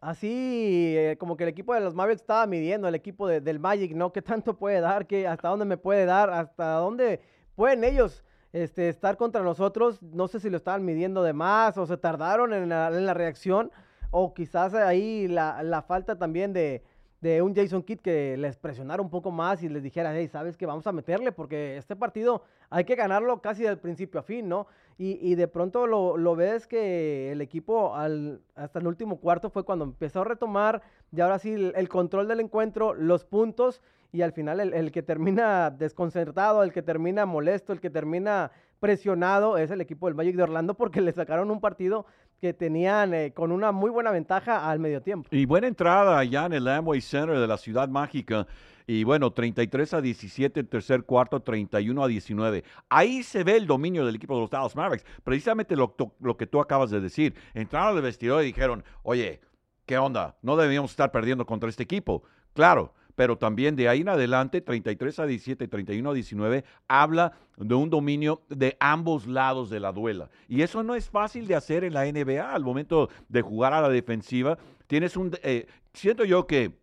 así 0.00 0.94
eh, 0.96 1.16
como 1.18 1.36
que 1.36 1.44
el 1.44 1.50
equipo 1.50 1.72
de 1.74 1.80
los 1.80 1.94
Mavericks 1.94 2.22
estaba 2.22 2.46
midiendo, 2.46 2.88
el 2.88 2.94
equipo 2.94 3.26
de- 3.26 3.40
del 3.40 3.58
Magic, 3.58 3.94
¿no? 3.94 4.12
¿Qué 4.12 4.20
tanto 4.22 4.58
puede 4.58 4.80
dar? 4.80 5.06
¿Qué, 5.06 5.26
¿Hasta 5.26 5.48
dónde 5.48 5.64
me 5.64 5.76
puede 5.78 6.04
dar? 6.04 6.30
¿Hasta 6.30 6.72
dónde 6.74 7.20
pueden 7.54 7.84
ellos 7.84 8.22
este, 8.52 8.88
estar 8.88 9.16
contra 9.16 9.42
nosotros. 9.42 10.00
No 10.02 10.28
sé 10.28 10.40
si 10.40 10.48
lo 10.48 10.56
estaban 10.56 10.84
midiendo 10.84 11.22
de 11.22 11.32
más 11.32 11.76
o 11.76 11.86
se 11.86 11.96
tardaron 11.96 12.52
en 12.54 12.68
la, 12.68 13.14
reacción 13.14 13.70
o 14.18 14.32
quizás 14.32 14.72
ahí 14.72 15.28
la, 15.28 15.84
falta 15.86 16.16
también 16.16 16.54
de, 16.54 16.82
de, 17.20 17.42
un 17.42 17.54
Jason 17.54 17.82
Kidd 17.82 17.98
que 17.98 18.38
les 18.38 18.56
presionara 18.56 19.02
un 19.02 19.10
poco 19.10 19.30
más 19.30 19.62
y 19.62 19.68
les 19.68 19.82
dijera, 19.82 20.16
hey, 20.16 20.26
sabes 20.26 20.56
que 20.56 20.64
vamos 20.64 20.86
a 20.86 20.92
meterle 20.92 21.32
porque 21.32 21.76
este 21.76 21.96
partido 21.96 22.42
hay 22.70 22.84
que 22.84 22.94
ganarlo 22.94 23.42
casi 23.42 23.64
del 23.64 23.76
principio 23.76 24.20
a 24.20 24.22
fin, 24.22 24.48
¿no? 24.48 24.68
Y, 24.96 25.34
de 25.34 25.48
pronto 25.48 25.86
lo, 25.86 26.34
ves 26.34 26.66
que 26.66 27.30
el 27.30 27.42
equipo 27.42 27.94
al, 27.94 28.40
hasta 28.54 28.78
el 28.78 28.86
último 28.86 29.20
cuarto 29.20 29.50
fue 29.50 29.64
cuando 29.64 29.84
empezó 29.84 30.22
a 30.22 30.24
retomar 30.24 30.80
y 31.12 31.20
ahora 31.20 31.38
sí 31.38 31.52
el, 31.52 31.88
control 31.90 32.26
del 32.26 32.40
encuentro, 32.40 32.94
los 32.94 33.26
puntos 33.26 33.82
y 34.12 34.22
al 34.22 34.32
final 34.32 34.60
el, 34.60 34.92
que 34.92 35.02
termina 35.02 35.68
desconcertado, 35.68 36.62
el 36.62 36.72
que 36.72 36.80
termina 36.80 37.26
molesto, 37.26 37.74
el 37.74 37.82
que 37.82 37.90
termina 37.90 38.50
presionado 38.80 39.58
es 39.58 39.70
el 39.70 39.82
equipo 39.82 40.06
del 40.06 40.14
Magic 40.14 40.36
de 40.36 40.42
Orlando 40.42 40.72
porque 40.72 41.02
le 41.02 41.12
sacaron 41.12 41.50
un 41.50 41.60
partido 41.60 42.06
que 42.40 42.52
tenían 42.52 43.14
eh, 43.14 43.32
con 43.32 43.52
una 43.52 43.72
muy 43.72 43.90
buena 43.90 44.10
ventaja 44.10 44.68
al 44.70 44.78
medio 44.78 45.00
tiempo. 45.02 45.28
Y 45.32 45.46
buena 45.46 45.66
entrada 45.66 46.18
allá 46.18 46.46
en 46.46 46.52
el 46.54 46.68
Amway 46.68 47.00
Center 47.00 47.38
de 47.38 47.46
la 47.46 47.56
Ciudad 47.56 47.88
Mágica. 47.88 48.46
Y 48.86 49.02
bueno, 49.02 49.32
33 49.32 49.94
a 49.94 50.00
17 50.00 50.60
el 50.60 50.68
tercer 50.68 51.02
cuarto, 51.04 51.40
31 51.40 52.04
a 52.04 52.06
19. 52.06 52.64
Ahí 52.88 53.22
se 53.22 53.42
ve 53.42 53.56
el 53.56 53.66
dominio 53.66 54.06
del 54.06 54.14
equipo 54.14 54.34
de 54.36 54.42
los 54.42 54.50
Dallas 54.50 54.76
Mavericks. 54.76 55.04
Precisamente 55.24 55.74
lo, 55.74 55.96
lo 56.20 56.36
que 56.36 56.46
tú 56.46 56.60
acabas 56.60 56.90
de 56.90 57.00
decir. 57.00 57.34
Entraron 57.54 57.96
al 57.96 58.02
vestidor 58.02 58.42
y 58.42 58.46
dijeron, 58.46 58.84
oye, 59.02 59.40
¿qué 59.86 59.98
onda? 59.98 60.36
No 60.42 60.56
debíamos 60.56 60.92
estar 60.92 61.10
perdiendo 61.10 61.44
contra 61.46 61.68
este 61.68 61.82
equipo. 61.82 62.22
Claro, 62.54 62.94
pero 63.16 63.36
también 63.38 63.74
de 63.74 63.88
ahí 63.88 64.02
en 64.02 64.10
adelante, 64.10 64.60
33 64.60 65.18
a 65.18 65.26
17, 65.26 65.66
31 65.66 66.10
a 66.10 66.14
19, 66.14 66.64
habla 66.86 67.32
de 67.56 67.74
un 67.74 67.90
dominio 67.90 68.42
de 68.48 68.76
ambos 68.78 69.26
lados 69.26 69.70
de 69.70 69.80
la 69.80 69.90
duela. 69.90 70.28
Y 70.48 70.62
eso 70.62 70.82
no 70.82 70.94
es 70.94 71.08
fácil 71.08 71.48
de 71.48 71.56
hacer 71.56 71.82
en 71.82 71.94
la 71.94 72.04
NBA 72.04 72.54
al 72.54 72.62
momento 72.62 73.08
de 73.28 73.40
jugar 73.40 73.72
a 73.72 73.80
la 73.80 73.88
defensiva. 73.88 74.58
Tienes 74.86 75.16
un, 75.16 75.32
eh, 75.42 75.66
siento 75.94 76.24
yo 76.24 76.46
que 76.46 76.78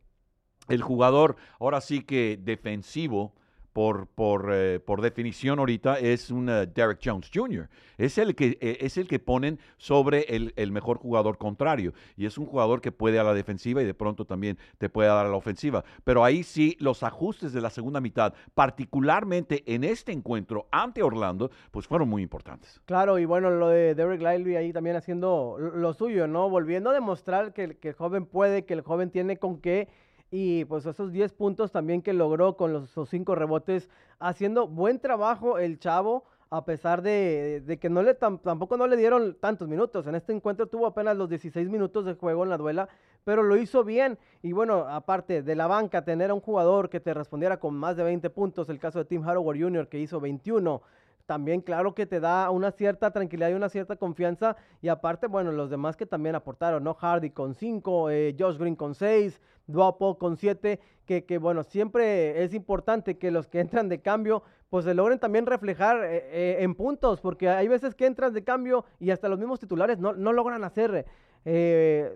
el 0.67 0.81
jugador 0.81 1.35
ahora 1.59 1.79
sí 1.81 2.01
que 2.01 2.39
defensivo 2.41 3.35
por, 3.73 4.07
por, 4.07 4.51
eh, 4.53 4.79
por 4.79 5.01
definición 5.01 5.59
ahorita 5.59 5.99
es 5.99 6.29
un 6.29 6.47
eh, 6.47 6.67
Derek 6.67 6.99
Jones 7.03 7.29
Jr. 7.33 7.67
Es 7.97 8.17
el 8.17 8.35
que, 8.35 8.57
eh, 8.61 8.77
es 8.81 8.97
el 8.97 9.07
que 9.07 9.19
ponen 9.19 9.59
sobre 9.77 10.21
el, 10.35 10.53
el, 10.55 10.71
mejor 10.71 10.97
jugador 10.97 11.37
contrario. 11.37 11.93
Y 12.15 12.25
es 12.25 12.37
un 12.37 12.45
jugador 12.45 12.81
que 12.81 12.91
puede 12.91 13.19
a 13.19 13.23
la 13.23 13.33
defensiva 13.33 13.81
y 13.81 13.85
de 13.85 13.93
pronto 13.93 14.25
también 14.25 14.57
te 14.77 14.89
puede 14.89 15.09
dar 15.09 15.25
a 15.25 15.29
la 15.29 15.35
ofensiva. 15.35 15.83
Pero 16.03 16.23
ahí 16.23 16.43
sí, 16.43 16.77
los 16.79 17.03
ajustes 17.03 17.51
de 17.51 17.61
la 17.61 17.71
segunda 17.71 17.99
mitad, 17.99 18.33
particularmente 18.53 19.63
en 19.65 19.83
este 19.83 20.11
encuentro 20.11 20.67
ante 20.71 21.01
Orlando, 21.01 21.49
pues 21.71 21.87
fueron 21.87 22.07
muy 22.07 22.21
importantes. 22.21 22.79
Claro, 22.85 23.17
y 23.17 23.25
bueno, 23.25 23.49
lo 23.49 23.69
de 23.69 23.95
Derek 23.95 24.21
Lively 24.21 24.55
ahí 24.55 24.71
también 24.71 24.95
haciendo 24.95 25.57
lo 25.57 25.93
suyo, 25.93 26.27
¿no? 26.27 26.49
Volviendo 26.49 26.91
a 26.91 26.93
demostrar 26.93 27.53
que, 27.53 27.77
que 27.77 27.89
el 27.89 27.95
joven 27.95 28.25
puede, 28.25 28.65
que 28.65 28.75
el 28.75 28.81
joven 28.81 29.09
tiene 29.09 29.37
con 29.37 29.59
qué 29.59 29.87
y 30.35 30.65
pues 30.65 30.83
esos 30.87 31.11
10 31.11 31.31
puntos 31.33 31.71
también 31.71 32.01
que 32.01 32.11
logró 32.11 32.57
con 32.57 32.73
los, 32.73 32.89
5 33.07 33.35
rebotes, 33.35 33.87
haciendo 34.17 34.67
buen 34.67 34.97
trabajo 34.97 35.59
el 35.59 35.77
chavo, 35.77 36.23
a 36.49 36.65
pesar 36.65 37.03
de, 37.03 37.77
que 37.79 37.87
no 37.87 38.01
le 38.01 38.15
tampoco 38.15 38.75
no 38.75 38.87
le 38.87 38.97
dieron 38.97 39.37
tantos 39.39 39.67
minutos. 39.67 40.07
En 40.07 40.15
este 40.15 40.33
encuentro 40.33 40.65
tuvo 40.65 40.87
apenas 40.87 41.15
los 41.17 41.29
16 41.29 41.69
minutos 41.69 42.05
de 42.05 42.15
juego 42.15 42.43
en 42.43 42.49
la 42.49 42.57
duela, 42.57 42.89
pero 43.23 43.43
lo 43.43 43.57
hizo 43.57 43.83
bien. 43.83 44.17
Y 44.41 44.53
bueno, 44.53 44.87
aparte 44.89 45.43
de 45.43 45.55
la 45.55 45.67
banca, 45.67 46.03
tener 46.03 46.31
a 46.31 46.33
un 46.33 46.41
jugador 46.41 46.89
que 46.89 46.99
te 46.99 47.13
respondiera 47.13 47.57
con 47.57 47.75
más 47.75 47.95
de 47.95 48.03
20 48.03 48.31
puntos, 48.31 48.69
el 48.69 48.79
caso 48.79 48.97
de 48.97 49.05
Tim 49.05 49.21
Howard 49.27 49.59
Jr., 49.59 49.87
que 49.87 49.99
hizo 49.99 50.19
21 50.19 50.81
también 51.25 51.61
claro 51.61 51.95
que 51.95 52.05
te 52.05 52.19
da 52.19 52.49
una 52.49 52.71
cierta 52.71 53.11
tranquilidad 53.11 53.49
y 53.49 53.53
una 53.53 53.69
cierta 53.69 53.95
confianza. 53.95 54.55
Y 54.81 54.89
aparte, 54.89 55.27
bueno, 55.27 55.51
los 55.51 55.69
demás 55.69 55.95
que 55.95 56.05
también 56.05 56.35
aportaron, 56.35 56.83
¿no? 56.83 56.93
Hardy 56.93 57.29
con 57.31 57.53
5, 57.53 58.09
eh, 58.09 58.35
Josh 58.37 58.57
Green 58.57 58.75
con 58.75 58.95
6, 58.95 59.39
Duapo 59.67 60.17
con 60.17 60.35
7, 60.35 60.79
que, 61.05 61.25
que, 61.25 61.37
bueno, 61.37 61.63
siempre 61.63 62.43
es 62.43 62.53
importante 62.53 63.17
que 63.17 63.31
los 63.31 63.47
que 63.47 63.59
entran 63.59 63.89
de 63.89 64.01
cambio, 64.01 64.43
pues 64.69 64.85
se 64.85 64.93
logren 64.93 65.19
también 65.19 65.45
reflejar 65.45 66.03
eh, 66.03 66.23
eh, 66.31 66.57
en 66.59 66.75
puntos, 66.75 67.21
porque 67.21 67.49
hay 67.49 67.67
veces 67.67 67.95
que 67.95 68.05
entran 68.05 68.33
de 68.33 68.43
cambio 68.43 68.85
y 68.99 69.11
hasta 69.11 69.29
los 69.29 69.39
mismos 69.39 69.59
titulares 69.59 69.99
no, 69.99 70.13
no 70.13 70.33
logran 70.33 70.63
hacer 70.63 71.05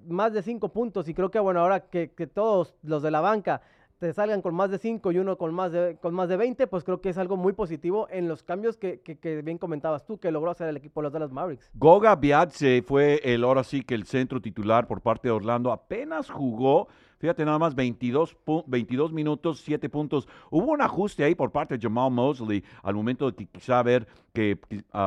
más 0.08 0.32
de 0.32 0.42
5 0.42 0.70
puntos. 0.70 1.10
Y 1.10 1.14
creo 1.14 1.30
que, 1.30 1.40
bueno, 1.40 1.60
ahora 1.60 1.82
que, 1.90 2.12
que 2.12 2.28
todos 2.28 2.76
los 2.82 3.04
de 3.04 3.12
la 3.12 3.20
banca 3.20 3.62
te 4.00 4.14
salgan 4.14 4.42
con 4.42 4.54
más 4.54 4.70
de 4.70 4.78
5 4.78 5.12
y 5.12 5.18
uno 5.18 5.38
con 5.38 5.54
más 5.54 5.72
de, 5.72 5.98
con 6.02 6.14
más 6.14 6.30
de 6.30 6.38
20, 6.38 6.68
pues 6.68 6.84
creo 6.84 7.02
que 7.02 7.10
es 7.10 7.18
algo 7.18 7.36
muy 7.36 7.54
positivo 7.54 8.08
en 8.12 8.28
los 8.28 8.44
cambios 8.44 8.78
que, 8.78 9.02
que, 9.02 9.42
bien 9.42 9.58
comentabas 9.58 10.06
tú, 10.06 10.20
que 10.20 10.32
logró 10.32 10.52
hacer 10.52 10.68
el 10.68 10.78
equipo 10.78 11.02
de 11.02 11.04
los 11.06 11.14
Dallas 11.14 11.32
Mavericks. 11.32 11.72
Goga 11.74 12.16
Biatse 12.16 12.84
fue 12.84 13.20
el, 13.24 13.44
ahora 13.44 13.64
sí 13.64 13.82
que 13.82 13.96
el 13.96 14.06
centro 14.06 14.42
titular 14.42 14.88
por 14.88 15.02
parte 15.02 15.28
de 15.30 15.32
Orlando, 15.32 15.72
apenas 15.72 16.30
jugó 16.30 16.88
Fíjate 17.20 17.44
nada 17.46 17.58
más, 17.58 17.74
22, 17.76 18.38
22 18.68 19.12
minutos, 19.12 19.62
7 19.62 19.90
puntos. 19.90 20.28
Hubo 20.52 20.72
un 20.72 20.82
ajuste 20.82 21.24
ahí 21.24 21.36
por 21.36 21.52
parte 21.52 21.78
de 21.78 21.82
Jamal 21.82 22.12
Mosley 22.12 22.64
al 22.84 22.96
momento 22.96 23.32
de 23.32 23.46
quizá 23.46 23.82
ver 23.82 24.08
que 24.34 24.60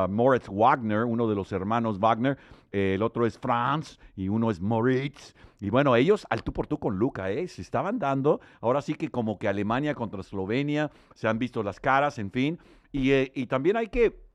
Moritz 0.09 0.49
Wagner, 0.49 1.05
uno 1.05 1.27
de 1.27 1.35
los 1.35 1.51
hermanos 1.51 1.99
Wagner, 1.99 2.37
eh, 2.71 2.93
el 2.95 3.01
otro 3.01 3.25
es 3.25 3.37
Franz 3.37 3.97
y 4.15 4.27
uno 4.27 4.51
es 4.51 4.59
Moritz. 4.59 5.35
Y 5.59 5.69
bueno, 5.69 5.95
ellos 5.95 6.25
al 6.29 6.43
tú 6.43 6.51
por 6.51 6.67
tú 6.67 6.79
con 6.79 6.97
Luca, 6.97 7.31
¿eh? 7.31 7.47
Se 7.47 7.61
estaban 7.61 7.99
dando. 7.99 8.41
Ahora 8.59 8.81
sí 8.81 8.95
que 8.95 9.09
como 9.09 9.37
que 9.39 9.47
Alemania 9.47 9.95
contra 9.95 10.21
Eslovenia, 10.21 10.91
se 11.13 11.27
han 11.27 11.39
visto 11.39 11.63
las 11.63 11.79
caras, 11.79 12.19
en 12.19 12.31
fin. 12.31 12.59
y 12.91 13.11
eh, 13.11 13.31
también 13.47 13.77
hay 13.77 13.87
que 13.87 14.30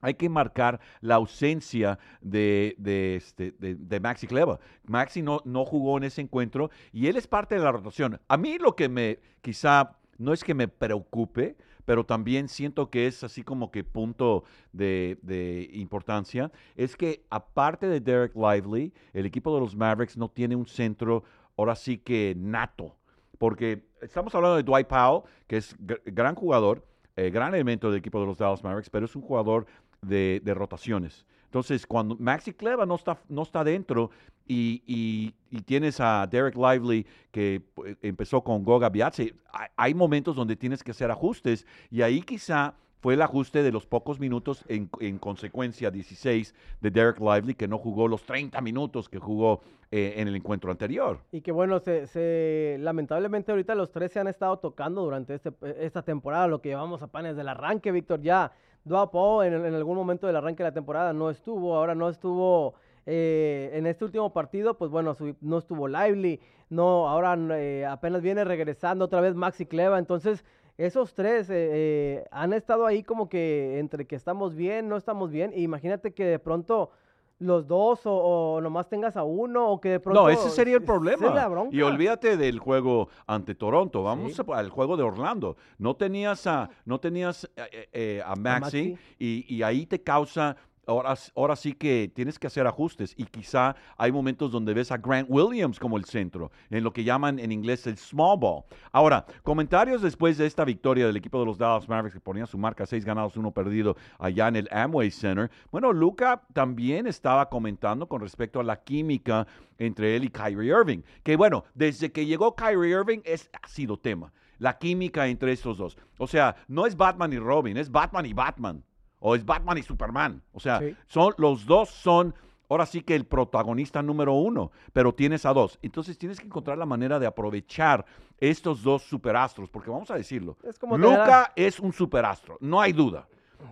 hay 0.00 0.14
que 0.14 0.28
marcar 0.28 0.80
la 1.00 1.16
ausencia 1.16 1.98
de, 2.20 2.74
de, 2.78 3.16
este, 3.16 3.52
de, 3.58 4.00
Maxi 4.00 4.26
Cleva. 4.26 4.58
Maxi 4.84 5.22
no, 5.22 5.40
no 5.44 5.64
jugó 5.64 5.96
en 5.96 6.04
ese 6.04 6.20
encuentro 6.20 6.70
y 6.92 7.06
él 7.06 7.16
es 7.16 7.26
parte 7.26 7.54
de 7.54 7.62
la 7.62 7.72
rotación. 7.72 8.20
A 8.28 8.36
mí 8.36 8.58
lo 8.58 8.76
que 8.76 8.88
me, 8.88 9.18
quizá, 9.40 9.96
no 10.18 10.32
es 10.32 10.44
que 10.44 10.54
me 10.54 10.68
preocupe, 10.68 11.56
pero 11.84 12.04
también 12.04 12.48
siento 12.48 12.90
que 12.90 13.06
es 13.06 13.24
así 13.24 13.42
como 13.42 13.70
que 13.70 13.84
punto 13.84 14.44
de, 14.72 15.18
de, 15.22 15.70
importancia, 15.72 16.50
es 16.74 16.96
que 16.96 17.24
aparte 17.30 17.86
de 17.86 18.00
Derek 18.00 18.34
Lively, 18.34 18.92
el 19.12 19.24
equipo 19.24 19.54
de 19.54 19.60
los 19.60 19.74
Mavericks 19.74 20.16
no 20.16 20.28
tiene 20.28 20.56
un 20.56 20.66
centro 20.66 21.24
ahora 21.56 21.74
sí 21.74 21.96
que 21.96 22.34
nato, 22.36 22.96
porque 23.38 23.86
estamos 24.02 24.34
hablando 24.34 24.56
de 24.56 24.62
Dwight 24.62 24.88
Powell, 24.88 25.22
que 25.46 25.58
es 25.58 25.76
gran 25.78 26.34
jugador, 26.34 26.84
eh, 27.14 27.30
gran 27.30 27.54
elemento 27.54 27.88
del 27.88 27.98
equipo 27.98 28.20
de 28.20 28.26
los 28.26 28.36
Dallas 28.36 28.62
Mavericks, 28.62 28.90
pero 28.90 29.06
es 29.06 29.16
un 29.16 29.22
jugador 29.22 29.66
de, 30.06 30.40
rotaciones. 30.54 31.26
Entonces, 31.44 31.86
cuando 31.86 32.16
Maxi 32.18 32.52
Cleva 32.52 32.86
no 32.86 32.96
está, 32.96 33.18
no 33.28 33.42
está 33.42 33.64
dentro 33.64 34.10
y, 34.46 35.32
tienes 35.64 36.00
a 36.00 36.26
Derek 36.26 36.54
Lively 36.54 37.06
que 37.30 37.62
eh, 37.84 37.96
empezó 38.02 38.42
con 38.42 38.62
Goga 38.62 38.88
Biatse, 38.88 39.34
hay, 39.76 39.94
momentos 39.94 40.36
donde 40.36 40.54
tienes 40.54 40.84
que 40.84 40.90
hacer 40.90 41.10
ajustes 41.10 41.66
y 41.90 42.02
ahí 42.02 42.20
quizá 42.20 42.74
fue 43.06 43.14
el 43.14 43.22
ajuste 43.22 43.62
de 43.62 43.70
los 43.70 43.86
pocos 43.86 44.18
minutos 44.18 44.64
en, 44.66 44.88
consecuencia 45.18 45.92
16 45.92 46.56
de 46.80 46.90
Derek 46.90 47.20
Lively 47.20 47.54
que 47.54 47.68
no 47.68 47.78
jugó 47.78 48.08
los 48.08 48.24
30 48.24 48.60
minutos 48.62 49.08
que 49.08 49.20
jugó 49.20 49.60
eh, 49.92 50.14
en 50.16 50.26
el 50.26 50.34
encuentro 50.34 50.72
anterior. 50.72 51.20
Y 51.30 51.40
que 51.40 51.52
bueno, 51.52 51.78
se, 51.78 52.78
lamentablemente 52.80 53.52
ahorita 53.52 53.76
los 53.76 53.92
tres 53.92 54.10
se 54.10 54.18
han 54.18 54.26
estado 54.26 54.58
tocando 54.58 55.02
durante 55.02 55.34
este, 55.36 55.52
esta 55.78 56.02
temporada, 56.02 56.48
lo 56.48 56.60
que 56.60 56.70
llevamos 56.70 57.00
a 57.00 57.06
panes 57.06 57.36
del 57.36 57.48
arranque, 57.48 57.92
Víctor, 57.92 58.22
ya 58.22 58.50
Duapo 58.82 59.44
en, 59.44 59.54
en 59.54 59.74
algún 59.76 59.96
momento 59.96 60.26
del 60.26 60.34
arranque 60.34 60.64
de 60.64 60.70
la 60.70 60.74
temporada 60.74 61.12
no 61.12 61.30
estuvo, 61.30 61.76
ahora 61.76 61.94
no 61.94 62.08
estuvo 62.08 62.74
eh, 63.06 63.70
en 63.72 63.86
este 63.86 64.04
último 64.04 64.32
partido, 64.32 64.76
pues 64.76 64.90
bueno, 64.90 65.16
no 65.42 65.58
estuvo 65.58 65.86
Lively, 65.86 66.40
no, 66.70 67.08
ahora 67.08 67.38
eh, 67.56 67.86
apenas 67.86 68.20
viene 68.20 68.42
regresando 68.42 69.04
otra 69.04 69.20
vez 69.20 69.36
Maxi 69.36 69.64
Cleva, 69.64 70.00
entonces 70.00 70.44
esos 70.78 71.14
tres 71.14 71.48
eh, 71.50 72.24
han 72.30 72.52
estado 72.52 72.86
ahí 72.86 73.02
como 73.02 73.28
que 73.28 73.78
entre 73.78 74.06
que 74.06 74.16
estamos 74.16 74.54
bien, 74.54 74.88
no 74.88 74.96
estamos 74.96 75.30
bien, 75.30 75.52
e 75.54 75.60
imagínate 75.60 76.12
que 76.12 76.24
de 76.24 76.38
pronto 76.38 76.90
los 77.38 77.66
dos 77.66 78.00
o, 78.04 78.60
nomás 78.62 78.88
tengas 78.88 79.16
a 79.16 79.24
uno 79.24 79.70
o 79.70 79.80
que 79.80 79.90
de 79.90 80.00
pronto... 80.00 80.22
No, 80.22 80.28
ese 80.30 80.48
sería 80.50 80.76
el 80.76 80.82
problema. 80.82 81.68
Y 81.70 81.82
olvídate 81.82 82.36
del 82.36 82.58
juego 82.58 83.08
ante 83.26 83.54
Toronto, 83.54 84.02
vamos 84.02 84.40
al 84.54 84.70
juego 84.70 84.96
de 84.96 85.02
Orlando. 85.02 85.56
No 85.78 85.96
tenías 85.96 86.46
a, 86.46 86.70
no 86.84 86.98
tenías 86.98 87.50
eh, 87.56 87.88
eh, 87.92 88.22
a 88.24 88.34
Maxi, 88.36 88.96
Y, 89.18 89.54
y, 89.54 89.62
ahí 89.62 89.86
te 89.86 90.02
causa 90.02 90.56
Ahora, 90.86 91.56
sí 91.56 91.72
que 91.72 92.12
tienes 92.14 92.38
que 92.38 92.46
hacer 92.46 92.64
ajustes 92.66 93.12
y 93.16 93.24
quizá 93.24 93.74
hay 93.96 94.12
momentos 94.12 94.52
donde 94.52 94.72
ves 94.72 94.92
a 94.92 94.98
Grant 94.98 95.28
Williams 95.28 95.80
como 95.80 95.96
el 95.96 96.04
centro, 96.04 96.52
en 96.70 96.84
lo 96.84 96.92
que 96.92 97.02
llaman 97.02 97.40
en 97.40 97.50
inglés 97.50 97.88
el 97.88 97.98
small 97.98 98.38
ball. 98.38 98.62
Ahora, 98.92 99.26
comentarios 99.42 100.00
después 100.00 100.38
de 100.38 100.46
esta 100.46 100.64
victoria 100.64 101.06
del 101.06 101.16
equipo 101.16 101.40
de 101.40 101.46
los 101.46 101.58
Dallas 101.58 101.88
Mavericks 101.88 102.14
que 102.14 102.20
ponía 102.20 102.46
su 102.46 102.56
marca 102.56 102.86
seis 102.86 103.04
ganados, 103.04 103.36
uno 103.36 103.50
perdido 103.50 103.96
allá 104.18 104.46
en 104.46 104.54
el 104.54 104.68
Amway 104.70 105.10
Center. 105.10 105.50
Bueno, 105.72 105.92
Luca 105.92 106.42
también 106.52 107.08
estaba 107.08 107.48
comentando 107.48 108.06
con 108.06 108.20
respecto 108.20 108.60
a 108.60 108.64
la 108.64 108.84
química 108.84 109.46
entre 109.78 110.14
él 110.14 110.22
y 110.24 110.30
Kyrie 110.30 110.70
Irving, 110.70 111.02
que 111.24 111.36
bueno, 111.36 111.64
desde 111.74 112.12
que 112.12 112.26
llegó 112.26 112.54
Kyrie 112.54 112.90
Irving 112.90 113.20
es, 113.24 113.50
ha 113.60 113.66
sido 113.66 113.98
tema, 113.98 114.32
la 114.58 114.78
química 114.78 115.26
entre 115.26 115.50
estos 115.50 115.78
dos. 115.78 115.98
O 116.18 116.28
sea, 116.28 116.54
no 116.68 116.86
es 116.86 116.96
Batman 116.96 117.32
y 117.32 117.38
Robin, 117.38 117.76
es 117.76 117.90
Batman 117.90 118.24
y 118.26 118.32
Batman. 118.32 118.84
O 119.20 119.34
es 119.34 119.44
Batman 119.44 119.78
y 119.78 119.82
Superman. 119.82 120.42
O 120.52 120.60
sea, 120.60 120.78
Sí. 120.80 120.94
son, 121.06 121.34
los 121.38 121.66
dos 121.66 121.88
son, 121.90 122.34
ahora 122.68 122.86
sí 122.86 123.02
que 123.02 123.14
el 123.14 123.24
protagonista 123.26 124.02
número 124.02 124.34
uno, 124.34 124.70
pero 124.92 125.14
tienes 125.14 125.46
a 125.46 125.52
dos. 125.52 125.78
Entonces 125.82 126.18
tienes 126.18 126.38
que 126.40 126.46
encontrar 126.46 126.76
la 126.78 126.86
manera 126.86 127.18
de 127.18 127.26
aprovechar 127.26 128.04
estos 128.38 128.82
dos 128.82 129.02
superastros, 129.02 129.70
porque 129.70 129.90
vamos 129.90 130.10
a 130.10 130.14
decirlo, 130.16 130.56
Es 130.62 130.78
como 130.78 130.98
Luca 130.98 131.52
es 131.56 131.80
un 131.80 131.92
superastro, 131.92 132.58
no 132.60 132.80
hay 132.80 132.92
duda. 132.92 133.26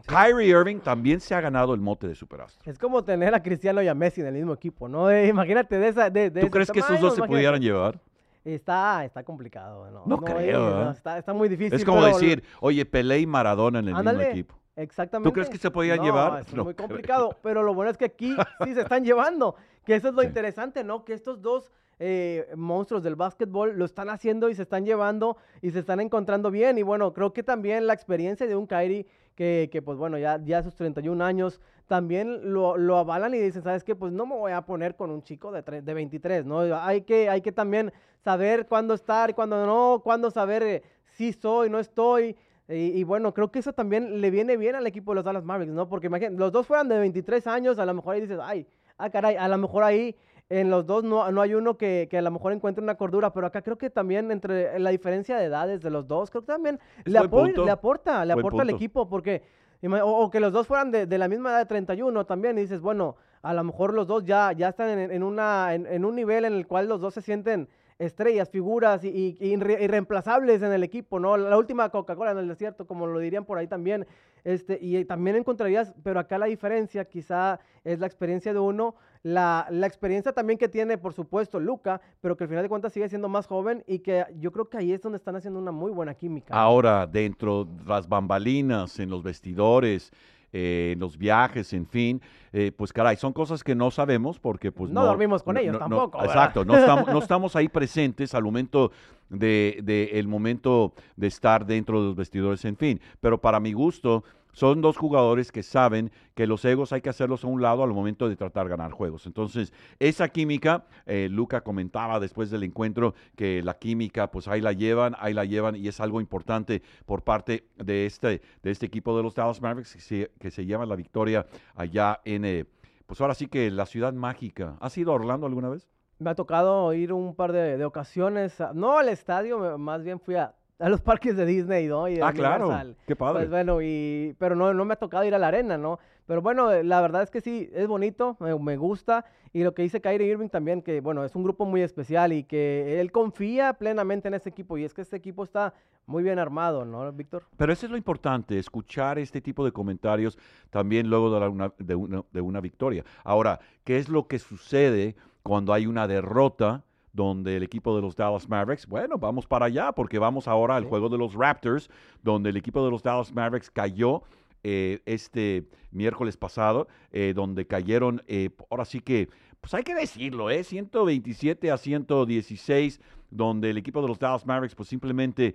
Kyrie 0.06 0.48
Irving 0.48 0.78
también 0.80 1.20
se 1.20 1.34
ha 1.34 1.40
ganado 1.42 1.74
el 1.74 1.80
mote 1.80 2.08
de 2.08 2.14
superastro. 2.14 2.70
Es 2.70 2.78
como 2.78 3.04
tener 3.04 3.34
a 3.34 3.42
Cristiano 3.42 3.82
y 3.82 3.88
a 3.88 3.94
Messi 3.94 4.22
en 4.22 4.28
el 4.28 4.32
mismo 4.34 4.54
equipo, 4.54 4.88
¿no? 4.88 5.10
Eh, 5.10 5.28
imagínate 5.28 5.78
de 5.78 5.88
esa. 5.88 6.08
De, 6.08 6.30
de 6.30 6.40
¿Tú 6.40 6.50
crees 6.50 6.70
que 6.70 6.78
esos 6.80 6.98
dos 7.00 7.14
se 7.14 7.22
pudieran 7.22 7.60
llevar? 7.60 8.00
Está, 8.44 9.04
está 9.04 9.22
complicado, 9.24 9.90
¿no? 9.90 10.02
No 10.06 10.18
creo, 10.18 10.38
eh, 10.84 10.88
¿eh? 10.88 10.92
está, 10.94 11.18
está 11.18 11.32
muy 11.32 11.48
difícil. 11.48 11.74
Es 11.74 11.84
como 11.84 12.00
pero- 12.00 12.14
decir, 12.14 12.42
oye, 12.60 12.84
Pelé 12.86 13.20
y 13.20 13.26
Maradona 13.26 13.78
en 13.78 13.88
el 13.88 13.94
Ándale, 13.96 14.18
mismo 14.18 14.30
equipo. 14.32 14.54
Exactamente. 14.76 15.32
crees 15.32 15.48
que 15.50 15.58
se 15.58 15.70
podían 15.70 15.98
No, 15.98 16.04
llevar? 16.04 16.40
Es 16.40 16.52
No 16.54 16.64
muy 16.64 16.74
creo. 16.74 16.88
complicado, 16.88 17.36
pero 17.42 17.62
lo 17.62 17.74
bueno 17.74 17.90
es 17.90 17.96
que 17.96 18.06
aquí 18.06 18.36
sí 18.64 18.74
se 18.74 18.80
están 18.82 19.04
llevando, 19.04 19.54
que 19.84 19.94
eso 19.94 20.08
es 20.08 20.14
lo 20.14 20.22
Sí. 20.22 20.28
interesante, 20.28 20.82
¿no? 20.84 21.04
Que 21.04 21.12
estos 21.14 21.40
dos 21.42 21.70
eh, 22.00 22.48
monstruos 22.56 23.04
del 23.04 23.14
básquetbol 23.14 23.76
lo 23.78 23.84
están 23.84 24.08
haciendo 24.10 24.48
y 24.48 24.54
se 24.56 24.62
están 24.62 24.84
llevando 24.84 25.36
y 25.62 25.70
se 25.70 25.78
están 25.78 26.00
encontrando 26.00 26.50
bien. 26.50 26.76
Y 26.76 26.82
bueno, 26.82 27.12
creo 27.12 27.32
que 27.32 27.44
también 27.44 27.86
la 27.86 27.92
experiencia 27.94 28.46
de 28.48 28.56
un 28.56 28.66
Kyrie, 28.66 29.06
que, 29.36 29.68
que 29.70 29.80
pues 29.80 29.96
bueno, 29.96 30.18
ya, 30.18 30.40
ya 30.44 30.58
a 30.58 30.62
sus 30.64 30.74
31 30.74 31.22
años, 31.24 31.60
también 31.86 32.52
lo, 32.52 32.76
lo 32.76 32.98
avalan 32.98 33.32
y 33.34 33.38
dicen, 33.38 33.62
¿sabes 33.62 33.84
qué? 33.84 33.94
Pues 33.94 34.12
no 34.12 34.26
me 34.26 34.34
voy 34.36 34.50
a 34.52 34.62
poner 34.62 34.96
con 34.96 35.10
un 35.10 35.22
chico 35.22 35.52
de, 35.52 35.64
tre- 35.64 35.82
de 35.82 35.94
23, 35.94 36.44
¿no? 36.46 36.60
Hay 36.80 37.02
que, 37.02 37.28
hay 37.28 37.42
que 37.42 37.52
también 37.52 37.92
saber 38.24 38.66
cuándo 38.66 38.94
estar 38.94 39.32
cuándo 39.34 39.64
no, 39.64 40.00
cuándo 40.02 40.30
saber 40.32 40.62
eh, 40.64 40.82
si 41.16 41.32
soy, 41.32 41.70
no 41.70 41.78
estoy. 41.78 42.36
Y, 42.68 42.98
y 42.98 43.04
bueno, 43.04 43.34
creo 43.34 43.50
que 43.50 43.58
eso 43.58 43.72
también 43.72 44.20
le 44.20 44.30
viene 44.30 44.56
bien 44.56 44.74
al 44.74 44.86
equipo 44.86 45.12
de 45.12 45.16
los 45.16 45.24
Dallas 45.24 45.44
Mavericks, 45.44 45.74
¿no? 45.74 45.88
Porque 45.88 46.06
imagínate, 46.06 46.36
los 46.36 46.50
dos 46.52 46.66
fueran 46.66 46.88
de 46.88 46.98
23 46.98 47.46
años, 47.46 47.78
a 47.78 47.84
lo 47.84 47.92
mejor 47.94 48.14
ahí 48.14 48.22
dices, 48.22 48.38
ay, 48.42 48.66
ah, 48.96 49.10
caray, 49.10 49.36
a 49.36 49.48
lo 49.48 49.58
mejor 49.58 49.82
ahí 49.84 50.16
en 50.48 50.70
los 50.70 50.86
dos 50.86 51.04
no, 51.04 51.30
no 51.30 51.40
hay 51.42 51.54
uno 51.54 51.76
que, 51.76 52.06
que 52.10 52.18
a 52.18 52.22
lo 52.22 52.30
mejor 52.30 52.52
encuentre 52.52 52.82
una 52.82 52.94
cordura, 52.96 53.32
pero 53.32 53.46
acá 53.46 53.60
creo 53.62 53.76
que 53.76 53.90
también 53.90 54.30
entre 54.30 54.78
la 54.78 54.90
diferencia 54.90 55.36
de 55.36 55.44
edades 55.44 55.82
de 55.82 55.90
los 55.90 56.06
dos, 56.06 56.30
creo 56.30 56.42
que 56.42 56.46
también 56.52 56.78
le, 57.04 57.18
buen 57.18 57.30
apo- 57.30 57.42
punto. 57.44 57.64
le 57.64 57.70
aporta, 57.70 58.24
le 58.24 58.34
Buen 58.34 58.46
aporta 58.46 58.62
al 58.62 58.70
equipo, 58.70 59.08
porque, 59.08 59.42
o, 59.82 59.96
o 60.22 60.30
que 60.30 60.40
los 60.40 60.52
dos 60.52 60.66
fueran 60.66 60.90
de, 60.90 61.06
de 61.06 61.18
la 61.18 61.28
misma 61.28 61.50
edad 61.50 61.58
de 61.60 61.66
31 61.66 62.24
también, 62.24 62.56
y 62.56 62.62
dices, 62.62 62.80
bueno, 62.80 63.16
a 63.42 63.52
lo 63.52 63.62
mejor 63.64 63.92
los 63.92 64.06
dos 64.06 64.24
ya, 64.24 64.52
ya 64.52 64.68
están 64.70 64.88
en, 64.98 65.10
en 65.10 65.22
una, 65.22 65.74
en, 65.74 65.86
en 65.86 66.04
un 66.04 66.14
nivel 66.14 66.46
en 66.46 66.54
el 66.54 66.66
cual 66.66 66.88
los 66.88 67.00
dos 67.00 67.12
se 67.14 67.20
sienten 67.20 67.68
estrellas, 67.98 68.50
figuras 68.50 69.04
y, 69.04 69.08
y- 69.08 69.36
y 69.40 69.56
irre- 69.56 69.80
irreemplazables 69.82 70.62
en 70.62 70.72
el 70.72 70.82
equipo, 70.82 71.20
¿no? 71.20 71.36
La 71.36 71.56
última 71.56 71.88
Coca-Cola 71.90 72.32
en 72.32 72.38
el 72.38 72.48
desierto, 72.48 72.86
como 72.86 73.06
lo 73.06 73.18
dirían 73.18 73.44
por 73.44 73.58
ahí 73.58 73.66
también. 73.66 74.06
Este, 74.42 74.78
y 74.80 75.04
también 75.06 75.36
encontrarías, 75.36 75.94
pero 76.02 76.20
acá 76.20 76.36
la 76.36 76.46
diferencia 76.46 77.06
quizá 77.06 77.60
es 77.82 77.98
la 77.98 78.06
experiencia 78.06 78.52
de 78.52 78.58
uno, 78.58 78.94
la, 79.22 79.66
la 79.70 79.86
experiencia 79.86 80.32
también 80.32 80.58
que 80.58 80.68
tiene, 80.68 80.98
por 80.98 81.14
supuesto, 81.14 81.58
Luca, 81.60 82.00
pero 82.20 82.36
que 82.36 82.44
al 82.44 82.48
final 82.50 82.62
de 82.62 82.68
cuentas 82.68 82.92
sigue 82.92 83.08
siendo 83.08 83.30
más 83.30 83.46
joven 83.46 83.82
y 83.86 84.00
que 84.00 84.26
yo 84.38 84.52
creo 84.52 84.68
que 84.68 84.76
ahí 84.76 84.92
es 84.92 85.00
donde 85.00 85.16
están 85.16 85.36
haciendo 85.36 85.58
una 85.58 85.72
muy 85.72 85.92
buena 85.92 86.12
química. 86.14 86.52
Ahora, 86.54 87.06
dentro 87.06 87.64
de 87.64 87.84
las 87.86 88.06
bambalinas, 88.06 88.98
en 89.00 89.08
los 89.08 89.22
vestidores, 89.22 90.10
eh, 90.56 90.94
los 91.00 91.18
viajes, 91.18 91.72
en 91.72 91.84
fin, 91.84 92.22
eh, 92.52 92.70
pues 92.76 92.92
caray, 92.92 93.16
son 93.16 93.32
cosas 93.32 93.64
que 93.64 93.74
no 93.74 93.90
sabemos 93.90 94.38
porque 94.38 94.70
pues 94.70 94.88
No 94.92 95.04
dormimos 95.04 95.42
con 95.42 95.56
ellos 95.56 95.76
tampoco, 95.76 96.18
¿verdad? 96.18 96.32
exacto, 96.32 96.64
no 96.64 96.76
estamos, 96.78 97.08
no 97.08 97.18
estamos 97.18 97.56
ahí 97.56 97.66
presentes 97.68 98.36
al 98.36 98.44
momento 98.44 98.92
de, 99.28 99.80
de 99.82 100.10
el 100.12 100.28
momento 100.28 100.94
de 101.16 101.26
estar 101.26 101.66
dentro 101.66 102.00
de 102.00 102.06
los 102.06 102.14
vestidores, 102.14 102.64
en 102.66 102.76
fin. 102.76 103.00
Pero 103.20 103.40
para 103.40 103.58
mi 103.58 103.72
gusto, 103.72 104.22
son 104.54 104.80
dos 104.80 104.96
jugadores 104.96 105.52
que 105.52 105.62
saben 105.62 106.10
que 106.34 106.46
los 106.46 106.64
egos 106.64 106.92
hay 106.92 107.00
que 107.00 107.10
hacerlos 107.10 107.44
a 107.44 107.48
un 107.48 107.60
lado 107.60 107.82
al 107.82 107.92
momento 107.92 108.28
de 108.28 108.36
tratar 108.36 108.64
de 108.64 108.70
ganar 108.70 108.92
juegos. 108.92 109.26
Entonces, 109.26 109.72
esa 109.98 110.28
química, 110.28 110.86
eh, 111.06 111.28
Luca 111.30 111.62
comentaba 111.62 112.20
después 112.20 112.50
del 112.50 112.62
encuentro 112.62 113.14
que 113.36 113.62
la 113.62 113.78
química, 113.78 114.30
pues 114.30 114.48
ahí 114.48 114.60
la 114.60 114.72
llevan, 114.72 115.14
ahí 115.18 115.34
la 115.34 115.44
llevan 115.44 115.76
y 115.76 115.88
es 115.88 116.00
algo 116.00 116.20
importante 116.20 116.82
por 117.04 117.22
parte 117.22 117.68
de 117.76 118.06
este, 118.06 118.40
de 118.62 118.70
este 118.70 118.86
equipo 118.86 119.16
de 119.16 119.22
los 119.22 119.34
Dallas 119.34 119.60
Mavericks 119.60 119.96
que 120.38 120.50
se, 120.50 120.66
llama 120.66 120.86
la 120.86 120.96
victoria 120.96 121.46
allá 121.74 122.20
en, 122.24 122.44
eh, 122.44 122.64
pues 123.06 123.20
ahora 123.20 123.34
sí 123.34 123.48
que 123.48 123.70
la 123.70 123.86
ciudad 123.86 124.12
mágica. 124.12 124.76
¿Has 124.80 124.96
ido 124.96 125.12
a 125.12 125.16
Orlando 125.16 125.46
alguna 125.46 125.68
vez? 125.68 125.88
Me 126.18 126.30
ha 126.30 126.34
tocado 126.36 126.92
ir 126.92 127.12
un 127.12 127.34
par 127.34 127.52
de, 127.52 127.84
ocasiones, 127.84 128.56
no 128.72 128.98
al 128.98 129.08
estadio, 129.08 129.78
más 129.78 130.04
bien 130.04 130.20
fui 130.20 130.36
a, 130.36 130.54
a 130.84 130.88
los 130.90 131.00
parques 131.00 131.36
de 131.36 131.46
Disney, 131.46 131.86
¿no? 131.86 132.08
Y 132.08 132.20
Ah, 132.20 132.32
claro, 132.32 132.66
Universal. 132.66 132.96
qué 133.06 133.16
padre. 133.16 133.38
Pues 133.40 133.50
bueno, 133.50 133.80
y, 133.80 134.34
pero 134.38 134.54
no, 134.54 134.74
no 134.74 134.84
me 134.84 134.92
ha 134.92 134.96
tocado 134.96 135.24
ir 135.24 135.34
a 135.34 135.38
la 135.38 135.48
arena, 135.48 135.78
¿no? 135.78 135.98
Pero 136.26 136.42
bueno, 136.42 136.70
la 136.82 137.00
verdad 137.00 137.22
es 137.22 137.30
que 137.30 137.40
sí, 137.40 137.70
es 137.74 137.86
bonito, 137.86 138.36
me, 138.40 138.58
me 138.58 138.76
gusta. 138.76 139.24
Y 139.52 139.62
lo 139.62 139.72
que 139.74 139.82
dice 139.82 140.00
Kyrie 140.00 140.26
Irving 140.28 140.48
también, 140.48 140.82
que 140.82 141.00
bueno, 141.00 141.24
es 141.24 141.34
un 141.36 141.42
grupo 141.42 141.64
muy 141.64 141.80
especial 141.82 142.32
y 142.32 142.44
que 142.44 143.00
él 143.00 143.12
confía 143.12 143.72
plenamente 143.74 144.28
en 144.28 144.34
este 144.34 144.50
equipo. 144.50 144.76
Y 144.76 144.84
es 144.84 144.92
que 144.92 145.00
este 145.02 145.16
equipo 145.16 145.44
está 145.44 145.72
muy 146.06 146.22
bien 146.22 146.38
armado, 146.38 146.84
¿no, 146.84 147.10
Víctor? 147.12 147.44
Pero 147.56 147.72
eso 147.72 147.86
es 147.86 147.90
lo 147.92 147.96
importante, 147.96 148.58
escuchar 148.58 149.18
este 149.18 149.40
tipo 149.40 149.64
de 149.64 149.72
comentarios 149.72 150.38
también 150.70 151.08
luego 151.08 151.32
de, 151.32 151.40
la- 151.40 151.48
una, 151.48 151.72
de, 151.78 151.94
una, 151.94 152.22
de 152.32 152.40
una 152.40 152.60
victoria. 152.60 153.04
Ahora, 153.22 153.58
¿qué 153.84 153.96
es 153.98 154.08
lo 154.08 154.26
que 154.26 154.38
sucede 154.38 155.16
cuando 155.42 155.72
hay 155.72 155.86
una 155.86 156.06
derrota 156.08 156.82
donde 157.14 157.56
el 157.56 157.62
equipo 157.62 157.94
de 157.96 158.02
los 158.02 158.16
Dallas 158.16 158.48
Mavericks, 158.48 158.86
bueno, 158.86 159.16
vamos 159.16 159.46
para 159.46 159.66
allá 159.66 159.92
porque 159.92 160.18
vamos 160.18 160.46
ahora 160.46 160.76
al 160.76 160.84
juego 160.84 161.08
de 161.08 161.16
los 161.16 161.34
Raptors, 161.34 161.88
donde 162.22 162.50
el 162.50 162.56
equipo 162.56 162.84
de 162.84 162.90
los 162.90 163.02
Dallas 163.02 163.32
Mavericks 163.32 163.70
cayó 163.70 164.24
eh, 164.64 165.00
este 165.06 165.64
miércoles 165.92 166.36
pasado, 166.36 166.88
eh, 167.12 167.32
donde 167.34 167.66
cayeron, 167.66 168.22
eh, 168.26 168.50
ahora 168.68 168.84
sí 168.84 169.00
que, 169.00 169.28
pues 169.60 169.72
hay 169.74 169.84
que 169.84 169.94
decirlo, 169.94 170.50
¿eh? 170.50 170.64
127 170.64 171.70
a 171.70 171.78
116, 171.78 173.00
donde 173.30 173.70
el 173.70 173.78
equipo 173.78 174.02
de 174.02 174.08
los 174.08 174.18
Dallas 174.18 174.44
Mavericks 174.44 174.74
pues 174.74 174.88
simplemente 174.88 175.54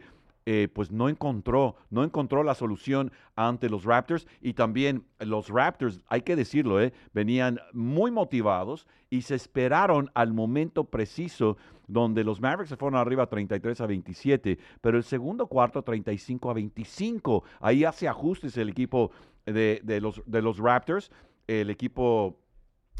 eh, 0.52 0.68
pues 0.68 0.92
no 0.92 1.10
encontró, 1.10 1.76
no 1.92 2.04
encontró 2.04 2.42
la 2.42 2.56
solución 2.56 3.12
ante 3.36 3.70
los 3.70 3.84
Raptors 3.84 4.26
y 4.42 4.54
también 4.54 5.06
los 5.20 5.50
Raptors, 5.50 6.02
hay 6.08 6.24
que 6.24 6.36
decirlo, 6.36 6.82
eh, 6.82 6.92
venían 7.14 7.60
muy 7.72 8.10
motivados 8.10 8.88
y 9.12 9.22
se 9.22 9.36
esperaron 9.36 10.10
al 10.16 10.34
momento 10.34 10.86
preciso 10.86 11.58
donde 11.88 12.24
los 12.24 12.42
Mavericks 12.42 12.70
se 12.70 12.78
fueron 12.78 13.00
arriba 13.00 13.28
33 13.28 13.80
a 13.80 13.86
27, 13.86 14.58
pero 14.82 14.98
el 14.98 15.04
segundo 15.04 15.46
cuarto 15.46 15.84
35 15.84 16.50
a 16.50 16.54
25. 16.56 17.44
Ahí 17.60 17.84
hace 17.84 18.08
ajustes 18.08 18.58
el 18.58 18.70
equipo 18.70 19.12
de, 19.46 20.02
los, 20.02 20.58
Raptors, 20.58 21.12
el 21.46 21.70
equipo 21.70 22.40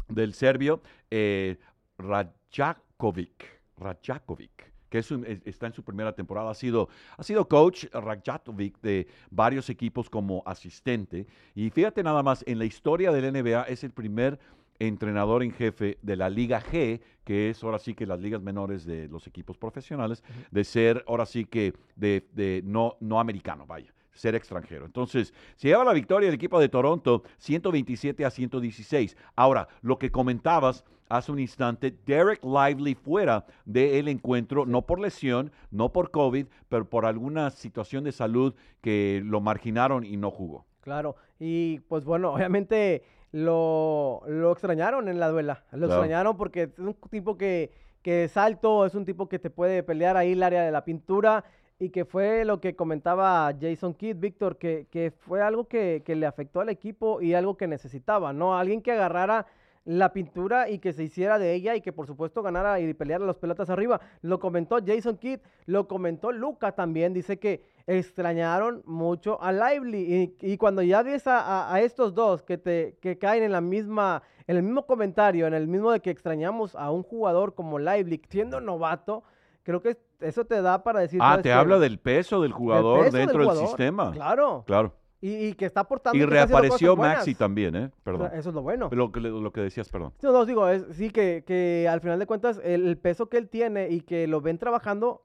del 0.08 0.34
serbio 0.34 0.82
eh, 1.10 1.58
Rajakovic. 1.98 3.44
Rajakovic 3.76 4.70
que 4.90 4.98
es 4.98 5.10
un- 5.10 5.24
es- 5.24 5.40
está 5.46 5.66
en 5.66 5.72
su 5.72 5.82
primera 5.82 6.12
temporada, 6.14 6.50
ha 6.50 6.54
sido, 6.54 6.88
ha 7.16 7.22
sido 7.22 7.48
coach 7.48 7.86
Rajatovic 7.92 8.78
de 8.82 9.06
varios 9.30 9.70
equipos 9.70 10.10
como 10.10 10.42
asistente. 10.44 11.26
Y 11.54 11.70
fíjate 11.70 12.02
nada 12.02 12.22
más, 12.22 12.44
en 12.46 12.58
la 12.58 12.66
historia 12.66 13.12
del 13.12 13.24
NBA 13.34 13.62
es 13.62 13.84
el 13.84 13.92
primer 13.92 14.38
entrenador 14.78 15.42
en 15.42 15.52
jefe 15.52 15.98
de 16.02 16.16
la 16.16 16.30
Liga 16.30 16.60
G, 16.62 17.00
que 17.24 17.50
es 17.50 17.62
ahora 17.62 17.78
sí 17.78 17.94
que 17.94 18.06
las 18.06 18.18
ligas 18.18 18.40
menores 18.42 18.84
de 18.84 19.08
los 19.08 19.26
equipos 19.26 19.58
profesionales, 19.58 20.22
de 20.50 20.64
ser 20.64 21.04
ahora 21.06 21.26
sí 21.26 21.44
que 21.44 21.74
de, 21.96 22.26
de 22.32 22.62
no, 22.64 22.96
no 23.00 23.20
americano, 23.20 23.66
vaya 23.66 23.92
ser 24.20 24.34
extranjero. 24.34 24.84
Entonces, 24.84 25.32
se 25.56 25.68
lleva 25.68 25.82
la 25.84 25.92
victoria 25.94 26.28
el 26.28 26.34
equipo 26.34 26.60
de 26.60 26.68
Toronto 26.68 27.22
127 27.38 28.24
a 28.24 28.30
116. 28.30 29.16
Ahora, 29.34 29.68
lo 29.80 29.98
que 29.98 30.10
comentabas 30.10 30.84
hace 31.08 31.32
un 31.32 31.40
instante, 31.40 31.92
Derek 32.06 32.44
Lively 32.44 32.94
fuera 32.94 33.44
del 33.64 34.06
encuentro, 34.08 34.66
no 34.66 34.82
por 34.82 35.00
lesión, 35.00 35.50
no 35.70 35.90
por 35.92 36.10
COVID, 36.10 36.46
pero 36.68 36.88
por 36.88 37.04
alguna 37.06 37.50
situación 37.50 38.04
de 38.04 38.12
salud 38.12 38.54
que 38.80 39.20
lo 39.24 39.40
marginaron 39.40 40.04
y 40.04 40.16
no 40.16 40.30
jugó. 40.30 40.66
Claro, 40.82 41.16
y 41.38 41.80
pues 41.88 42.04
bueno, 42.04 42.32
obviamente 42.34 43.02
lo, 43.32 44.22
lo 44.26 44.52
extrañaron 44.52 45.08
en 45.08 45.18
la 45.18 45.28
duela, 45.28 45.64
lo 45.72 45.86
Claro. 45.86 45.92
extrañaron 45.94 46.36
porque 46.36 46.62
es 46.64 46.78
un 46.78 46.94
tipo 47.10 47.36
que, 47.36 47.72
que 48.02 48.24
es 48.24 48.36
alto, 48.36 48.86
es 48.86 48.94
un 48.94 49.04
tipo 49.04 49.28
que 49.28 49.38
te 49.38 49.50
puede 49.50 49.82
pelear 49.82 50.16
ahí 50.16 50.32
el 50.32 50.42
área 50.42 50.62
de 50.62 50.70
la 50.70 50.84
pintura 50.84 51.44
y 51.80 51.88
que 51.88 52.04
fue 52.04 52.44
lo 52.44 52.60
que 52.60 52.76
comentaba 52.76 53.52
Jason 53.58 53.94
Kidd, 53.94 54.18
Víctor, 54.18 54.58
que, 54.58 54.86
que 54.90 55.10
fue 55.10 55.40
algo 55.40 55.64
que, 55.64 56.02
que 56.04 56.14
le 56.14 56.26
afectó 56.26 56.60
al 56.60 56.68
equipo 56.68 57.22
y 57.22 57.32
algo 57.32 57.56
que 57.56 57.66
necesitaba, 57.66 58.34
¿no? 58.34 58.56
Alguien 58.56 58.82
que 58.82 58.92
agarrara 58.92 59.46
la 59.86 60.12
pintura 60.12 60.68
y 60.68 60.78
que 60.78 60.92
se 60.92 61.04
hiciera 61.04 61.38
de 61.38 61.54
ella 61.54 61.74
y 61.74 61.80
que 61.80 61.90
por 61.90 62.06
supuesto 62.06 62.42
ganara 62.42 62.78
y 62.80 62.92
peleara 62.92 63.24
las 63.24 63.38
pelotas 63.38 63.70
arriba. 63.70 63.98
Lo 64.20 64.38
comentó 64.38 64.78
Jason 64.86 65.16
Kidd, 65.16 65.40
lo 65.64 65.88
comentó 65.88 66.32
Luca 66.32 66.72
también, 66.72 67.14
dice 67.14 67.38
que 67.38 67.64
extrañaron 67.86 68.82
mucho 68.84 69.42
a 69.42 69.50
Lively 69.50 70.34
y, 70.42 70.52
y 70.52 70.58
cuando 70.58 70.82
ya 70.82 71.02
ves 71.02 71.22
a, 71.26 71.80
estos 71.80 72.14
dos 72.14 72.42
que 72.42 72.58
te 72.58 72.98
que 73.00 73.16
caen 73.16 73.42
en 73.42 73.52
la 73.52 73.62
misma 73.62 74.22
en 74.46 74.58
el 74.58 74.62
mismo 74.62 74.84
comentario, 74.84 75.46
en 75.46 75.54
el 75.54 75.66
mismo 75.66 75.92
de 75.92 76.00
que 76.00 76.10
extrañamos 76.10 76.74
a 76.74 76.90
un 76.90 77.02
jugador 77.02 77.54
como 77.54 77.78
Lively 77.78 78.20
siendo 78.28 78.60
novato, 78.60 79.22
creo 79.62 79.80
que 79.80 79.96
eso 80.20 80.44
te 80.44 80.60
da 80.62 80.82
para 80.82 81.00
decir 81.00 81.20
Ah, 81.22 81.30
¿sabes 81.30 81.42
te 81.44 81.52
habla 81.52 81.78
del 81.78 81.98
peso 81.98 82.40
del 82.40 82.50
El 82.50 82.56
jugador 82.56 83.04
peso 83.04 83.16
dentro 83.16 83.38
del 83.38 83.48
jugador, 83.48 83.66
sistema. 83.66 84.12
Claro. 84.12 84.64
Claro. 84.66 84.94
Y, 85.20 85.48
y 85.48 85.52
que 85.54 85.66
está 85.66 85.80
aportando. 85.80 86.16
Y 86.16 86.20
que 86.20 86.26
reapareció 86.26 86.96
Maxi 86.96 87.34
también, 87.34 87.76
¿eh? 87.76 87.90
Perdón. 88.02 88.30
Eso 88.34 88.48
es 88.48 88.54
lo 88.54 88.62
bueno. 88.62 88.88
Lo 88.92 89.12
que, 89.12 89.20
lo 89.20 89.52
que 89.52 89.60
decías, 89.60 89.88
perdón. 89.90 90.14
No, 90.22 90.32
no, 90.32 90.46
digo, 90.46 90.68
es, 90.68 90.84
sí 90.92 91.10
que, 91.10 91.44
que 91.46 91.86
al 91.88 92.00
final 92.00 92.18
de 92.18 92.26
cuentas 92.26 92.60
el, 92.64 92.86
el 92.86 92.96
peso 92.96 93.28
que 93.28 93.36
él 93.36 93.48
tiene 93.48 93.90
y 93.90 94.00
que 94.00 94.26
lo 94.26 94.40
ven 94.40 94.56
trabajando, 94.56 95.22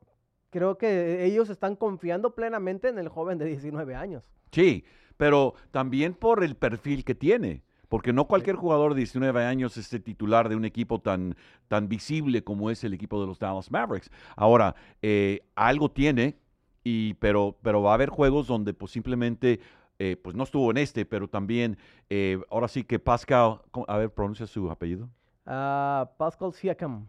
creo 0.49 0.77
que 0.77 1.23
ellos 1.25 1.49
están 1.49 1.75
confiando 1.75 2.35
plenamente 2.35 2.89
en 2.89 2.99
el 2.99 3.07
joven 3.07 3.37
de 3.37 3.45
19 3.45 3.95
años. 3.95 4.23
Sí, 4.51 4.83
pero 5.17 5.53
también 5.71 6.13
por 6.13 6.43
el 6.43 6.55
perfil 6.55 7.05
que 7.05 7.15
tiene. 7.15 7.63
Porque 7.89 8.13
no 8.13 8.25
cualquier 8.25 8.55
jugador 8.55 8.93
de 8.93 8.99
19 8.99 9.43
años 9.45 9.77
es 9.77 9.91
el 9.93 10.03
titular 10.03 10.49
de 10.49 10.55
un 10.55 10.65
equipo 10.65 10.99
tan, 10.99 11.35
tan 11.67 11.87
visible 11.87 12.43
como 12.43 12.69
es 12.71 12.83
el 12.83 12.93
equipo 12.93 13.19
de 13.21 13.27
los 13.27 13.39
Dallas 13.39 13.71
Mavericks. 13.71 14.09
Ahora, 14.35 14.75
eh, 15.01 15.41
algo 15.55 15.89
tiene, 15.91 16.37
y, 16.83 17.13
pero, 17.15 17.57
pero 17.61 17.81
va 17.81 17.91
a 17.91 17.93
haber 17.95 18.09
juegos 18.09 18.47
donde 18.47 18.73
pues 18.73 18.91
simplemente, 18.91 19.59
eh, 19.99 20.17
pues 20.21 20.35
no 20.35 20.43
estuvo 20.43 20.69
en 20.71 20.77
este, 20.77 21.05
pero 21.05 21.27
también, 21.27 21.77
eh, 22.09 22.39
ahora 22.51 22.67
sí 22.67 22.83
que 22.83 22.99
Pascal, 22.99 23.61
¿cómo- 23.71 23.85
a 23.89 23.97
ver, 23.97 24.11
pronuncia 24.13 24.45
su 24.47 24.69
apellido. 24.69 25.09
Ah, 25.45 26.09
Pascal 26.17 26.53
Siakam. 26.53 27.07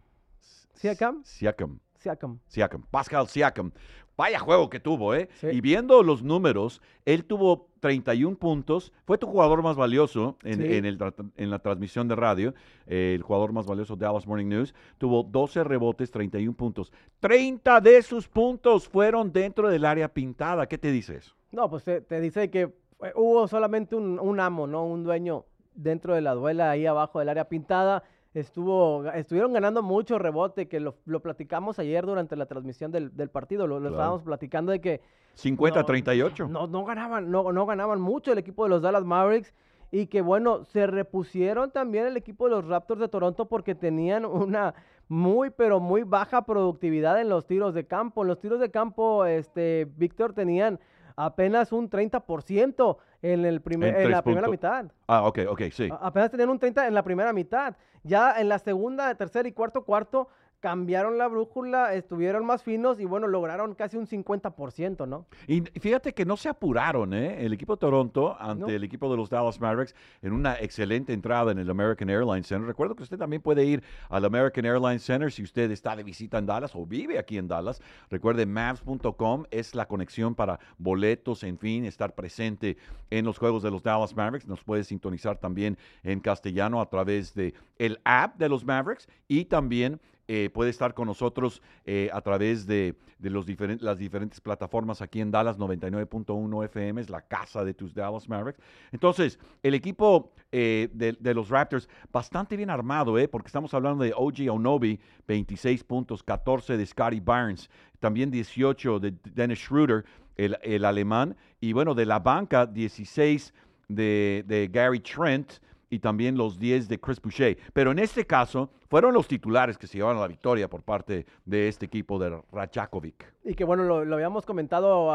¿Siakam? 0.73 1.21
Siakam. 1.23 1.79
Siakam. 1.97 2.39
Siakam, 2.47 2.83
Pascal 2.91 3.27
Siakam. 3.27 3.71
Vaya 4.17 4.39
juego 4.39 4.69
que 4.69 4.79
tuvo, 4.79 5.13
¿eh? 5.13 5.29
Sí. 5.35 5.47
Y 5.51 5.61
viendo 5.61 6.01
los 6.01 6.23
números, 6.23 6.81
él 7.05 7.23
tuvo 7.23 7.69
31 7.81 8.35
puntos, 8.37 8.91
fue 9.05 9.19
tu 9.19 9.27
jugador 9.27 9.61
más 9.61 9.75
valioso 9.75 10.37
en, 10.43 10.59
Sí. 10.61 10.73
en 10.73 10.85
el 10.85 10.97
tra- 10.97 11.13
en 11.37 11.49
la 11.51 11.59
transmisión 11.59 12.07
de 12.07 12.15
radio, 12.15 12.55
eh, 12.87 13.13
el 13.15 13.21
jugador 13.21 13.53
más 13.53 13.67
valioso 13.67 13.95
de 13.95 14.05
Dallas 14.07 14.25
Morning 14.25 14.47
News, 14.47 14.73
tuvo 14.97 15.21
12 15.21 15.63
rebotes, 15.63 16.09
31 16.09 16.55
puntos. 16.55 16.91
30 17.19 17.79
de 17.79 18.01
sus 18.01 18.27
puntos 18.27 18.87
fueron 18.89 19.31
dentro 19.31 19.69
del 19.69 19.85
área 19.85 20.07
pintada. 20.11 20.65
¿Qué 20.67 20.79
te 20.79 20.91
dices? 20.91 21.35
No, 21.51 21.69
pues 21.69 21.83
te, 21.83 22.01
te 22.01 22.19
dice 22.19 22.49
que 22.49 22.61
eh, 23.03 23.11
hubo 23.15 23.47
solamente 23.47 23.95
un, 23.95 24.19
un 24.19 24.39
amo, 24.39 24.65
¿no? 24.65 24.83
Un 24.85 25.03
dueño 25.03 25.45
dentro 25.75 26.15
de 26.15 26.21
la 26.21 26.33
duela 26.33 26.71
ahí 26.71 26.87
abajo 26.87 27.19
del 27.19 27.29
área 27.29 27.47
pintada. 27.47 28.01
Estuvo, 28.39 29.05
estuvieron 29.11 29.51
ganando 29.53 29.81
mucho 29.81 30.19
rebote, 30.19 30.67
que 30.67 30.79
lo, 30.79 30.95
lo 31.05 31.21
platicamos 31.21 31.79
ayer 31.79 32.05
durante 32.05 32.35
la 32.35 32.45
transmisión 32.45 32.91
del, 32.91 33.15
del 33.17 33.29
partido. 33.29 33.65
Lo, 33.65 33.75
lo 33.79 33.89
Claro. 33.89 33.95
estábamos 33.95 34.23
platicando 34.23 34.71
de 34.71 34.79
que 34.79 35.01
50-38. 35.35 36.47
no, 36.49 36.67
no 36.67 36.85
ganaban, 36.85 37.31
no, 37.31 37.51
no 37.51 37.65
ganaban 37.65 37.99
mucho 38.01 38.31
el 38.31 38.37
equipo 38.37 38.63
de 38.63 38.69
los 38.69 38.81
Dallas 38.81 39.03
Mavericks. 39.05 39.53
Y 39.89 40.07
que 40.07 40.21
bueno, 40.21 40.65
se 40.65 40.85
repusieron 40.85 41.71
también 41.71 42.05
el 42.07 42.17
equipo 42.17 42.45
de 42.45 42.51
los 42.55 42.65
Raptors 42.65 42.99
de 42.99 43.07
Toronto 43.07 43.45
porque 43.47 43.73
tenían 43.73 44.25
una 44.25 44.73
muy, 45.07 45.49
pero 45.49 45.79
muy 45.79 46.03
baja 46.03 46.41
productividad 46.45 47.19
en 47.21 47.29
los 47.29 47.47
tiros 47.47 47.73
de 47.73 47.85
campo. 47.87 48.21
En 48.21 48.27
los 48.27 48.39
tiros 48.39 48.59
de 48.59 48.69
campo, 48.69 49.25
este, 49.25 49.87
Víctor, 49.95 50.33
tenían 50.33 50.79
apenas 51.17 51.71
un 51.73 51.89
30% 51.89 52.97
en, 53.23 53.43
el 53.45 53.61
primer, 53.61 53.95
En 53.97 54.11
la 54.11 54.21
primera 54.21 54.47
mitad. 54.47 54.85
Ah, 55.07 55.23
ok, 55.27 55.39
ok, 55.49 55.61
sí. 55.71 55.89
A- 55.91 56.07
Apenas 56.07 56.31
tenían 56.31 56.49
un 56.49 56.59
30 56.59 56.87
en 56.87 56.93
la 56.93 57.03
primera 57.03 57.33
mitad. 57.33 57.75
Ya 58.03 58.39
en 58.39 58.47
la 58.47 58.59
segunda, 58.59 59.13
tercera 59.15 59.49
y 59.49 59.51
cuarto 59.51 59.83
cuarto 59.83 60.29
cambiaron 60.59 61.17
la 61.17 61.27
brújula, 61.27 61.93
estuvieron 61.93 62.45
más 62.45 62.63
finos 62.63 62.99
y 62.99 63.05
bueno, 63.05 63.27
lograron 63.27 63.75
casi 63.75 63.95
un 63.95 64.07
50%, 64.07 65.07
¿no? 65.07 65.25
Y 65.47 65.61
fíjate 65.61 66.13
que 66.13 66.25
no 66.25 66.35
se 66.35 66.49
apuraron, 66.49 67.13
¿eh? 67.13 67.45
El 67.45 67.53
equipo 67.53 67.75
de 67.75 67.79
Toronto 67.79 68.35
ante 68.39 68.61
No. 68.65 68.69
el 68.69 68.83
equipo 68.83 69.09
de 69.11 69.17
los 69.17 69.29
Dallas 69.29 69.59
Mavericks 69.59 69.93
en 70.21 70.33
una 70.33 70.55
excelente 70.59 71.13
entrada 71.13 71.51
en 71.51 71.59
el 71.59 71.69
American 71.69 72.09
Airlines 72.09 72.47
Center. 72.47 72.67
Recuerdo 72.67 72.95
que 72.95 73.03
usted 73.03 73.17
también 73.17 73.41
puede 73.41 73.65
ir 73.65 73.83
al 74.09 74.25
American 74.25 74.65
Airlines 74.65 75.03
Center 75.03 75.31
si 75.31 75.43
usted 75.43 75.69
está 75.69 75.95
de 75.95 76.03
visita 76.03 76.39
en 76.39 76.47
Dallas 76.47 76.75
o 76.75 76.85
vive 76.85 77.19
aquí 77.19 77.37
en 77.37 77.47
Dallas. 77.47 77.79
Recuerde, 78.09 78.45
Mavs.com 78.45 79.45
es 79.51 79.75
la 79.75 79.87
conexión 79.87 80.33
para 80.33 80.59
boletos, 80.79 81.43
en 81.43 81.59
fin, 81.59 81.85
estar 81.85 82.15
presente 82.15 82.77
en 83.11 83.25
los 83.25 83.37
juegos 83.37 83.61
de 83.61 83.69
los 83.69 83.83
Dallas 83.83 84.15
Mavericks. 84.15 84.47
Nos 84.47 84.63
puede 84.63 84.83
sintonizar 84.83 85.37
también 85.37 85.77
en 86.03 86.19
castellano 86.19 86.81
a 86.81 86.89
través 86.89 87.33
de 87.35 87.53
el 87.77 87.99
app 88.03 88.37
de 88.37 88.49
los 88.49 88.65
Mavericks 88.65 89.07
y 89.27 89.45
también 89.45 89.99
eh, 90.27 90.49
puede 90.53 90.69
estar 90.69 90.93
con 90.93 91.07
nosotros 91.07 91.61
eh, 91.85 92.09
a 92.11 92.21
través 92.21 92.65
de, 92.67 92.95
de 93.19 93.29
los 93.29 93.45
las 93.81 93.97
diferentes 93.97 94.41
plataformas 94.41 95.01
aquí 95.01 95.21
en 95.21 95.31
Dallas 95.31 95.57
99.1 95.57 96.65
FM, 96.65 97.01
es 97.01 97.09
la 97.09 97.21
casa 97.21 97.63
de 97.63 97.73
tus 97.73 97.93
Dallas 97.93 98.27
Mavericks. 98.27 98.61
Entonces, 98.91 99.39
el 99.63 99.73
equipo 99.73 100.33
eh, 100.51 100.89
de, 100.93 101.13
de 101.13 101.33
los 101.33 101.49
Raptors, 101.49 101.87
bastante 102.11 102.57
bien 102.57 102.69
armado, 102.69 103.17
¿eh? 103.17 103.27
porque 103.27 103.47
estamos 103.47 103.73
hablando 103.73 104.03
de 104.03 104.13
OG 104.15 104.51
Onobi, 104.51 104.99
26 105.27 105.83
puntos, 105.83 106.23
14 106.23 106.77
de 106.77 106.85
Scotty 106.85 107.19
Barnes, 107.19 107.69
también 107.99 108.29
18 108.29 108.99
de 108.99 109.13
Dennis 109.33 109.59
Schroeder, 109.59 110.05
el, 110.35 110.57
el 110.61 110.85
alemán, 110.85 111.35
y 111.59 111.73
bueno, 111.73 111.95
de 111.95 112.05
la 112.05 112.19
banca, 112.19 112.65
16 112.65 113.53
de, 113.87 114.43
de 114.45 114.67
Gary 114.67 114.99
Trent 114.99 115.53
y 115.89 115.99
también 115.99 116.37
los 116.37 116.59
10 116.59 116.87
de 116.87 116.99
Chris 116.99 117.21
Boucher. 117.21 117.57
Pero 117.73 117.91
en 117.91 117.99
este 117.99 118.25
caso, 118.25 118.69
fueron 118.89 119.13
los 119.13 119.27
titulares 119.27 119.77
que 119.77 119.87
se 119.87 119.97
llevaron 119.97 120.21
la 120.21 120.27
victoria 120.27 120.69
por 120.69 120.83
parte 120.83 121.25
de 121.45 121.67
este 121.67 121.85
equipo 121.85 122.19
de 122.19 122.41
Rajakovic. 122.51 123.33
Y 123.43 123.53
que 123.53 123.63
bueno, 123.63 123.83
lo, 123.83 124.15
habíamos 124.15 124.45
comentado 124.45 125.11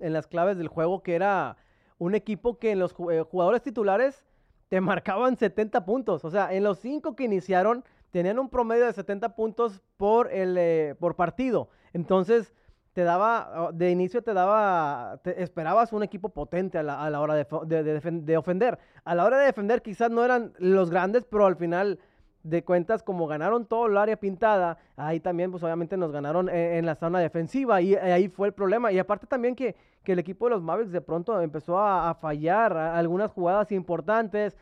en 0.00 0.12
las 0.12 0.26
claves 0.26 0.56
del 0.56 0.68
juego, 0.68 1.02
que 1.02 1.14
era 1.14 1.56
un 1.98 2.14
equipo 2.14 2.58
que 2.58 2.72
en 2.72 2.78
los 2.78 2.94
eh, 3.10 3.22
jugadores 3.22 3.62
titulares 3.62 4.24
te 4.68 4.80
marcaban 4.80 5.36
70 5.36 5.84
puntos. 5.84 6.24
O 6.24 6.30
sea, 6.30 6.52
en 6.52 6.64
los 6.64 6.78
cinco 6.78 7.14
que 7.14 7.24
iniciaron 7.24 7.84
tenían 8.10 8.38
un 8.38 8.48
promedio 8.48 8.86
de 8.86 8.92
70 8.92 9.34
puntos 9.34 9.80
por, 9.96 10.30
el, 10.32 10.56
eh, 10.58 10.94
por 10.98 11.16
partido. 11.16 11.70
Entonces, 11.92 12.52
te 12.92 13.04
daba, 13.04 13.68
ah, 13.68 13.70
de 13.72 13.90
inicio 13.90 14.22
te 14.22 14.34
daba, 14.34 15.18
te 15.22 15.42
esperabas 15.42 15.92
un 15.92 16.02
equipo 16.02 16.28
potente 16.30 16.78
a 16.78 16.82
la, 16.82 17.02
a 17.02 17.10
la 17.10 17.20
hora 17.20 17.34
de, 17.34 17.46
de- 17.66 18.00
de 18.22 18.36
ofender. 18.36 18.78
A 19.04 19.14
la 19.14 19.24
hora 19.24 19.38
de 19.38 19.46
defender 19.46 19.82
quizás 19.82 20.10
no 20.10 20.24
eran 20.24 20.52
los 20.58 20.90
grandes, 20.90 21.24
pero 21.24 21.46
al 21.46 21.56
final 21.56 21.98
de 22.42 22.64
cuentas, 22.64 23.02
como 23.02 23.26
ganaron 23.26 23.66
todo 23.66 23.86
el 23.86 23.96
área 23.96 24.16
pintada, 24.16 24.78
ahí 24.96 25.20
también, 25.20 25.50
pues 25.50 25.62
obviamente 25.62 25.96
nos 25.96 26.10
ganaron 26.10 26.48
en, 26.48 26.56
en 26.56 26.86
la 26.86 26.96
zona 26.96 27.20
defensiva 27.20 27.80
y, 27.80 27.94
ahí 27.94 28.28
fue 28.28 28.48
el 28.48 28.54
problema. 28.54 28.90
Y 28.92 28.98
aparte 28.98 29.26
también 29.26 29.54
que, 29.54 29.76
que 30.02 30.12
el 30.12 30.18
equipo 30.18 30.46
de 30.46 30.50
los 30.50 30.62
Mavericks 30.62 30.92
de 30.92 31.00
pronto 31.00 31.40
empezó 31.40 31.78
a, 31.78 32.14
fallar 32.14 32.76
algunas 32.76 33.30
jugadas 33.30 33.70
importantes, 33.72 34.56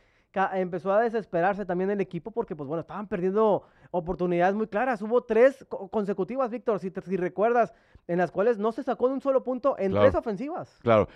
empezó 0.54 0.92
a 0.92 1.00
desesperarse 1.00 1.64
también 1.64 1.90
el 1.90 2.00
equipo 2.00 2.30
porque, 2.30 2.54
pues 2.54 2.68
bueno, 2.68 2.82
estaban 2.82 3.06
perdiendo 3.08 3.64
oportunidades 3.90 4.54
muy 4.54 4.66
claras. 4.66 5.02
Hubo 5.02 5.22
tres 5.22 5.64
co- 5.68 5.88
consecutivas, 5.88 6.50
Víctor, 6.50 6.78
si, 6.80 6.90
te- 6.90 7.00
si 7.02 7.16
recuerdas, 7.16 7.72
en 8.08 8.18
las 8.18 8.30
cuales 8.30 8.58
no 8.58 8.72
se 8.72 8.82
sacó 8.82 9.08
de 9.08 9.14
un 9.14 9.20
solo 9.20 9.42
punto 9.42 9.76
en 9.78 9.92
Claro. 9.92 10.06
tres 10.06 10.14
ofensivas. 10.16 10.78
Claro. 10.82 11.08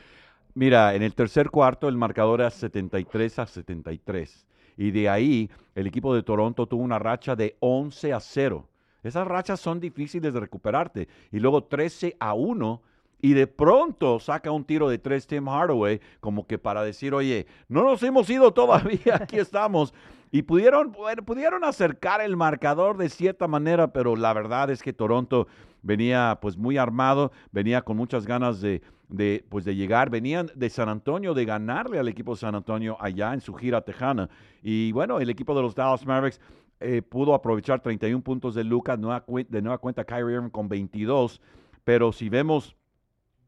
Mira, 0.54 0.94
en 0.94 1.02
el 1.02 1.14
tercer 1.14 1.50
cuarto 1.50 1.88
el 1.88 1.96
marcador 1.96 2.40
era 2.40 2.50
73 2.50 3.38
a 3.40 3.46
73. 3.46 4.46
Y 4.76 4.90
de 4.90 5.08
ahí 5.08 5.50
el 5.74 5.86
equipo 5.86 6.14
de 6.14 6.22
Toronto 6.22 6.66
tuvo 6.66 6.82
una 6.82 6.98
racha 6.98 7.34
de 7.36 7.56
11 7.60 8.12
a 8.12 8.20
0. 8.20 8.68
Esas 9.02 9.26
rachas 9.26 9.60
son 9.60 9.80
difíciles 9.80 10.32
de 10.32 10.40
recuperarte. 10.40 11.08
Y 11.32 11.38
luego 11.40 11.64
13 11.64 12.16
a 12.20 12.34
1. 12.34 12.82
Y 13.20 13.32
de 13.32 13.46
pronto 13.46 14.20
saca 14.20 14.50
un 14.50 14.64
tiro 14.64 14.88
de 14.88 14.98
tres 14.98 15.26
Tim 15.26 15.48
Hardaway 15.48 15.98
como 16.20 16.46
que 16.46 16.58
para 16.58 16.82
decir, 16.84 17.14
oye, 17.14 17.46
no 17.68 17.82
nos 17.82 18.02
hemos 18.02 18.28
ido 18.28 18.52
todavía, 18.52 19.16
aquí 19.16 19.38
estamos. 19.38 19.94
Y 20.34 20.42
pudieron, 20.42 20.90
pudieron 21.24 21.62
acercar 21.62 22.20
el 22.20 22.36
marcador 22.36 22.96
de 22.96 23.08
cierta 23.08 23.46
manera, 23.46 23.92
pero 23.92 24.16
la 24.16 24.32
verdad 24.32 24.68
es 24.68 24.82
que 24.82 24.92
Toronto 24.92 25.46
venía 25.80 26.38
pues 26.42 26.56
muy 26.56 26.76
armado, 26.76 27.30
venía 27.52 27.82
con 27.82 27.96
muchas 27.96 28.26
ganas 28.26 28.60
de, 28.60 28.82
de, 29.08 29.44
pues, 29.48 29.64
de 29.64 29.76
llegar, 29.76 30.10
venían 30.10 30.50
de 30.56 30.70
San 30.70 30.88
Antonio, 30.88 31.34
de 31.34 31.44
ganarle 31.44 32.00
al 32.00 32.08
equipo 32.08 32.32
de 32.32 32.40
San 32.40 32.56
Antonio 32.56 32.96
allá 32.98 33.32
en 33.32 33.42
su 33.42 33.54
gira 33.54 33.82
tejana. 33.82 34.28
Y 34.60 34.90
bueno, 34.90 35.20
el 35.20 35.30
equipo 35.30 35.54
de 35.54 35.62
los 35.62 35.76
Dallas 35.76 36.04
Mavericks 36.04 36.40
eh, 36.80 37.00
pudo 37.00 37.32
aprovechar 37.32 37.78
31 37.78 38.24
puntos 38.24 38.56
de 38.56 38.64
Lucas, 38.64 38.98
de 38.98 39.62
nueva 39.62 39.78
cuenta 39.78 40.02
Kyrie 40.02 40.34
Irving 40.34 40.50
con 40.50 40.68
22, 40.68 41.40
pero 41.84 42.10
si 42.10 42.28
vemos 42.28 42.74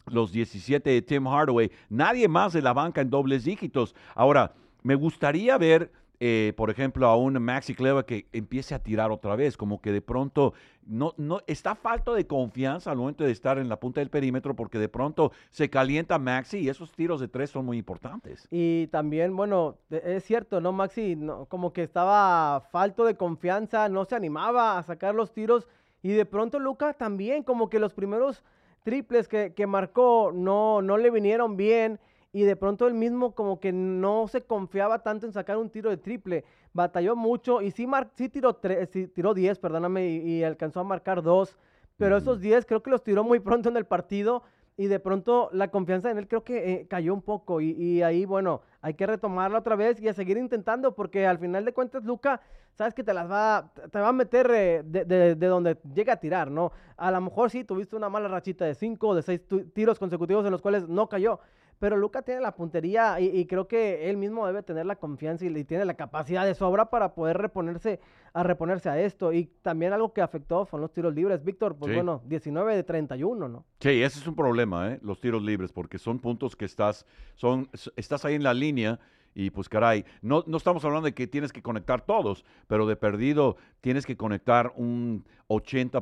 los 0.06 0.30
17 0.30 0.88
de 0.88 1.02
Tim 1.02 1.26
Hardaway, 1.26 1.68
nadie 1.88 2.28
más 2.28 2.52
de 2.52 2.62
la 2.62 2.72
banca 2.72 3.00
en 3.00 3.10
dobles 3.10 3.42
dígitos. 3.42 3.96
Ahora, 4.14 4.54
me 4.84 4.94
gustaría 4.94 5.58
ver, 5.58 5.90
eh, 6.20 6.52
por 6.56 6.70
ejemplo, 6.70 7.06
a 7.06 7.16
un 7.16 7.40
Maxi 7.42 7.74
Cleva 7.74 8.06
que 8.06 8.26
empiece 8.32 8.74
a 8.74 8.78
tirar 8.82 9.10
otra 9.10 9.36
vez, 9.36 9.56
como 9.56 9.80
que 9.80 9.92
de 9.92 10.00
pronto 10.00 10.54
no, 10.86 11.12
no 11.16 11.40
está 11.46 11.74
falta 11.74 12.12
de 12.12 12.26
confianza 12.26 12.90
al 12.90 12.96
momento 12.96 13.24
de 13.24 13.32
estar 13.32 13.58
en 13.58 13.68
la 13.68 13.78
punta 13.78 14.00
del 14.00 14.10
perímetro, 14.10 14.54
porque 14.54 14.78
de 14.78 14.88
pronto 14.88 15.32
se 15.50 15.68
calienta 15.68 16.18
Maxi 16.18 16.58
y 16.58 16.68
esos 16.68 16.92
tiros 16.92 17.20
de 17.20 17.28
tres 17.28 17.50
son 17.50 17.66
muy 17.66 17.78
importantes. 17.78 18.48
Y 18.50 18.86
también, 18.88 19.36
bueno, 19.36 19.78
e- 19.90 20.16
es 20.16 20.24
cierto, 20.24 20.60
¿no, 20.60 20.72
Maxi? 20.72 21.18
Como 21.48 21.72
que 21.72 21.82
estaba 21.82 22.60
falto 22.70 23.04
de 23.04 23.16
confianza, 23.16 23.88
no 23.88 24.04
se 24.04 24.14
animaba 24.14 24.78
a 24.78 24.82
sacar 24.82 25.14
los 25.14 25.32
tiros. 25.32 25.66
Y 26.02 26.10
de 26.12 26.24
pronto 26.24 26.58
Luca 26.58 26.92
también, 26.94 27.42
como 27.42 27.68
que 27.68 27.78
los 27.78 27.92
primeros 27.92 28.44
triples 28.84 29.26
que, 29.26 29.52
que 29.54 29.66
marcó 29.66 30.30
no, 30.32 30.80
no 30.80 30.96
le 30.96 31.10
vinieron 31.10 31.56
bien. 31.56 31.98
Y 32.36 32.42
de 32.42 32.54
pronto 32.54 32.86
él 32.86 32.92
mismo 32.92 33.34
como 33.34 33.60
que 33.60 33.72
no 33.72 34.28
se 34.28 34.42
confiaba 34.42 35.02
tanto 35.02 35.24
en 35.24 35.32
sacar 35.32 35.56
un 35.56 35.70
tiro 35.70 35.88
de 35.88 35.96
triple. 35.96 36.44
Batalló 36.74 37.16
mucho 37.16 37.62
y 37.62 37.70
sí, 37.70 37.86
mar- 37.86 38.10
sí 38.14 38.28
tiró, 38.28 38.60
sí 38.92 39.06
tiró 39.06 39.32
10, 39.32 39.58
perdóname, 39.58 40.06
y, 40.10 40.16
y 40.18 40.44
alcanzó 40.44 40.80
a 40.80 40.84
marcar 40.84 41.22
dos. 41.22 41.56
Pero 41.96 42.18
esos 42.18 42.38
10 42.42 42.66
creo 42.66 42.82
que 42.82 42.90
los 42.90 43.02
tiró 43.02 43.24
muy 43.24 43.40
pronto 43.40 43.70
en 43.70 43.78
el 43.78 43.86
partido 43.86 44.42
y 44.76 44.86
de 44.88 45.00
pronto 45.00 45.48
la 45.52 45.70
confianza 45.70 46.10
en 46.10 46.18
él 46.18 46.28
creo 46.28 46.44
que 46.44 46.72
eh, 46.74 46.86
cayó 46.86 47.14
un 47.14 47.22
poco 47.22 47.62
y, 47.62 47.70
y, 47.70 48.02
ahí, 48.02 48.26
bueno, 48.26 48.60
hay 48.82 48.92
que 48.92 49.06
retomarla 49.06 49.60
otra 49.60 49.74
vez 49.74 49.98
y 50.02 50.08
a 50.08 50.12
seguir 50.12 50.36
intentando 50.36 50.94
porque 50.94 51.26
al 51.26 51.38
final 51.38 51.64
de 51.64 51.72
cuentas 51.72 52.04
Luca, 52.04 52.42
sabes 52.74 52.92
que 52.92 53.02
te 53.02 53.14
las 53.14 53.30
va, 53.30 53.72
te 53.90 53.98
va 53.98 54.08
a 54.08 54.12
meter 54.12 54.50
eh, 54.50 54.82
de, 54.84 55.06
de, 55.06 55.34
de, 55.34 55.46
donde 55.46 55.78
llega 55.94 56.12
a 56.12 56.16
tirar, 56.20 56.50
¿no? 56.50 56.70
A 56.98 57.10
lo 57.10 57.18
mejor 57.22 57.48
sí 57.48 57.64
tuviste 57.64 57.96
una 57.96 58.10
mala 58.10 58.28
rachita 58.28 58.66
de 58.66 58.74
cinco 58.74 59.08
o 59.08 59.14
de 59.14 59.22
seis 59.22 59.40
tiros 59.72 59.98
consecutivos 59.98 60.44
en 60.44 60.52
los 60.52 60.60
cuales 60.60 60.86
no 60.86 61.08
cayó, 61.08 61.40
pero 61.78 61.96
Luca 61.96 62.22
tiene 62.22 62.40
la 62.40 62.54
puntería 62.54 63.20
y, 63.20 63.26
y, 63.26 63.46
creo 63.46 63.68
que 63.68 64.08
él 64.08 64.16
mismo 64.16 64.46
debe 64.46 64.62
tener 64.62 64.86
la 64.86 64.96
confianza 64.96 65.44
y, 65.44 65.48
y, 65.48 65.64
tiene 65.64 65.84
la 65.84 65.94
capacidad 65.94 66.44
de 66.46 66.54
sobra 66.54 66.90
para 66.90 67.14
poder 67.14 67.38
reponerse 67.38 68.00
a 68.32 68.42
reponerse 68.42 68.88
a 68.88 69.00
esto. 69.00 69.32
Y 69.32 69.46
también 69.62 69.92
algo 69.92 70.12
que 70.12 70.20
afectó 70.20 70.66
fueron 70.66 70.82
los 70.82 70.92
tiros 70.92 71.14
libres. 71.14 71.42
Víctor, 71.42 71.76
pues 71.76 71.90
Sí. 71.90 71.94
bueno, 71.94 72.22
19 72.26 72.76
de 72.76 72.82
31, 72.82 73.48
¿no? 73.48 73.64
Sí, 73.80 74.02
ese 74.02 74.18
es 74.18 74.26
un 74.26 74.34
problema, 74.34 74.92
¿eh? 74.92 74.98
los 75.02 75.20
tiros 75.20 75.42
libres, 75.42 75.72
porque 75.72 75.98
son 75.98 76.18
puntos 76.18 76.54
que 76.56 76.64
estás, 76.66 77.06
son, 77.34 77.68
estás 77.96 78.24
ahí 78.24 78.34
en 78.34 78.42
la 78.42 78.52
línea 78.54 78.98
y 79.38 79.50
pues 79.50 79.68
caray, 79.68 80.06
no, 80.22 80.42
no 80.46 80.56
estamos 80.56 80.82
hablando 80.86 81.04
de 81.04 81.12
que 81.14 81.26
tienes 81.26 81.52
que 81.52 81.60
conectar 81.62 82.00
todos, 82.00 82.42
pero 82.66 82.86
de 82.86 82.96
perdido 82.96 83.58
tienes 83.82 84.06
que 84.06 84.16
conectar 84.16 84.72
un 84.76 85.26
80%, 85.48 85.92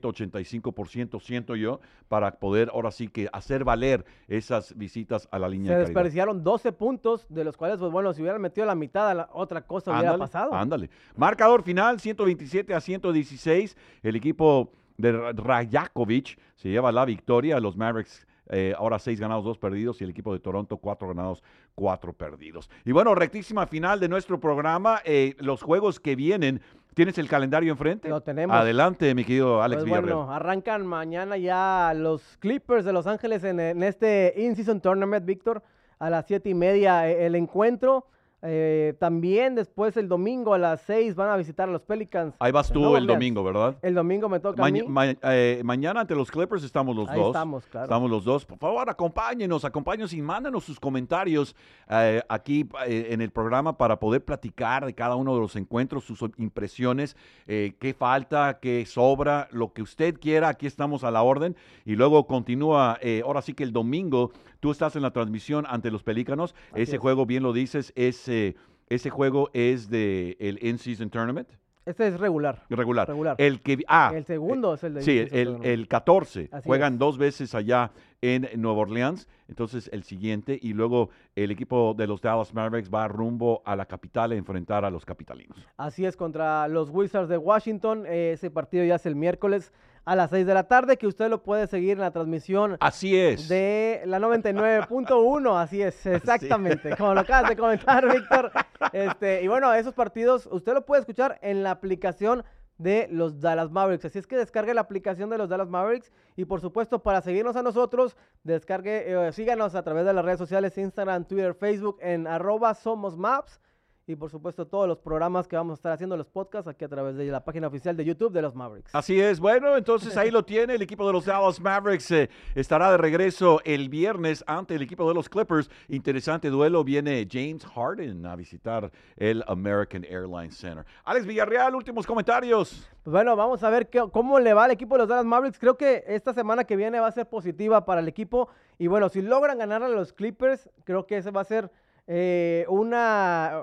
85%, 0.00 1.20
siento 1.20 1.56
yo, 1.56 1.80
para 2.06 2.38
poder 2.38 2.70
ahora 2.72 2.92
sí 2.92 3.08
que 3.08 3.28
hacer 3.32 3.64
valer 3.64 4.04
esas 4.28 4.78
visitas 4.78 5.28
a 5.32 5.40
la 5.40 5.48
línea 5.48 5.72
Se 5.72 5.78
de 5.78 5.84
desperdiciaron 5.86 6.44
12 6.44 6.70
puntos, 6.72 7.26
de 7.28 7.42
los 7.42 7.56
cuales, 7.56 7.78
pues 7.80 7.90
bueno, 7.90 8.12
si 8.12 8.22
hubieran 8.22 8.40
metido 8.40 8.64
la 8.64 8.76
mitad, 8.76 9.10
a 9.10 9.14
la 9.14 9.28
otra 9.32 9.66
cosa 9.66 9.90
hubiera 9.90 10.10
Ándale, 10.10 10.18
pasado. 10.30 10.54
Ándale. 10.54 10.88
Marcador 11.16 11.64
final, 11.64 11.98
127 11.98 12.74
a 12.74 12.80
116. 12.80 13.76
El 14.04 14.14
equipo 14.14 14.70
de 14.96 15.10
Ra- 15.10 15.32
Rajakovic 15.32 16.38
se 16.54 16.68
lleva 16.70 16.92
la 16.92 17.04
victoria. 17.04 17.58
Los 17.58 17.76
Mavericks 17.76 18.24
eh, 18.50 18.74
ahora 18.76 18.98
seis 18.98 19.18
ganados, 19.20 19.44
dos 19.44 19.58
perdidos. 19.58 20.00
Y 20.00 20.04
el 20.04 20.10
equipo 20.10 20.32
de 20.32 20.40
Toronto, 20.40 20.76
cuatro 20.78 21.08
ganados, 21.08 21.42
cuatro 21.74 22.12
perdidos. 22.12 22.70
Y 22.84 22.92
bueno, 22.92 23.14
rectísima 23.14 23.66
final 23.66 24.00
de 24.00 24.08
nuestro 24.08 24.38
programa. 24.40 25.00
eh, 25.04 25.34
los 25.38 25.62
juegos 25.62 26.00
que 26.00 26.16
vienen. 26.16 26.60
¿Tienes 26.94 27.18
el 27.18 27.28
calendario 27.28 27.72
enfrente? 27.72 28.08
Lo 28.08 28.20
tenemos. 28.20 28.54
Adelante, 28.56 29.12
mi 29.16 29.24
querido 29.24 29.60
Alex 29.62 29.78
Pues 29.82 29.84
Villarreal. 29.86 30.16
bueno, 30.16 30.32
arrancan 30.32 30.86
mañana 30.86 31.36
ya 31.36 31.92
los 31.96 32.36
Clippers 32.38 32.84
de 32.84 32.92
Los 32.92 33.08
Ángeles 33.08 33.42
en, 33.42 33.58
en 33.58 33.82
este 33.82 34.32
In-Season 34.36 34.80
Tournament, 34.80 35.26
Víctor, 35.26 35.62
a 35.98 36.08
las 36.08 36.24
siete 36.26 36.50
y 36.50 36.54
media 36.54 37.10
eh, 37.10 37.26
el 37.26 37.34
encuentro. 37.34 38.06
Eh, 38.46 38.94
también 38.98 39.54
después 39.54 39.96
el 39.96 40.06
domingo 40.06 40.52
a 40.52 40.58
las 40.58 40.82
6 40.82 41.14
van 41.14 41.30
a 41.30 41.36
visitar 41.38 41.66
a 41.66 41.72
los 41.72 41.80
Pelicans. 41.80 42.34
Ahí 42.38 42.52
vas 42.52 42.70
tú 42.70 42.94
el 42.94 43.06
domingo, 43.06 43.42
¿verdad? 43.42 43.76
El 43.80 43.94
domingo 43.94 44.28
me 44.28 44.38
toca 44.38 44.60
a 44.62 44.66
Maña- 44.66 44.82
mí. 44.82 44.88
ma- 44.88 45.06
eh, 45.32 45.62
mañana 45.64 46.00
ante 46.00 46.14
los 46.14 46.30
Clippers 46.30 46.62
estamos 46.62 46.94
los 46.94 47.08
Ahí 47.08 47.18
dos. 47.18 47.28
estamos, 47.28 47.64
claro. 47.66 47.84
Estamos 47.86 48.10
los 48.10 48.24
dos. 48.24 48.44
Por 48.44 48.58
favor, 48.58 48.90
acompáñenos, 48.90 49.64
acompáñenos 49.64 50.12
y 50.12 50.20
mándanos 50.20 50.64
sus 50.64 50.78
comentarios 50.78 51.56
eh, 51.88 52.22
aquí 52.28 52.68
eh, 52.86 53.08
en 53.12 53.22
el 53.22 53.30
programa 53.30 53.78
para 53.78 53.98
poder 53.98 54.22
platicar 54.22 54.84
de 54.84 54.92
cada 54.94 55.16
uno 55.16 55.34
de 55.34 55.40
los 55.40 55.56
encuentros, 55.56 56.04
sus 56.04 56.20
impresiones, 56.36 57.16
qué 57.46 57.94
falta, 57.98 58.58
qué 58.60 58.84
sobra, 58.84 59.48
lo 59.52 59.72
que 59.72 59.80
usted 59.80 60.18
quiera. 60.20 60.48
Aquí 60.50 60.66
estamos 60.66 61.02
a 61.02 61.10
la 61.10 61.22
orden. 61.22 61.56
Y 61.86 61.96
luego 61.96 62.26
continúa, 62.26 62.98
ahora 63.24 63.40
sí 63.40 63.54
que 63.54 63.64
el 63.64 63.72
domingo 63.72 64.32
tú 64.64 64.70
estás 64.70 64.96
en 64.96 65.02
la 65.02 65.10
transmisión 65.10 65.66
ante 65.68 65.90
los 65.90 66.02
Pelícanos. 66.02 66.54
Así 66.72 66.80
Ese 66.84 66.96
es. 66.96 67.02
juego, 67.02 67.26
bien 67.26 67.42
lo 67.42 67.52
dices, 67.52 67.92
es, 67.96 68.26
eh, 68.30 68.56
ese 68.88 69.10
juego 69.10 69.50
es 69.52 69.90
de 69.90 70.38
el 70.40 70.58
In-Season 70.62 71.10
Tournament. 71.10 71.50
Este 71.84 72.08
es 72.08 72.18
regular. 72.18 72.64
Regular. 72.70 73.06
Regular. 73.06 73.36
El 73.36 73.60
que 73.60 73.84
ah, 73.88 74.10
el 74.14 74.24
segundo 74.24 74.72
es 74.72 74.82
el 74.84 74.94
de 74.94 75.02
Sí, 75.02 75.18
el, 75.18 75.58
el 75.64 75.86
14. 75.86 76.48
Así 76.50 76.66
Juegan 76.66 76.94
es. 76.94 76.98
dos 76.98 77.18
veces 77.18 77.54
allá 77.54 77.90
en 78.22 78.48
Nueva 78.56 78.78
Orleans. 78.78 79.28
Entonces, 79.48 79.90
el 79.92 80.02
siguiente. 80.02 80.58
Y 80.62 80.72
luego 80.72 81.10
el 81.36 81.50
equipo 81.50 81.92
de 81.92 82.06
los 82.06 82.22
Dallas 82.22 82.54
Mavericks 82.54 82.88
va 82.90 83.06
rumbo 83.06 83.60
a 83.66 83.76
la 83.76 83.84
capital 83.84 84.32
a 84.32 84.34
enfrentar 84.34 84.86
a 84.86 84.90
los 84.90 85.04
capitalinos. 85.04 85.58
Así 85.76 86.06
es, 86.06 86.16
contra 86.16 86.66
los 86.68 86.88
Wizards 86.88 87.28
de 87.28 87.36
Washington. 87.36 88.04
Eh, 88.06 88.32
ese 88.32 88.50
partido 88.50 88.82
ya 88.86 88.94
es 88.94 89.04
el 89.04 89.14
miércoles 89.14 89.74
a 90.04 90.16
las 90.16 90.30
6 90.30 90.46
de 90.46 90.54
la 90.54 90.64
tarde, 90.64 90.96
que 90.96 91.06
usted 91.06 91.28
lo 91.28 91.42
puede 91.42 91.66
seguir 91.66 91.92
en 91.92 92.00
la 92.00 92.10
transmisión 92.10 92.76
Así 92.80 93.18
es. 93.18 93.48
de 93.48 94.02
la 94.06 94.18
99.1, 94.18 95.58
así 95.62 95.82
es, 95.82 96.06
exactamente, 96.06 96.96
como 96.96 97.14
lo 97.14 97.20
acabas 97.20 97.50
de 97.50 97.56
comentar, 97.56 98.06
Víctor. 98.12 98.52
Este, 98.92 99.42
y 99.42 99.48
bueno, 99.48 99.72
esos 99.72 99.94
partidos 99.94 100.46
usted 100.50 100.74
lo 100.74 100.84
puede 100.84 101.00
escuchar 101.00 101.38
en 101.42 101.62
la 101.62 101.70
aplicación 101.70 102.44
de 102.78 103.08
los 103.10 103.40
Dallas 103.40 103.70
Mavericks. 103.70 104.04
Así 104.04 104.18
es 104.18 104.26
que 104.26 104.36
descargue 104.36 104.74
la 104.74 104.80
aplicación 104.80 105.30
de 105.30 105.38
los 105.38 105.48
Dallas 105.48 105.68
Mavericks 105.68 106.12
y 106.36 106.44
por 106.44 106.60
supuesto 106.60 107.02
para 107.02 107.20
seguirnos 107.20 107.56
a 107.56 107.62
nosotros, 107.62 108.16
descargue, 108.42 109.04
eh, 109.06 109.32
síganos 109.32 109.74
a 109.74 109.82
través 109.82 110.04
de 110.04 110.12
las 110.12 110.24
redes 110.24 110.38
sociales, 110.38 110.76
Instagram, 110.76 111.24
Twitter, 111.24 111.54
Facebook 111.54 111.98
en 112.00 112.26
arroba 112.26 112.74
somos 112.74 113.16
maps. 113.16 113.60
Y 114.06 114.16
por 114.16 114.28
supuesto 114.30 114.66
todos 114.66 114.86
los 114.86 114.98
programas 114.98 115.48
que 115.48 115.56
vamos 115.56 115.72
a 115.72 115.74
estar 115.76 115.92
haciendo, 115.92 116.14
los 116.14 116.26
podcasts, 116.28 116.68
aquí 116.68 116.84
a 116.84 116.88
través 116.88 117.16
de 117.16 117.24
la 117.24 117.42
página 117.42 117.68
oficial 117.68 117.96
de 117.96 118.04
YouTube 118.04 118.32
de 118.34 118.42
los 118.42 118.54
Mavericks. 118.54 118.94
Así 118.94 119.18
es, 119.18 119.40
bueno, 119.40 119.78
entonces 119.78 120.14
ahí 120.18 120.30
lo 120.30 120.42
tiene, 120.44 120.74
el 120.74 120.82
equipo 120.82 121.06
de 121.06 121.14
los 121.14 121.24
Dallas 121.24 121.58
Mavericks 121.58 122.10
eh, 122.10 122.28
estará 122.54 122.90
de 122.90 122.98
regreso 122.98 123.62
el 123.64 123.88
viernes 123.88 124.44
ante 124.46 124.74
el 124.74 124.82
equipo 124.82 125.08
de 125.08 125.14
los 125.14 125.30
Clippers. 125.30 125.70
Interesante 125.88 126.50
duelo, 126.50 126.84
viene 126.84 127.26
James 127.30 127.64
Harden 127.64 128.26
a 128.26 128.36
visitar 128.36 128.90
el 129.16 129.42
American 129.46 130.04
Airlines 130.04 130.54
Center. 130.58 130.84
Alex 131.06 131.24
Villarreal, 131.26 131.74
últimos 131.74 132.06
comentarios. 132.06 132.86
Pues 133.04 133.12
bueno, 133.12 133.34
vamos 133.36 133.62
a 133.62 133.70
ver 133.70 133.88
qué- 133.88 134.04
cómo 134.12 134.38
le 134.38 134.52
va 134.52 134.64
al 134.64 134.70
equipo 134.72 134.96
de 134.96 134.98
los 134.98 135.08
Dallas 135.08 135.24
Mavericks. 135.24 135.58
Creo 135.58 135.78
que 135.78 136.04
esta 136.08 136.34
semana 136.34 136.64
que 136.64 136.76
viene 136.76 137.00
va 137.00 137.06
a 137.06 137.12
ser 137.12 137.26
positiva 137.26 137.86
para 137.86 138.02
el 138.02 138.08
equipo. 138.08 138.50
Y 138.78 138.86
bueno, 138.86 139.08
si 139.08 139.22
logran 139.22 139.56
ganar 139.56 139.82
a 139.82 139.88
los 139.88 140.12
Clippers, 140.12 140.68
creo 140.84 141.06
que 141.06 141.16
ese 141.16 141.30
va 141.30 141.40
a 141.40 141.44
ser 141.44 141.70
eh, 142.06 142.66
una... 142.68 143.62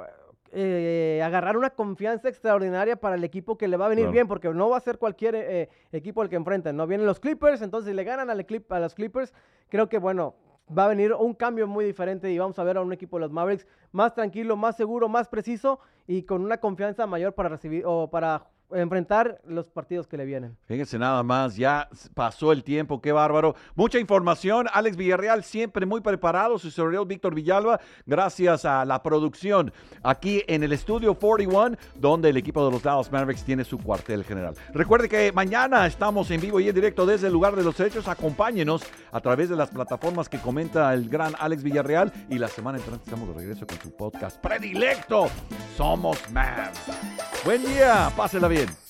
eh, 0.52 1.22
agarrar 1.24 1.58
una 1.58 1.70
confianza 1.72 2.30
extraordinaria 2.30 2.96
para 2.96 3.16
el 3.16 3.24
equipo 3.24 3.58
que 3.58 3.68
le 3.68 3.78
va 3.78 3.86
a 3.86 3.90
venir 3.90 4.04
Claro. 4.06 4.14
bien, 4.14 4.28
porque 4.28 4.50
no 4.50 4.70
va 4.70 4.78
a 4.78 4.82
ser 4.82 4.98
cualquier 4.98 5.36
eh, 5.36 5.70
equipo 5.92 6.22
al 6.22 6.30
que 6.30 6.36
enfrenten. 6.36 6.76
No 6.76 6.88
vienen 6.88 7.08
los 7.08 7.20
Clippers, 7.20 7.62
entonces 7.62 7.90
si 7.90 7.96
le 7.96 8.04
ganan 8.04 8.30
al 8.30 8.46
Clip- 8.46 8.72
a 8.72 8.80
los 8.80 8.94
Clippers, 8.96 9.34
creo 9.70 9.88
que 9.90 9.98
bueno, 9.98 10.36
va 10.78 10.86
a 10.86 10.88
venir 10.90 11.14
un 11.14 11.34
cambio 11.34 11.68
muy 11.68 11.84
diferente 11.86 12.32
y 12.32 12.38
vamos 12.38 12.58
a 12.60 12.64
ver 12.64 12.78
a 12.78 12.82
un 12.82 12.94
equipo 12.94 13.18
de 13.18 13.22
los 13.22 13.32
Mavericks 13.32 13.68
más 13.92 14.14
tranquilo, 14.14 14.56
más 14.56 14.78
seguro, 14.78 15.10
más 15.10 15.28
preciso 15.28 15.80
y 16.08 16.24
con 16.24 16.44
una 16.44 16.58
confianza 16.60 17.06
mayor 17.08 17.34
para 17.34 17.50
recibir 17.50 17.84
o 17.86 18.10
para 18.10 18.46
enfrentar 18.74 19.42
los 19.46 19.70
partidos 19.70 20.08
que 20.08 20.18
le 20.18 20.26
vienen. 20.26 20.58
Fíjense 20.66 20.98
nada 20.98 21.24
más, 21.24 21.56
ya 21.56 21.90
pasó 22.14 22.52
el 22.52 22.64
tiempo, 22.64 23.02
qué 23.02 23.12
bárbaro. 23.12 23.56
Mucha 23.76 24.00
información, 24.00 24.68
Alex 24.72 24.98
Villarreal 24.98 25.44
siempre 25.44 25.86
muy 25.86 26.02
preparado, 26.02 26.58
su 26.60 26.72
servidor 26.72 27.08
Víctor 27.08 27.36
Villalba, 27.36 27.80
gracias 28.06 28.66
a 28.66 28.86
la 28.86 29.02
producción 29.02 29.74
aquí 30.04 30.44
en 30.48 30.64
el 30.64 30.74
estudio 30.74 31.16
41, 31.16 31.78
donde 31.96 32.30
el 32.30 32.38
equipo 32.38 32.66
de 32.66 32.72
los 32.72 32.84
Dallas 32.84 33.12
Mavericks 33.12 33.44
tiene 33.44 33.64
su 33.64 33.78
cuartel 33.78 34.24
general. 34.24 34.56
Recuerde 34.74 35.10
que 35.10 35.32
mañana 35.32 35.86
estamos 35.86 36.30
en 36.32 36.42
vivo 36.42 36.60
y 36.60 36.70
en 36.70 36.76
directo 36.76 37.06
desde 37.06 37.28
el 37.28 37.34
lugar 37.34 37.56
de 37.56 37.64
los 37.64 37.80
hechos, 37.80 38.08
acompáñenos 38.08 38.84
a 39.12 39.20
través 39.20 39.50
de 39.50 39.56
las 39.56 39.70
plataformas 39.70 40.30
que 40.30 40.40
comenta 40.40 40.94
el 40.94 41.10
gran 41.10 41.34
Alex 41.40 41.64
Villarreal 41.64 42.12
y 42.30 42.38
la 42.38 42.48
semana 42.48 42.78
entrante 42.78 43.04
estamos 43.06 43.28
de 43.30 43.34
regreso 43.34 43.66
con 43.68 43.80
su 43.80 43.96
podcast 43.96 44.42
predilecto, 44.42 45.28
Somos 45.76 46.18
Mavs. 46.32 47.31
Buen 47.44 47.66
día, 47.66 48.12
pásela 48.16 48.48
bien. 48.48 48.81